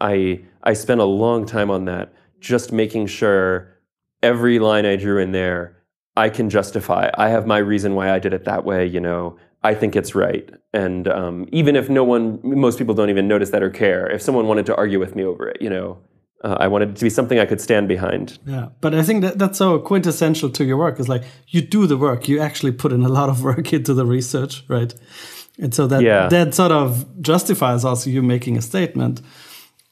I 0.00 0.40
I 0.62 0.72
spent 0.72 1.00
a 1.00 1.04
long 1.04 1.46
time 1.46 1.70
on 1.70 1.84
that, 1.86 2.12
just 2.38 2.72
making 2.72 3.08
sure 3.08 3.76
every 4.22 4.58
line 4.58 4.86
I 4.86 4.96
drew 4.96 5.18
in 5.18 5.32
there 5.32 5.76
I 6.16 6.28
can 6.28 6.50
justify. 6.50 7.10
I 7.16 7.28
have 7.28 7.46
my 7.46 7.58
reason 7.58 7.94
why 7.94 8.10
I 8.10 8.18
did 8.18 8.34
it 8.34 8.44
that 8.44 8.64
way. 8.64 8.86
You 8.86 9.00
know, 9.00 9.36
I 9.62 9.74
think 9.74 9.94
it's 9.96 10.14
right. 10.14 10.48
And 10.72 11.06
um, 11.08 11.46
even 11.52 11.76
if 11.76 11.88
no 11.90 12.02
one, 12.04 12.40
most 12.42 12.78
people 12.78 12.94
don't 12.94 13.10
even 13.10 13.28
notice 13.28 13.50
that 13.50 13.62
or 13.62 13.70
care. 13.70 14.10
If 14.10 14.22
someone 14.22 14.46
wanted 14.46 14.66
to 14.66 14.76
argue 14.76 14.98
with 14.98 15.14
me 15.14 15.24
over 15.24 15.48
it, 15.48 15.60
you 15.60 15.68
know, 15.68 15.98
uh, 16.42 16.56
I 16.58 16.68
wanted 16.68 16.90
it 16.90 16.96
to 16.96 17.04
be 17.04 17.10
something 17.10 17.38
I 17.38 17.44
could 17.44 17.60
stand 17.60 17.86
behind. 17.86 18.38
Yeah, 18.46 18.68
but 18.80 18.94
I 18.94 19.02
think 19.02 19.20
that 19.22 19.38
that's 19.38 19.58
so 19.58 19.78
quintessential 19.78 20.48
to 20.50 20.64
your 20.64 20.78
work. 20.78 20.98
Is 20.98 21.08
like 21.08 21.24
you 21.48 21.60
do 21.60 21.86
the 21.86 21.98
work. 21.98 22.28
You 22.28 22.40
actually 22.40 22.72
put 22.72 22.92
in 22.92 23.02
a 23.04 23.08
lot 23.08 23.28
of 23.28 23.42
work 23.50 23.72
into 23.74 23.92
the 23.92 24.06
research, 24.06 24.64
right? 24.68 24.94
And 25.58 25.74
so 25.74 25.86
that 25.88 26.00
Yeah. 26.02 26.28
that 26.28 26.54
sort 26.54 26.72
of 26.72 27.04
justifies 27.20 27.84
also 27.84 28.08
you 28.08 28.22
making 28.22 28.56
a 28.56 28.62
statement. 28.62 29.20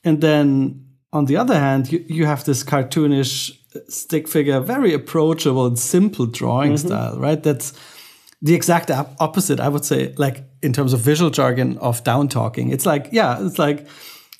And 0.04 0.20
then 0.22 0.84
on 1.12 1.26
the 1.26 1.36
other 1.36 1.58
hand, 1.58 1.92
you, 1.92 2.02
you 2.08 2.24
have 2.26 2.44
this 2.44 2.64
cartoonish 2.64 3.52
stick 3.88 4.26
figure, 4.28 4.60
very 4.60 4.94
approachable 4.94 5.66
and 5.66 5.78
simple 5.78 6.24
drawing 6.26 6.72
Mm-hmm. 6.74 6.86
style, 6.88 7.18
right? 7.20 7.42
That's 7.42 7.72
the 8.40 8.54
exact 8.54 8.90
op- 8.90 9.16
opposite, 9.20 9.60
I 9.60 9.68
would 9.68 9.84
say, 9.84 10.14
like 10.16 10.44
in 10.62 10.72
terms 10.72 10.92
of 10.92 11.00
visual 11.00 11.30
jargon 11.30 11.78
of 11.78 12.04
down 12.04 12.28
talking. 12.28 12.70
It's 12.70 12.86
like, 12.86 13.08
yeah, 13.12 13.44
it's 13.44 13.58
like 13.58 13.86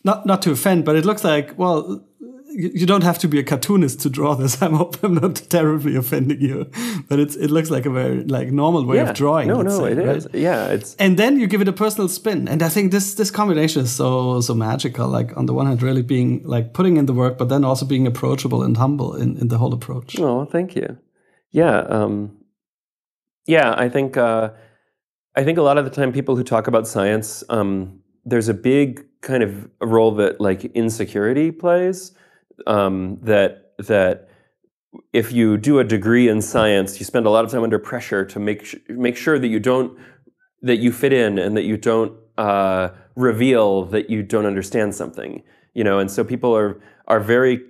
not 0.05 0.27
not 0.27 0.43
to 0.43 0.53
offend, 0.53 0.85
but 0.85 0.97
it 0.97 1.05
looks 1.05 1.25
like, 1.25 1.59
well, 1.59 2.05
you, 2.51 2.71
you 2.75 2.87
don't 2.87 3.03
have 3.03 3.19
to 3.19 3.29
be 3.29 3.39
a 3.39 3.43
cartoonist 3.43 4.01
to 4.01 4.11
draw 4.11 4.35
this. 4.35 4.63
I'm 4.63 4.75
hope 4.75 5.03
I'm 5.03 5.15
not 5.15 5.37
terribly 5.49 5.97
offending 5.97 6.41
you, 6.41 6.71
but 7.09 7.19
it's 7.19 7.37
it 7.37 7.51
looks 7.51 7.71
like 7.71 7.87
a 7.87 7.91
very 7.91 8.25
like 8.25 8.53
normal 8.53 8.85
way 8.85 8.99
of 8.99 9.15
drawing. 9.15 9.49
No, 9.49 9.63
no, 9.63 9.79
say, 9.79 9.93
it 9.93 9.99
right? 9.99 10.17
is. 10.17 10.29
Yeah, 10.33 10.69
it's 10.69 10.95
And 10.97 11.19
then 11.19 11.39
you 11.39 11.47
give 11.47 11.61
it 11.61 11.69
a 11.69 11.73
personal 11.73 12.09
spin, 12.09 12.49
and 12.49 12.63
I 12.63 12.69
think 12.69 12.93
this 12.93 13.15
this 13.15 13.31
combination 13.31 13.83
is 13.83 13.91
so 13.91 14.41
so 14.41 14.55
magical. 14.55 15.09
Like 15.09 15.37
on 15.37 15.47
the 15.47 15.55
one 15.55 15.67
hand, 15.67 15.83
really 15.83 16.03
being 16.03 16.43
like 16.45 16.73
putting 16.73 16.97
in 16.97 17.07
the 17.07 17.15
work, 17.15 17.37
but 17.39 17.49
then 17.49 17.65
also 17.65 17.85
being 17.87 18.07
approachable 18.07 18.63
and 18.63 18.77
humble 18.77 19.15
in, 19.15 19.37
in 19.39 19.49
the 19.49 19.59
whole 19.59 19.75
approach. 19.75 20.19
Oh, 20.19 20.45
thank 20.45 20.77
you. 20.77 20.99
Yeah, 21.51 21.79
um, 21.89 22.38
yeah. 23.49 23.75
I 23.77 23.89
think 23.89 24.17
uh, 24.17 24.51
I 25.35 25.43
think 25.43 25.59
a 25.59 25.63
lot 25.63 25.79
of 25.79 25.85
the 25.85 25.91
time 25.91 26.13
people 26.13 26.37
who 26.37 26.45
talk 26.45 26.69
about 26.69 26.87
science, 26.87 27.43
um, 27.49 28.01
there's 28.25 28.49
a 28.49 28.55
big 28.55 29.05
kind 29.23 29.43
of 29.43 29.69
role 29.81 30.13
that 30.17 30.41
like 30.41 30.65
insecurity 30.67 31.51
plays. 31.51 32.13
Um, 32.67 33.19
that 33.23 33.73
that 33.79 34.29
if 35.13 35.33
you 35.33 35.57
do 35.57 35.79
a 35.79 35.85
degree 35.85 36.29
in 36.29 36.43
science, 36.43 36.99
you 36.99 37.05
spend 37.05 37.27
a 37.27 37.31
lot 37.31 37.45
of 37.45 37.51
time 37.51 37.63
under 37.63 37.79
pressure 37.79 38.25
to 38.27 38.39
make 38.39 38.65
sh- 38.65 38.77
make 38.89 39.17
sure 39.17 39.39
that 39.39 39.49
you 39.49 39.61
don't 39.61 39.99
that 40.63 40.77
you 40.77 40.93
fit 40.93 41.13
in 41.13 41.39
and 41.39 41.57
that 41.57 41.65
you 41.65 41.77
don't 41.77 42.13
uh, 42.37 42.91
reveal 43.17 43.85
that 43.87 44.11
you 44.11 44.23
don't 44.23 44.47
understand 44.47 44.95
something. 44.95 45.43
You 45.75 45.85
know, 45.85 45.99
and 45.99 46.11
so 46.11 46.23
people 46.23 46.55
are 46.55 46.81
are 47.07 47.21
very 47.21 47.63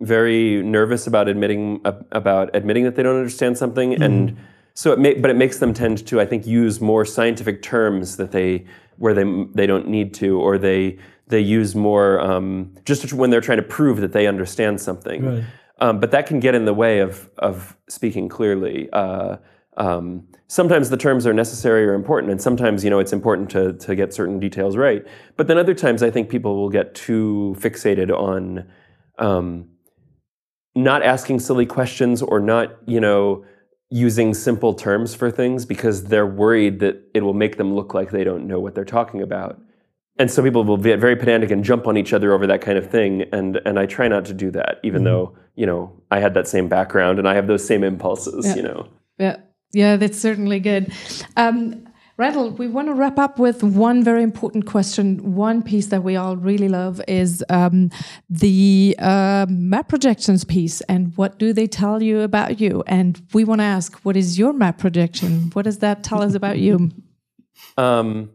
very 0.00 0.62
nervous 0.62 1.06
about 1.06 1.28
admitting 1.28 1.80
uh, 1.84 1.92
about 2.12 2.54
admitting 2.54 2.84
that 2.84 2.96
they 2.96 3.02
don't 3.02 3.16
understand 3.16 3.58
something 3.58 4.00
and 4.02 4.36
so 4.76 4.92
it 4.92 4.98
may, 4.98 5.14
but 5.14 5.30
it 5.30 5.36
makes 5.36 5.58
them 5.58 5.72
tend 5.72 6.06
to 6.06 6.20
I 6.20 6.26
think 6.26 6.46
use 6.46 6.80
more 6.80 7.04
scientific 7.04 7.62
terms 7.62 8.16
that 8.18 8.30
they 8.30 8.66
where 8.98 9.14
they 9.14 9.24
they 9.54 9.66
don't 9.66 9.88
need 9.88 10.14
to 10.14 10.38
or 10.38 10.58
they 10.58 10.98
they 11.28 11.40
use 11.40 11.74
more 11.74 12.20
um, 12.20 12.72
just 12.84 13.12
when 13.12 13.30
they're 13.30 13.40
trying 13.40 13.58
to 13.58 13.64
prove 13.64 14.00
that 14.00 14.12
they 14.12 14.26
understand 14.26 14.80
something 14.80 15.24
Right. 15.24 15.44
um, 15.80 15.98
but 15.98 16.10
that 16.12 16.26
can 16.26 16.40
get 16.40 16.54
in 16.54 16.66
the 16.66 16.74
way 16.74 17.00
of 17.00 17.28
of 17.38 17.76
speaking 17.88 18.28
clearly. 18.28 18.88
Uh, 18.92 19.38
um, 19.78 20.26
sometimes 20.48 20.88
the 20.88 20.96
terms 20.96 21.26
are 21.26 21.34
necessary 21.34 21.84
or 21.86 21.94
important, 21.94 22.30
and 22.30 22.40
sometimes 22.40 22.84
you 22.84 22.90
know 22.90 22.98
it's 22.98 23.12
important 23.12 23.50
to 23.50 23.72
to 23.74 23.94
get 23.96 24.12
certain 24.14 24.38
details 24.38 24.76
right. 24.76 25.02
But 25.36 25.48
then 25.48 25.58
other 25.58 25.74
times, 25.74 26.02
I 26.02 26.10
think 26.10 26.28
people 26.28 26.56
will 26.56 26.70
get 26.70 26.94
too 26.94 27.56
fixated 27.58 28.10
on 28.10 28.64
um, 29.18 29.68
not 30.74 31.02
asking 31.02 31.40
silly 31.40 31.66
questions 31.66 32.22
or 32.22 32.40
not 32.40 32.76
you 32.86 33.00
know 33.00 33.44
using 33.90 34.34
simple 34.34 34.74
terms 34.74 35.14
for 35.14 35.30
things 35.30 35.64
because 35.64 36.04
they're 36.04 36.26
worried 36.26 36.80
that 36.80 37.02
it 37.14 37.22
will 37.22 37.34
make 37.34 37.56
them 37.56 37.74
look 37.74 37.94
like 37.94 38.10
they 38.10 38.24
don't 38.24 38.46
know 38.46 38.58
what 38.58 38.74
they're 38.74 38.84
talking 38.84 39.22
about. 39.22 39.60
And 40.18 40.30
so 40.30 40.42
people 40.42 40.64
will 40.64 40.78
get 40.78 40.98
very 40.98 41.14
pedantic 41.14 41.50
and 41.50 41.62
jump 41.62 41.86
on 41.86 41.96
each 41.96 42.12
other 42.12 42.32
over 42.32 42.46
that 42.46 42.62
kind 42.62 42.78
of 42.78 42.90
thing. 42.90 43.22
And 43.32 43.60
and 43.66 43.78
I 43.78 43.86
try 43.86 44.08
not 44.08 44.24
to 44.26 44.34
do 44.34 44.50
that, 44.52 44.80
even 44.82 45.04
though 45.04 45.36
you 45.54 45.66
know 45.66 45.92
I 46.10 46.20
had 46.20 46.34
that 46.34 46.48
same 46.48 46.68
background 46.68 47.18
and 47.18 47.28
I 47.28 47.34
have 47.34 47.46
those 47.46 47.66
same 47.66 47.84
impulses. 47.84 48.46
Yeah. 48.46 48.54
You 48.56 48.62
know. 48.62 48.88
Yeah, 49.18 49.36
yeah, 49.72 49.96
that's 49.96 50.18
certainly 50.18 50.58
good. 50.58 50.92
Um, 51.36 51.86
Randall, 52.18 52.50
we 52.52 52.66
want 52.66 52.88
to 52.88 52.94
wrap 52.94 53.18
up 53.18 53.38
with 53.38 53.62
one 53.62 54.02
very 54.02 54.22
important 54.22 54.64
question. 54.64 55.34
One 55.34 55.62
piece 55.62 55.88
that 55.88 56.02
we 56.02 56.16
all 56.16 56.34
really 56.34 56.68
love 56.68 56.98
is 57.06 57.44
um, 57.50 57.90
the 58.30 58.96
uh, 58.98 59.44
map 59.50 59.88
projections 59.88 60.42
piece, 60.42 60.80
and 60.82 61.14
what 61.18 61.38
do 61.38 61.52
they 61.52 61.66
tell 61.66 62.02
you 62.02 62.22
about 62.22 62.58
you? 62.58 62.82
And 62.86 63.20
we 63.34 63.44
want 63.44 63.60
to 63.60 63.66
ask, 63.66 63.98
what 63.98 64.16
is 64.16 64.38
your 64.38 64.54
map 64.54 64.78
projection? 64.78 65.50
What 65.52 65.66
does 65.66 65.80
that 65.80 66.04
tell 66.04 66.22
us 66.22 66.34
about 66.34 66.58
you? 66.58 66.90
Um, 67.76 68.30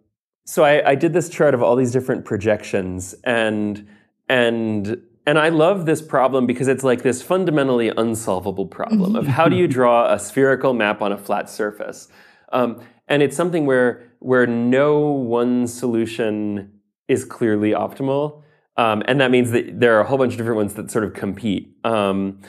so 0.45 0.63
I, 0.63 0.91
I 0.91 0.95
did 0.95 1.13
this 1.13 1.27
chart 1.27 1.55
of 1.55 1.63
all 1.63 1.75
these 1.75 1.91
different 1.91 2.23
projections, 2.23 3.15
and 3.23 3.87
and 4.29 5.01
and 5.25 5.39
I 5.39 5.49
love 5.49 5.87
this 5.87 6.03
problem 6.03 6.45
because 6.45 6.67
it's 6.67 6.83
like 6.83 7.01
this 7.01 7.23
fundamentally 7.23 7.89
unsolvable 7.89 8.67
problem 8.67 9.15
of 9.15 9.25
how 9.25 9.49
do 9.49 9.55
you 9.55 9.67
draw 9.79 10.13
a 10.13 10.19
spherical 10.19 10.73
map 10.75 11.01
on 11.01 11.11
a 11.11 11.17
flat 11.17 11.49
surface, 11.49 12.09
um, 12.51 12.79
and 13.11 13.21
it's 13.21 13.35
something 13.35 13.65
where 13.65 14.09
where 14.19 14.47
no 14.47 14.99
one 15.01 15.67
solution 15.67 16.79
is 17.09 17.25
clearly 17.25 17.71
optimal, 17.71 18.41
um, 18.77 19.03
and 19.05 19.19
that 19.19 19.29
means 19.29 19.51
that 19.51 19.79
there 19.79 19.97
are 19.97 20.01
a 20.01 20.05
whole 20.05 20.17
bunch 20.17 20.31
of 20.31 20.37
different 20.37 20.55
ones 20.55 20.73
that 20.75 20.89
sort 20.89 21.03
of 21.03 21.13
compete, 21.13 21.75
um, 21.83 22.39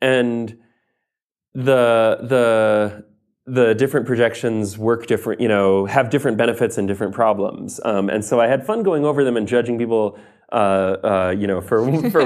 and 0.00 0.58
the 1.52 2.18
the 2.22 3.04
the 3.46 3.74
different 3.74 4.06
projections 4.06 4.78
work 4.78 5.06
different, 5.06 5.40
you 5.40 5.48
know, 5.48 5.84
have 5.84 6.08
different 6.08 6.38
benefits 6.38 6.78
and 6.78 6.88
different 6.88 7.14
problems. 7.14 7.78
Um, 7.84 8.08
and 8.08 8.24
so 8.24 8.40
I 8.40 8.46
had 8.46 8.64
fun 8.66 8.82
going 8.82 9.04
over 9.04 9.22
them 9.22 9.36
and 9.36 9.46
judging 9.46 9.76
people, 9.76 10.18
uh, 10.50 10.54
uh, 10.54 11.34
you 11.36 11.46
know, 11.46 11.60
for, 11.60 12.10
for 12.10 12.22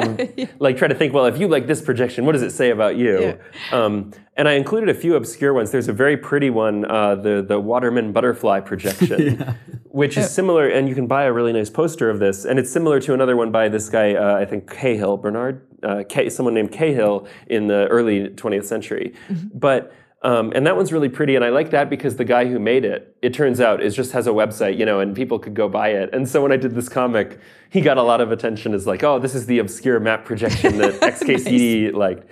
like 0.60 0.76
try 0.76 0.86
to 0.86 0.94
think, 0.94 1.12
well, 1.12 1.26
if 1.26 1.38
you 1.38 1.48
like 1.48 1.66
this 1.66 1.82
projection, 1.82 2.24
what 2.24 2.32
does 2.32 2.42
it 2.42 2.50
say 2.50 2.70
about 2.70 2.96
you? 2.96 3.36
Um, 3.72 4.12
and 4.36 4.48
I 4.48 4.52
included 4.52 4.88
a 4.88 4.94
few 4.94 5.16
obscure 5.16 5.52
ones. 5.52 5.72
There's 5.72 5.88
a 5.88 5.92
very 5.92 6.16
pretty 6.16 6.50
one, 6.50 6.84
uh, 6.88 7.16
the 7.16 7.44
the 7.46 7.58
Waterman 7.58 8.12
butterfly 8.12 8.60
projection, 8.60 9.56
which 9.86 10.16
is 10.16 10.30
similar, 10.30 10.68
and 10.68 10.88
you 10.88 10.94
can 10.94 11.08
buy 11.08 11.24
a 11.24 11.32
really 11.32 11.52
nice 11.52 11.68
poster 11.68 12.08
of 12.08 12.20
this, 12.20 12.44
and 12.44 12.56
it's 12.56 12.70
similar 12.70 13.00
to 13.00 13.14
another 13.14 13.36
one 13.36 13.50
by 13.50 13.68
this 13.68 13.88
guy, 13.88 14.14
uh, 14.14 14.36
I 14.36 14.44
think 14.44 14.70
Cahill, 14.70 15.16
Bernard, 15.16 15.66
uh, 15.82 16.04
someone 16.28 16.54
named 16.54 16.70
Cahill 16.70 17.26
in 17.48 17.66
the 17.66 17.88
early 17.88 18.28
20th 18.28 18.64
century, 18.64 19.14
but. 19.52 19.92
Um, 20.22 20.52
and 20.54 20.66
that 20.66 20.74
one's 20.74 20.92
really 20.92 21.08
pretty, 21.08 21.36
and 21.36 21.44
I 21.44 21.50
like 21.50 21.70
that 21.70 21.88
because 21.88 22.16
the 22.16 22.24
guy 22.24 22.46
who 22.46 22.58
made 22.58 22.84
it, 22.84 23.16
it 23.22 23.32
turns 23.32 23.60
out, 23.60 23.80
is 23.80 23.94
just 23.94 24.10
has 24.12 24.26
a 24.26 24.30
website, 24.30 24.76
you 24.76 24.84
know, 24.84 24.98
and 24.98 25.14
people 25.14 25.38
could 25.38 25.54
go 25.54 25.68
buy 25.68 25.90
it. 25.90 26.12
And 26.12 26.28
so 26.28 26.42
when 26.42 26.50
I 26.50 26.56
did 26.56 26.74
this 26.74 26.88
comic, 26.88 27.38
he 27.70 27.80
got 27.80 27.98
a 27.98 28.02
lot 28.02 28.20
of 28.20 28.32
attention 28.32 28.74
as 28.74 28.84
like, 28.84 29.04
oh, 29.04 29.20
this 29.20 29.34
is 29.36 29.46
the 29.46 29.60
obscure 29.60 30.00
map 30.00 30.24
projection 30.24 30.78
that 30.78 30.94
XKCD 31.00 31.92
liked. 31.92 32.28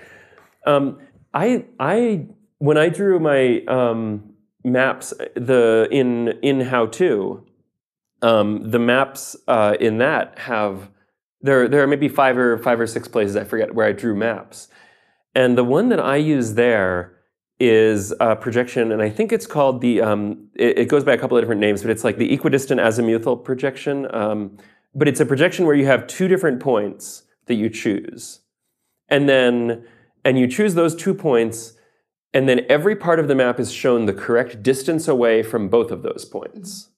Um, 0.66 0.98
I, 1.32 1.66
I, 1.78 2.26
when 2.58 2.76
I 2.76 2.88
drew 2.88 3.20
my 3.20 3.60
um, 3.68 4.34
maps, 4.64 5.14
the 5.34 5.86
in 5.92 6.28
in 6.42 6.62
how 6.62 6.86
to, 6.86 7.46
um, 8.22 8.70
the 8.70 8.80
maps 8.80 9.36
uh, 9.46 9.76
in 9.78 9.98
that 9.98 10.38
have 10.40 10.90
there 11.40 11.68
there 11.68 11.82
are 11.82 11.86
maybe 11.86 12.08
five 12.08 12.36
or 12.36 12.58
five 12.58 12.80
or 12.80 12.86
six 12.86 13.06
places 13.06 13.36
I 13.36 13.44
forget 13.44 13.74
where 13.74 13.86
I 13.86 13.92
drew 13.92 14.16
maps, 14.16 14.68
and 15.34 15.56
the 15.56 15.64
one 15.64 15.88
that 15.90 16.00
I 16.00 16.16
use 16.16 16.54
there 16.54 17.15
is 17.58 18.12
a 18.20 18.36
projection, 18.36 18.92
and 18.92 19.00
I 19.00 19.08
think 19.08 19.32
it's 19.32 19.46
called 19.46 19.80
the. 19.80 20.00
Um, 20.00 20.48
it, 20.54 20.78
it 20.80 20.88
goes 20.88 21.04
by 21.04 21.12
a 21.12 21.18
couple 21.18 21.36
of 21.36 21.42
different 21.42 21.60
names, 21.60 21.82
but 21.82 21.90
it's 21.90 22.04
like 22.04 22.18
the 22.18 22.32
equidistant 22.32 22.80
azimuthal 22.80 23.42
projection. 23.42 24.12
Um, 24.14 24.58
but 24.94 25.08
it's 25.08 25.20
a 25.20 25.26
projection 25.26 25.66
where 25.66 25.74
you 25.74 25.86
have 25.86 26.06
two 26.06 26.28
different 26.28 26.60
points 26.60 27.24
that 27.46 27.54
you 27.54 27.70
choose, 27.70 28.40
and 29.08 29.28
then 29.28 29.84
and 30.24 30.38
you 30.38 30.46
choose 30.46 30.74
those 30.74 30.94
two 30.94 31.14
points, 31.14 31.74
and 32.32 32.48
then 32.48 32.66
every 32.68 32.96
part 32.96 33.18
of 33.18 33.28
the 33.28 33.34
map 33.34 33.58
is 33.58 33.72
shown 33.72 34.06
the 34.06 34.12
correct 34.12 34.62
distance 34.62 35.08
away 35.08 35.42
from 35.42 35.68
both 35.68 35.90
of 35.90 36.02
those 36.02 36.24
points. 36.24 36.90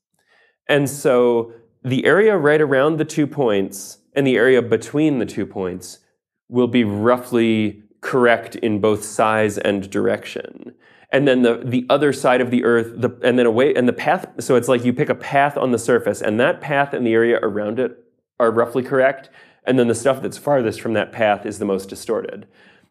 And 0.69 0.89
so 0.91 1.53
the 1.85 2.05
area 2.05 2.37
right 2.37 2.61
around 2.61 2.97
the 2.97 3.05
two 3.05 3.27
points 3.27 3.99
and 4.15 4.27
the 4.27 4.37
area 4.37 4.61
between 4.61 5.19
the 5.19 5.27
two 5.27 5.47
points 5.47 6.01
will 6.49 6.67
be 6.67 6.85
roughly 6.85 7.83
correct 8.01 8.57
in 8.57 8.81
both 8.81 9.05
size 9.05 9.59
and 9.59 9.91
direction. 9.91 10.75
And 11.11 11.27
then 11.27 11.43
the, 11.43 11.63
the 11.65 11.87
other 11.89 12.13
side 12.13 12.41
of 12.41 12.51
the 12.51 12.65
earth, 12.65 12.93
the, 13.01 13.11
and 13.23 13.39
then 13.39 13.47
away, 13.47 13.75
and 13.75 13.89
the 13.89 13.95
path, 13.95 14.27
so 14.41 14.57
it's 14.57 14.69
like 14.69 14.85
you 14.85 14.93
pick 14.93 15.09
a 15.09 15.15
path 15.15 15.57
on 15.57 15.73
the 15.73 15.79
surface, 15.79 16.21
and 16.21 16.39
that 16.39 16.61
path 16.61 16.93
and 16.93 17.07
the 17.07 17.15
area 17.15 17.39
around 17.43 17.79
it 17.79 18.05
are 18.39 18.51
roughly 18.51 18.83
correct. 18.83 19.31
And 19.65 19.79
then 19.79 19.89
the 19.89 19.95
stuff 19.95 20.23
that's 20.23 20.39
farthest 20.39 20.81
from 20.81 20.93
that 20.95 21.13
path 21.13 21.45
is 21.47 21.59
the 21.59 21.65
most 21.65 21.89
distorted. 21.89 22.47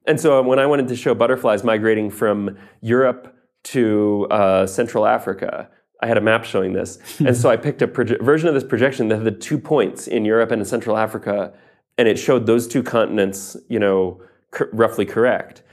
And 0.05 0.19
so 0.19 0.41
when 0.41 0.57
I 0.57 0.65
wanted 0.65 0.87
to 0.87 0.95
show 0.95 1.13
butterflies 1.13 1.63
migrating 1.63 2.09
from 2.09 2.57
Europe 2.81 3.35
to 3.65 4.27
uh, 4.31 4.65
Central 4.65 5.05
Africa, 5.05 5.69
I 6.01 6.07
had 6.07 6.17
a 6.17 6.21
map 6.21 6.45
showing 6.45 6.73
this. 6.73 6.99
and 7.19 7.35
so 7.35 7.49
I 7.49 7.57
picked 7.57 7.81
a 7.81 7.87
proje- 7.87 8.21
version 8.21 8.47
of 8.47 8.53
this 8.53 8.63
projection 8.63 9.09
that 9.09 9.17
had 9.17 9.25
the 9.25 9.31
two 9.31 9.57
points 9.57 10.07
in 10.07 10.25
Europe 10.25 10.51
and 10.51 10.61
in 10.61 10.65
Central 10.65 10.97
Africa, 10.97 11.53
and 11.97 12.07
it 12.07 12.17
showed 12.17 12.45
those 12.45 12.67
two 12.67 12.83
continents, 12.83 13.57
you 13.69 13.79
know, 13.79 14.21
roughly 14.71 15.05
correct. 15.05 15.63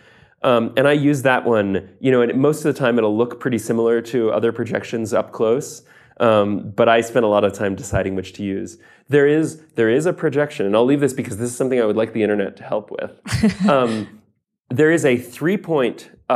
Um, 0.42 0.74
and 0.76 0.86
I 0.86 0.92
use 0.92 1.22
that 1.22 1.44
one, 1.44 1.88
you 2.00 2.10
know, 2.10 2.20
and 2.20 2.38
most 2.40 2.64
of 2.64 2.74
the 2.74 2.78
time 2.78 2.98
it'll 2.98 3.16
look 3.16 3.40
pretty 3.40 3.58
similar 3.58 4.02
to 4.02 4.30
other 4.30 4.52
projections 4.52 5.14
up 5.14 5.32
close. 5.32 5.82
Um, 6.18 6.70
but 6.70 6.88
I 6.88 7.00
spent 7.00 7.24
a 7.24 7.28
lot 7.28 7.44
of 7.44 7.54
time 7.54 7.74
deciding 7.74 8.14
which 8.14 8.34
to 8.34 8.44
use. 8.44 8.78
There 9.08 9.26
is 9.26 9.60
there 9.74 9.88
is 9.88 10.06
a 10.06 10.12
projection, 10.12 10.66
and 10.66 10.76
I'll 10.76 10.84
leave 10.84 11.00
this 11.00 11.12
because 11.12 11.38
this 11.38 11.50
is 11.50 11.56
something 11.56 11.80
I 11.80 11.84
would 11.84 11.96
like 11.96 12.12
the 12.12 12.22
internet 12.22 12.56
to 12.58 12.62
help 12.62 12.90
with. 12.90 13.66
um, 13.68 14.20
there 14.68 14.92
is 14.92 15.04
a 15.04 15.16
three 15.16 15.56
point 15.56 16.10
uh, 16.30 16.32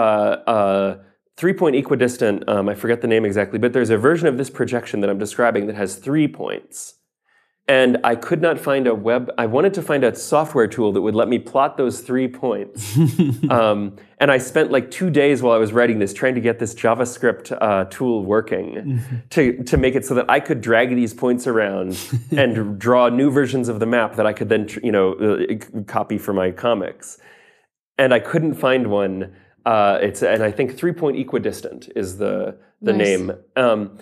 uh, 0.47 0.99
three 1.37 1.53
point 1.53 1.77
equidistant. 1.77 2.49
Um, 2.49 2.69
I 2.69 2.75
forget 2.75 3.03
the 3.03 3.09
name 3.09 3.25
exactly, 3.25 3.59
but 3.59 3.73
there's 3.73 3.91
a 3.91 3.99
version 3.99 4.27
of 4.27 4.37
this 4.37 4.51
projection 4.51 5.01
that 5.01 5.11
I'm 5.11 5.19
describing 5.19 5.67
that 5.69 5.77
has 5.77 5.97
three 5.97 6.27
points. 6.27 6.95
And 7.69 7.99
I 8.03 8.17
could 8.17 8.41
not 8.41 8.59
find 8.59 8.87
a 8.87 8.95
web. 8.95 9.31
I 9.37 9.45
wanted 9.45 9.75
to 9.75 9.83
find 9.83 10.03
a 10.03 10.17
software 10.17 10.67
tool 10.67 10.91
that 10.93 11.03
would 11.03 11.15
let 11.15 11.29
me 11.29 11.39
plot 11.39 11.77
those 11.77 12.01
three 12.01 12.27
points. 12.27 12.97
um, 13.51 13.95
and 14.19 14.31
I 14.31 14.39
spent 14.39 14.71
like 14.71 14.91
two 14.91 15.11
days 15.11 15.43
while 15.43 15.53
I 15.53 15.59
was 15.59 15.75
writing 15.75 15.99
this 15.99 16.15
trying 16.15 16.35
to 16.35 16.41
get 16.41 16.59
this 16.59 16.75
JavaScript 16.75 17.57
uh, 17.61 17.85
tool 17.91 18.25
working 18.25 18.75
mm-hmm. 18.75 19.17
to, 19.29 19.63
to 19.65 19.77
make 19.77 19.95
it 19.95 20.07
so 20.07 20.15
that 20.15 20.31
I 20.31 20.41
could 20.41 20.63
drag 20.63 20.89
these 20.97 21.13
points 21.13 21.47
around 21.47 22.01
and 22.31 22.79
draw 22.79 23.11
new 23.11 23.31
versions 23.31 23.69
of 23.69 23.81
the 23.81 23.87
map 23.87 24.17
that 24.17 24.25
I 24.25 24.33
could 24.33 24.49
then, 24.49 24.67
you 24.83 24.91
know, 24.91 25.13
uh, 25.13 25.83
copy 25.85 26.17
for 26.17 26.33
my 26.33 26.51
comics. 26.51 27.19
And 27.99 28.15
I 28.15 28.19
couldn't 28.21 28.55
find 28.55 28.87
one. 28.87 29.37
Uh, 29.67 29.99
it's 30.01 30.23
and 30.23 30.43
I 30.43 30.51
think 30.53 30.79
three 30.79 30.93
point 30.93 31.19
equidistant 31.19 31.91
is 31.95 32.17
the 32.17 32.57
the 32.81 32.95
nice. 32.95 33.07
name. 33.07 33.33
Um, 33.57 33.99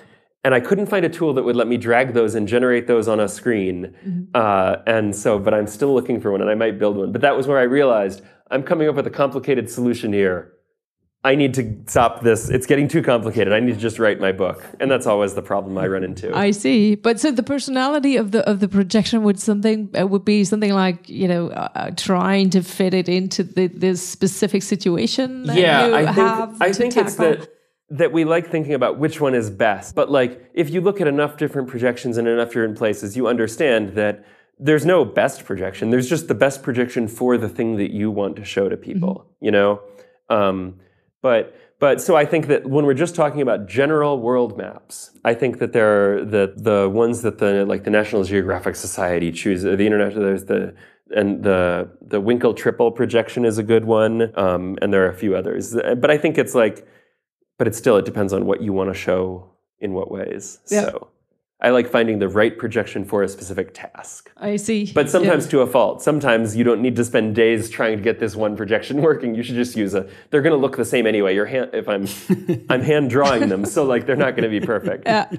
and 0.47 0.55
I 0.55 0.61
couldn't 0.61 0.87
find 0.87 1.05
a 1.05 1.09
tool 1.09 1.35
that 1.35 1.43
would 1.43 1.57
let 1.57 1.67
me 1.67 1.77
drag 1.77 2.15
those 2.15 2.37
and 2.37 2.47
generate 2.47 2.87
those 2.87 3.09
on 3.09 3.19
a 3.19 3.29
screen. 3.29 3.93
Mm-hmm. 4.07 4.27
Uh, 4.33 4.77
and 4.87 5.15
so, 5.15 5.41
but 5.41 5.53
I'm 5.53 5.67
still 5.67 5.93
looking 5.93 6.21
for 6.21 6.31
one, 6.31 6.41
and 6.41 6.49
I 6.49 6.55
might 6.55 6.79
build 6.79 6.97
one. 6.97 7.11
But 7.11 7.21
that 7.23 7.37
was 7.37 7.49
where 7.49 7.59
I 7.59 7.65
realized 7.65 8.23
I'm 8.49 8.63
coming 8.63 8.89
up 8.89 8.95
with 8.95 9.09
a 9.09 9.11
complicated 9.11 9.69
solution 9.69 10.13
here. 10.13 10.53
I 11.25 11.35
need 11.35 11.55
to 11.55 11.77
stop 11.87 12.23
this. 12.23 12.49
It's 12.49 12.65
getting 12.65 12.87
too 12.87 13.03
complicated. 13.03 13.53
I 13.53 13.59
need 13.59 13.73
to 13.73 13.81
just 13.81 13.99
write 13.99 14.21
my 14.21 14.31
book, 14.31 14.65
and 14.79 14.89
that's 14.89 15.09
always 15.09 15.35
the 15.35 15.43
problem 15.43 15.77
I 15.79 15.89
run 15.89 16.05
into. 16.05 16.33
I 16.33 16.53
see. 16.53 16.95
But 16.95 17.19
so 17.19 17.33
the 17.33 17.43
personality 17.43 18.17
of 18.17 18.31
the 18.31 18.49
of 18.49 18.61
the 18.61 18.69
projection 18.69 19.25
would 19.25 19.41
something 19.41 19.91
uh, 19.99 20.07
would 20.07 20.25
be 20.25 20.45
something 20.45 20.73
like 20.73 21.09
you 21.09 21.27
know 21.27 21.49
uh, 21.49 21.91
trying 21.97 22.51
to 22.51 22.63
fit 22.63 22.95
it 22.95 23.09
into 23.09 23.43
the 23.43 23.67
this 23.67 24.01
specific 24.01 24.63
situation. 24.63 25.45
yeah, 25.55 25.91
I 25.93 26.13
think 26.13 26.63
I 26.63 26.73
think 26.73 26.95
tackle. 26.95 27.09
it's 27.09 27.17
that 27.17 27.56
that 27.89 28.13
we 28.13 28.25
like 28.25 28.51
thinking 28.51 28.75
about 28.75 28.99
which 28.99 29.21
one 29.21 29.35
is 29.35 29.51
best. 29.51 29.95
But 29.95 30.11
like 30.11 30.51
if 30.55 30.71
you 30.71 30.81
look 30.81 31.01
at 31.01 31.07
enough 31.07 31.37
different 31.37 31.69
projections 31.69 32.17
and 32.17 32.27
enough 32.27 32.49
different 32.49 32.77
places, 32.77 33.17
you 33.17 33.29
understand 33.29 33.91
that 33.91 34.25
there's 34.59 34.87
no 34.87 35.05
best 35.05 35.45
projection. 35.45 35.91
There's 35.91 36.09
just 36.09 36.29
the 36.29 36.35
best 36.35 36.63
projection 36.63 37.09
for 37.09 37.37
the 37.37 37.49
thing 37.49 37.77
that 37.77 37.91
you 37.93 38.11
want 38.11 38.37
to 38.37 38.45
show 38.45 38.69
to 38.69 38.77
people, 38.77 39.27
mm-hmm. 39.27 39.45
you 39.45 39.51
know? 39.51 39.81
Um, 40.29 40.81
but 41.23 41.55
but 41.79 42.01
so 42.01 42.17
I 42.17 42.25
think 42.25 42.47
that 42.47 42.67
when 42.67 42.87
we're 42.87 42.95
just 42.95 43.15
talking 43.15 43.43
about 43.43 43.67
general 43.67 44.19
world 44.19 44.57
maps, 44.57 45.11
I 45.25 45.35
think 45.35 45.59
that 45.59 45.73
there 45.73 46.19
are 46.19 46.25
the 46.25 46.55
the 46.57 46.89
ones 46.89 47.23
that 47.23 47.39
the 47.39 47.67
like 47.67 47.85
the 47.85 47.91
National 47.91 48.25
Geographic 48.25 48.77
Society 48.77 49.31
chooses. 49.31 49.65
The 49.77 49.87
international 49.87 50.25
there's 50.25 50.45
the 50.45 50.75
and 51.15 51.43
the 51.43 51.89
the 52.01 52.21
Winkel 52.21 52.57
tripel 52.57 52.95
projection 52.95 53.45
is 53.45 53.59
a 53.59 53.63
good 53.63 53.85
one, 53.85 54.33
um, 54.39 54.79
and 54.81 54.93
there 54.93 55.05
are 55.05 55.11
a 55.11 55.15
few 55.15 55.37
others. 55.37 55.75
But 55.75 56.11
I 56.11 56.17
think 56.17 56.39
it's 56.39 56.55
like 56.55 56.87
but 57.59 57.67
it 57.67 57.75
still 57.75 57.97
it 57.97 58.05
depends 58.05 58.33
on 58.33 58.47
what 58.47 58.63
you 58.63 58.73
want 58.73 58.91
to 58.91 58.95
show 58.95 59.51
in 59.79 59.93
what 59.93 60.11
ways. 60.11 60.59
Yeah. 60.71 60.83
So 60.83 61.09
I 61.59 61.71
like 61.71 61.91
finding 61.91 62.19
the 62.19 62.29
right 62.29 62.57
projection 62.57 63.05
for 63.05 63.23
a 63.23 63.29
specific 63.29 63.73
task. 63.73 64.31
I 64.37 64.57
see. 64.57 64.93
But 64.93 65.09
sometimes 65.09 65.47
yeah. 65.47 65.53
to 65.53 65.61
a 65.61 65.67
fault. 65.67 66.03
Sometimes 66.03 66.55
you 66.55 66.65
don't 66.65 66.83
need 66.83 66.97
to 66.97 67.05
spend 67.05 67.35
days 67.35 67.71
trying 67.71 67.97
to 67.97 68.03
get 68.03 68.19
this 68.19 68.37
one 68.37 68.57
projection 68.57 69.01
working. 69.03 69.35
You 69.35 69.43
should 69.43 69.55
just 69.55 69.75
use 69.75 69.95
a. 69.95 70.07
They're 70.31 70.43
going 70.43 70.55
to 70.55 70.61
look 70.61 70.77
the 70.77 70.85
same 70.85 71.07
anyway. 71.07 71.35
Your 71.35 71.47
hand, 71.47 71.71
if 71.73 71.89
I'm, 71.89 72.07
I'm 72.69 72.83
hand 72.83 73.09
drawing 73.09 73.49
them, 73.49 73.65
so 73.65 73.85
like 73.85 74.07
they're 74.07 74.17
not 74.17 74.37
going 74.37 74.51
to 74.51 74.61
be 74.61 74.65
perfect. 74.65 75.05
Yeah. 75.07 75.31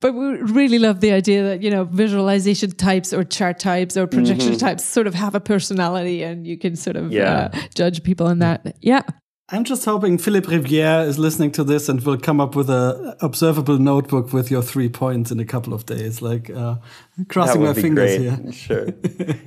But 0.00 0.12
we 0.12 0.36
really 0.42 0.78
love 0.78 1.00
the 1.00 1.10
idea 1.10 1.42
that 1.42 1.62
you 1.62 1.70
know 1.70 1.84
visualization 1.84 2.70
types 2.70 3.12
or 3.12 3.24
chart 3.24 3.58
types 3.58 3.96
or 3.96 4.06
projection 4.06 4.50
mm-hmm. 4.50 4.58
types 4.58 4.84
sort 4.84 5.06
of 5.06 5.14
have 5.14 5.34
a 5.34 5.40
personality, 5.40 6.22
and 6.22 6.46
you 6.46 6.58
can 6.58 6.76
sort 6.76 6.96
of 6.96 7.10
yeah. 7.10 7.50
uh, 7.52 7.58
judge 7.74 8.04
people 8.04 8.28
in 8.28 8.38
that. 8.38 8.76
Yeah. 8.82 9.02
I'm 9.48 9.62
just 9.62 9.84
hoping 9.84 10.18
Philippe 10.18 10.48
Rivière 10.48 11.06
is 11.06 11.20
listening 11.20 11.52
to 11.52 11.62
this 11.62 11.88
and 11.88 12.02
will 12.02 12.18
come 12.18 12.40
up 12.40 12.56
with 12.56 12.68
a 12.68 13.16
observable 13.20 13.78
notebook 13.78 14.32
with 14.32 14.50
your 14.50 14.60
three 14.60 14.88
points 14.88 15.30
in 15.30 15.38
a 15.38 15.44
couple 15.44 15.72
of 15.72 15.86
days. 15.86 16.20
Like 16.20 16.50
uh, 16.50 16.76
crossing 17.28 17.62
my 17.62 17.72
fingers 17.72 18.16
great. 18.16 18.20
here. 18.22 18.52
Sure. 18.52 18.88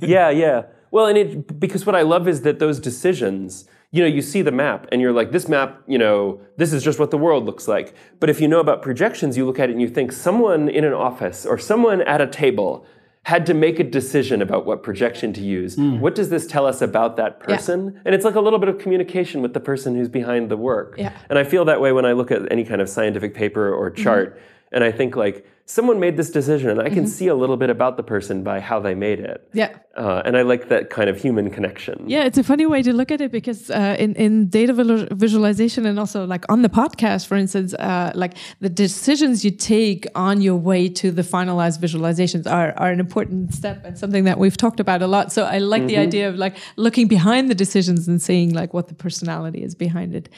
yeah, 0.00 0.30
yeah. 0.30 0.62
Well, 0.90 1.06
and 1.06 1.18
it 1.18 1.60
because 1.60 1.84
what 1.84 1.94
I 1.94 2.02
love 2.02 2.28
is 2.28 2.42
that 2.42 2.58
those 2.58 2.80
decisions. 2.80 3.66
You 3.92 4.02
know, 4.02 4.08
you 4.08 4.22
see 4.22 4.40
the 4.40 4.52
map 4.52 4.86
and 4.92 5.00
you're 5.00 5.12
like, 5.12 5.32
this 5.32 5.48
map, 5.48 5.82
you 5.88 5.98
know, 5.98 6.40
this 6.56 6.72
is 6.72 6.84
just 6.84 7.00
what 7.00 7.10
the 7.10 7.18
world 7.18 7.44
looks 7.44 7.66
like. 7.66 7.92
But 8.20 8.30
if 8.30 8.40
you 8.40 8.46
know 8.46 8.60
about 8.60 8.82
projections, 8.82 9.36
you 9.36 9.44
look 9.44 9.58
at 9.58 9.68
it 9.68 9.72
and 9.72 9.82
you 9.82 9.88
think 9.88 10.12
someone 10.12 10.68
in 10.68 10.84
an 10.84 10.92
office 10.92 11.44
or 11.44 11.58
someone 11.58 12.00
at 12.02 12.20
a 12.20 12.28
table 12.28 12.86
had 13.24 13.44
to 13.46 13.54
make 13.54 13.78
a 13.78 13.84
decision 13.84 14.40
about 14.40 14.64
what 14.64 14.82
projection 14.82 15.32
to 15.34 15.40
use. 15.40 15.76
Mm. 15.76 16.00
What 16.00 16.14
does 16.14 16.30
this 16.30 16.46
tell 16.46 16.66
us 16.66 16.80
about 16.80 17.16
that 17.16 17.38
person? 17.38 17.92
Yeah. 17.94 18.00
And 18.06 18.14
it's 18.14 18.24
like 18.24 18.34
a 18.34 18.40
little 18.40 18.58
bit 18.58 18.68
of 18.68 18.78
communication 18.78 19.42
with 19.42 19.52
the 19.52 19.60
person 19.60 19.94
who's 19.94 20.08
behind 20.08 20.50
the 20.50 20.56
work. 20.56 20.94
Yeah. 20.96 21.16
And 21.28 21.38
I 21.38 21.44
feel 21.44 21.64
that 21.66 21.80
way 21.80 21.92
when 21.92 22.06
I 22.06 22.12
look 22.12 22.30
at 22.30 22.50
any 22.50 22.64
kind 22.64 22.80
of 22.80 22.88
scientific 22.88 23.34
paper 23.34 23.72
or 23.72 23.90
chart. 23.90 24.36
Mm-hmm. 24.36 24.46
And 24.72 24.84
I 24.84 24.92
think 24.92 25.16
like 25.16 25.46
someone 25.70 26.00
made 26.00 26.16
this 26.16 26.30
decision 26.30 26.68
and 26.68 26.80
I 26.80 26.88
can 26.88 27.04
mm-hmm. 27.04 27.06
see 27.06 27.28
a 27.28 27.34
little 27.34 27.56
bit 27.56 27.70
about 27.70 27.96
the 27.96 28.02
person 28.02 28.42
by 28.42 28.58
how 28.58 28.80
they 28.80 28.94
made 28.94 29.20
it. 29.20 29.48
Yeah. 29.52 29.76
Uh, 29.96 30.22
and 30.24 30.36
I 30.36 30.42
like 30.42 30.68
that 30.68 30.90
kind 30.90 31.08
of 31.08 31.20
human 31.20 31.50
connection. 31.50 32.08
Yeah, 32.08 32.24
it's 32.24 32.38
a 32.38 32.42
funny 32.42 32.66
way 32.66 32.82
to 32.82 32.92
look 32.92 33.12
at 33.12 33.20
it 33.20 33.30
because 33.30 33.70
uh, 33.70 33.96
in, 33.98 34.14
in 34.16 34.48
data 34.48 34.72
visualization 35.12 35.86
and 35.86 35.98
also 35.98 36.24
like 36.24 36.44
on 36.48 36.62
the 36.62 36.68
podcast, 36.68 37.26
for 37.26 37.36
instance, 37.36 37.72
uh, 37.74 38.10
like 38.16 38.36
the 38.60 38.68
decisions 38.68 39.44
you 39.44 39.52
take 39.52 40.06
on 40.16 40.40
your 40.40 40.56
way 40.56 40.88
to 40.88 41.12
the 41.12 41.22
finalized 41.22 41.80
visualizations 41.80 42.50
are, 42.50 42.72
are 42.76 42.90
an 42.90 42.98
important 42.98 43.54
step 43.54 43.84
and 43.84 43.96
something 43.96 44.24
that 44.24 44.38
we've 44.38 44.56
talked 44.56 44.80
about 44.80 45.02
a 45.02 45.06
lot. 45.06 45.32
So 45.32 45.44
I 45.44 45.58
like 45.58 45.82
mm-hmm. 45.82 45.88
the 45.88 45.98
idea 45.98 46.28
of 46.28 46.34
like 46.36 46.56
looking 46.76 47.06
behind 47.06 47.48
the 47.48 47.54
decisions 47.54 48.08
and 48.08 48.20
seeing 48.20 48.52
like 48.52 48.74
what 48.74 48.88
the 48.88 48.94
personality 48.94 49.62
is 49.62 49.76
behind 49.76 50.16
it. 50.16 50.28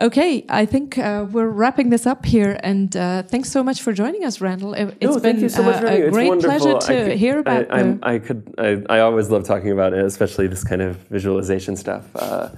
Okay, 0.00 0.44
I 0.48 0.64
think 0.64 0.96
uh, 0.96 1.26
we're 1.28 1.48
wrapping 1.48 1.90
this 1.90 2.06
up 2.06 2.24
here, 2.24 2.56
and 2.62 2.96
uh, 2.96 3.24
thanks 3.24 3.50
so 3.50 3.64
much 3.64 3.82
for 3.82 3.92
joining 3.92 4.24
us, 4.24 4.40
Randall. 4.40 4.72
It's 4.74 4.94
no, 5.00 5.18
been 5.18 5.48
so 5.48 5.64
uh, 5.64 5.82
a 5.84 6.08
great 6.10 6.38
pleasure 6.38 6.78
to 6.78 6.86
could, 6.86 7.18
hear 7.18 7.40
about. 7.40 7.66
I, 7.72 7.82
the... 7.82 7.98
I 8.04 8.18
could. 8.20 8.54
I, 8.58 8.82
I, 8.88 9.00
always 9.00 9.28
love 9.28 9.42
talking 9.42 9.72
about 9.72 9.94
it, 9.94 10.04
especially 10.04 10.46
this 10.46 10.62
kind 10.62 10.82
of 10.82 10.98
visualization 11.08 11.74
stuff. 11.74 12.04
Uh, 12.14 12.50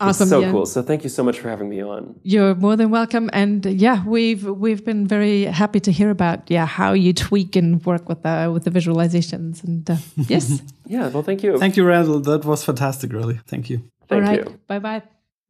awesome, 0.00 0.28
so 0.28 0.40
yeah. 0.40 0.50
cool. 0.50 0.66
So 0.66 0.82
thank 0.82 1.04
you 1.04 1.08
so 1.08 1.22
much 1.22 1.38
for 1.38 1.48
having 1.48 1.68
me 1.68 1.80
on. 1.80 2.18
You're 2.24 2.56
more 2.56 2.74
than 2.74 2.90
welcome, 2.90 3.30
and 3.32 3.64
yeah, 3.64 4.04
we've 4.04 4.44
we've 4.44 4.84
been 4.84 5.06
very 5.06 5.44
happy 5.44 5.78
to 5.78 5.92
hear 5.92 6.10
about 6.10 6.50
yeah 6.50 6.66
how 6.66 6.94
you 6.94 7.12
tweak 7.12 7.54
and 7.54 7.84
work 7.86 8.08
with 8.08 8.24
the 8.24 8.50
with 8.52 8.64
the 8.64 8.72
visualizations, 8.72 9.62
and 9.62 9.88
uh, 9.88 9.98
yes, 10.26 10.62
yeah. 10.84 11.10
Well, 11.10 11.22
thank 11.22 11.44
you. 11.44 11.58
Thank 11.58 11.76
you, 11.76 11.84
Randall. 11.84 12.18
That 12.18 12.44
was 12.44 12.64
fantastic. 12.64 13.12
Really, 13.12 13.38
thank 13.46 13.70
you. 13.70 13.88
Thank 14.08 14.24
All 14.24 14.28
right. 14.28 14.44
you. 14.44 14.60
Bye 14.66 14.80
bye. 14.80 15.02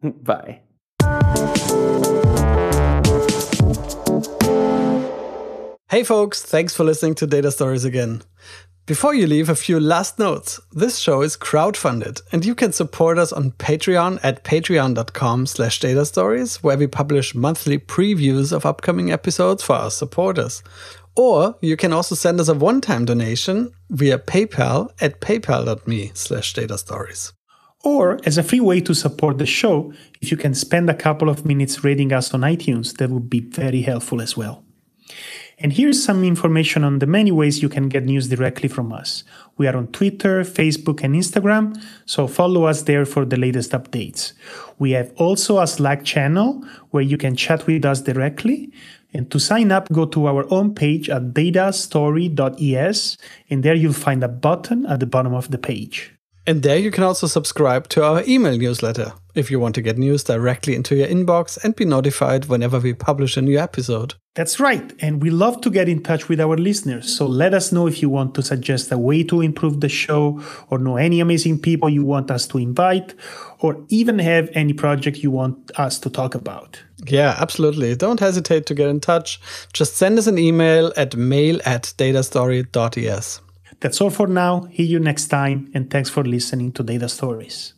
Bye. 0.03 0.61
Hey 5.91 6.05
folks, 6.05 6.43
thanks 6.43 6.74
for 6.74 6.85
listening 6.85 7.14
to 7.16 7.26
Data 7.26 7.51
Stories 7.51 7.85
again. 7.85 8.22
Before 8.89 9.14
you 9.14 9.26
leave, 9.26 9.49
a 9.49 9.55
few 9.55 9.81
last 9.81 10.18
notes. 10.18 10.61
This 10.72 10.99
show 10.99 11.22
is 11.22 11.37
crowdfunded, 11.37 12.22
and 12.31 12.45
you 12.45 12.55
can 12.55 12.72
support 12.72 13.18
us 13.18 13.33
on 13.33 13.51
Patreon 13.53 14.18
at 14.22 14.45
patreon.com 14.45 15.47
slash 15.47 15.81
datastories, 15.81 16.62
where 16.62 16.79
we 16.79 16.87
publish 16.87 17.35
monthly 17.35 17.79
previews 17.79 18.53
of 18.53 18.64
upcoming 18.64 19.11
episodes 19.11 19.62
for 19.62 19.76
our 19.76 19.91
supporters. 19.91 20.62
Or 21.16 21.57
you 21.61 21.76
can 21.76 21.93
also 21.93 22.14
send 22.14 22.39
us 22.39 22.49
a 22.49 22.55
one-time 22.55 23.05
donation 23.05 23.72
via 23.91 24.18
PayPal 24.18 24.91
at 25.01 25.20
paypal.me 25.20 26.12
slash 26.14 26.55
datastories. 26.55 27.33
Or 27.85 28.18
as 28.24 28.39
a 28.39 28.43
free 28.43 28.61
way 28.61 28.81
to 28.81 28.95
support 28.95 29.39
the 29.39 29.47
show, 29.47 29.93
if 30.20 30.31
you 30.31 30.37
can 30.37 30.55
spend 30.55 30.91
a 30.91 30.95
couple 30.95 31.29
of 31.29 31.45
minutes 31.47 31.85
rating 31.85 32.12
us 32.12 32.35
on 32.35 32.41
iTunes, 32.41 32.97
that 32.97 33.11
would 33.11 33.31
be 33.31 33.41
very 33.41 33.83
helpful 33.83 34.20
as 34.20 34.37
well. 34.37 34.64
And 35.61 35.72
here's 35.72 36.03
some 36.03 36.22
information 36.22 36.85
on 36.85 37.01
the 37.01 37.07
many 37.07 37.33
ways 37.33 37.62
you 37.62 37.68
can 37.68 37.89
get 37.89 38.05
news 38.05 38.29
directly 38.29 38.68
from 38.68 38.93
us. 38.93 39.24
We 39.57 39.66
are 39.66 39.76
on 39.76 39.89
Twitter, 39.89 40.43
Facebook, 40.43 41.03
and 41.03 41.16
Instagram, 41.16 41.76
so 42.07 42.29
follow 42.29 42.64
us 42.64 42.83
there 42.83 43.05
for 43.05 43.24
the 43.24 43.37
latest 43.37 43.72
updates. 43.72 44.35
We 44.79 44.93
have 44.93 45.12
also 45.16 45.59
a 45.59 45.66
Slack 45.66 46.05
channel 46.05 46.64
where 46.91 47.03
you 47.03 47.18
can 47.18 47.35
chat 47.35 47.66
with 47.66 47.85
us 47.85 48.01
directly. 48.01 48.72
And 49.12 49.31
to 49.33 49.41
sign 49.41 49.72
up, 49.72 49.89
go 49.91 50.05
to 50.07 50.29
our 50.29 50.47
own 50.53 50.74
page 50.74 51.09
at 51.11 51.33
datastory.es, 51.33 53.16
and 53.51 53.62
there 53.62 53.74
you'll 53.74 53.93
find 53.95 54.22
a 54.22 54.29
button 54.29 54.87
at 54.87 55.01
the 55.01 55.07
bottom 55.07 55.35
of 55.35 55.51
the 55.51 55.59
page. 55.59 56.12
And 56.49 56.62
there 56.62 56.78
you 56.78 56.90
can 56.90 57.05
also 57.05 57.26
subscribe 57.26 57.88
to 57.90 58.03
our 58.03 58.22
email 58.26 58.57
newsletter 58.57 59.12
if 59.34 59.51
you 59.51 59.61
want 59.61 59.74
to 59.74 59.82
get 59.82 59.99
news 59.99 60.24
directly 60.24 60.74
into 60.74 60.96
your 60.96 61.07
inbox 61.07 61.62
and 61.62 61.76
be 61.76 61.84
notified 61.84 62.46
whenever 62.46 62.80
we 62.80 62.94
publish 62.94 63.36
a 63.36 63.42
new 63.42 63.59
episode. 63.59 64.14
That's 64.34 64.59
right, 64.59 64.94
and 65.01 65.22
we 65.22 65.28
love 65.28 65.61
to 65.61 65.70
get 65.70 65.90
in 65.90 66.03
touch 66.03 66.30
with 66.30 66.40
our 66.40 66.57
listeners. 66.57 67.14
So 67.14 67.26
let 67.26 67.53
us 67.53 67.70
know 67.70 67.86
if 67.86 68.01
you 68.01 68.09
want 68.09 68.34
to 68.36 68.42
suggest 68.42 68.90
a 68.90 68.96
way 68.96 69.24
to 69.24 69.42
improve 69.42 69.82
the 69.82 69.90
show, 69.90 70.42
or 70.70 70.78
know 70.78 70.96
any 70.96 71.20
amazing 71.20 71.59
people 71.59 71.90
you 71.90 72.03
want 72.03 72.30
us 72.30 72.46
to 72.46 72.57
invite, 72.57 73.14
or 73.59 73.84
even 73.90 74.18
have 74.18 74.49
any 74.55 74.72
project 74.72 75.18
you 75.18 75.30
want 75.30 75.70
us 75.78 75.99
to 75.99 76.09
talk 76.09 76.34
about. 76.34 76.82
Yeah, 77.07 77.36
absolutely. 77.38 77.94
Don't 77.94 78.20
hesitate 78.20 78.64
to 78.66 78.74
get 78.74 78.88
in 78.88 79.01
touch. 79.01 79.38
Just 79.74 79.99
send 79.99 80.18
us 80.18 80.26
an 80.26 80.38
email 80.38 80.94
at 80.96 81.14
mail 81.14 81.61
at 81.66 81.92
datastory.es. 81.99 83.40
That's 83.81 84.01
all 84.01 84.11
for 84.11 84.26
now. 84.26 84.68
See 84.76 84.85
you 84.85 84.99
next 84.99 85.29
time, 85.29 85.70
and 85.74 85.91
thanks 85.91 86.11
for 86.11 86.24
listening 86.24 86.72
to 86.72 86.83
Data 86.83 87.09
Stories. 87.09 87.74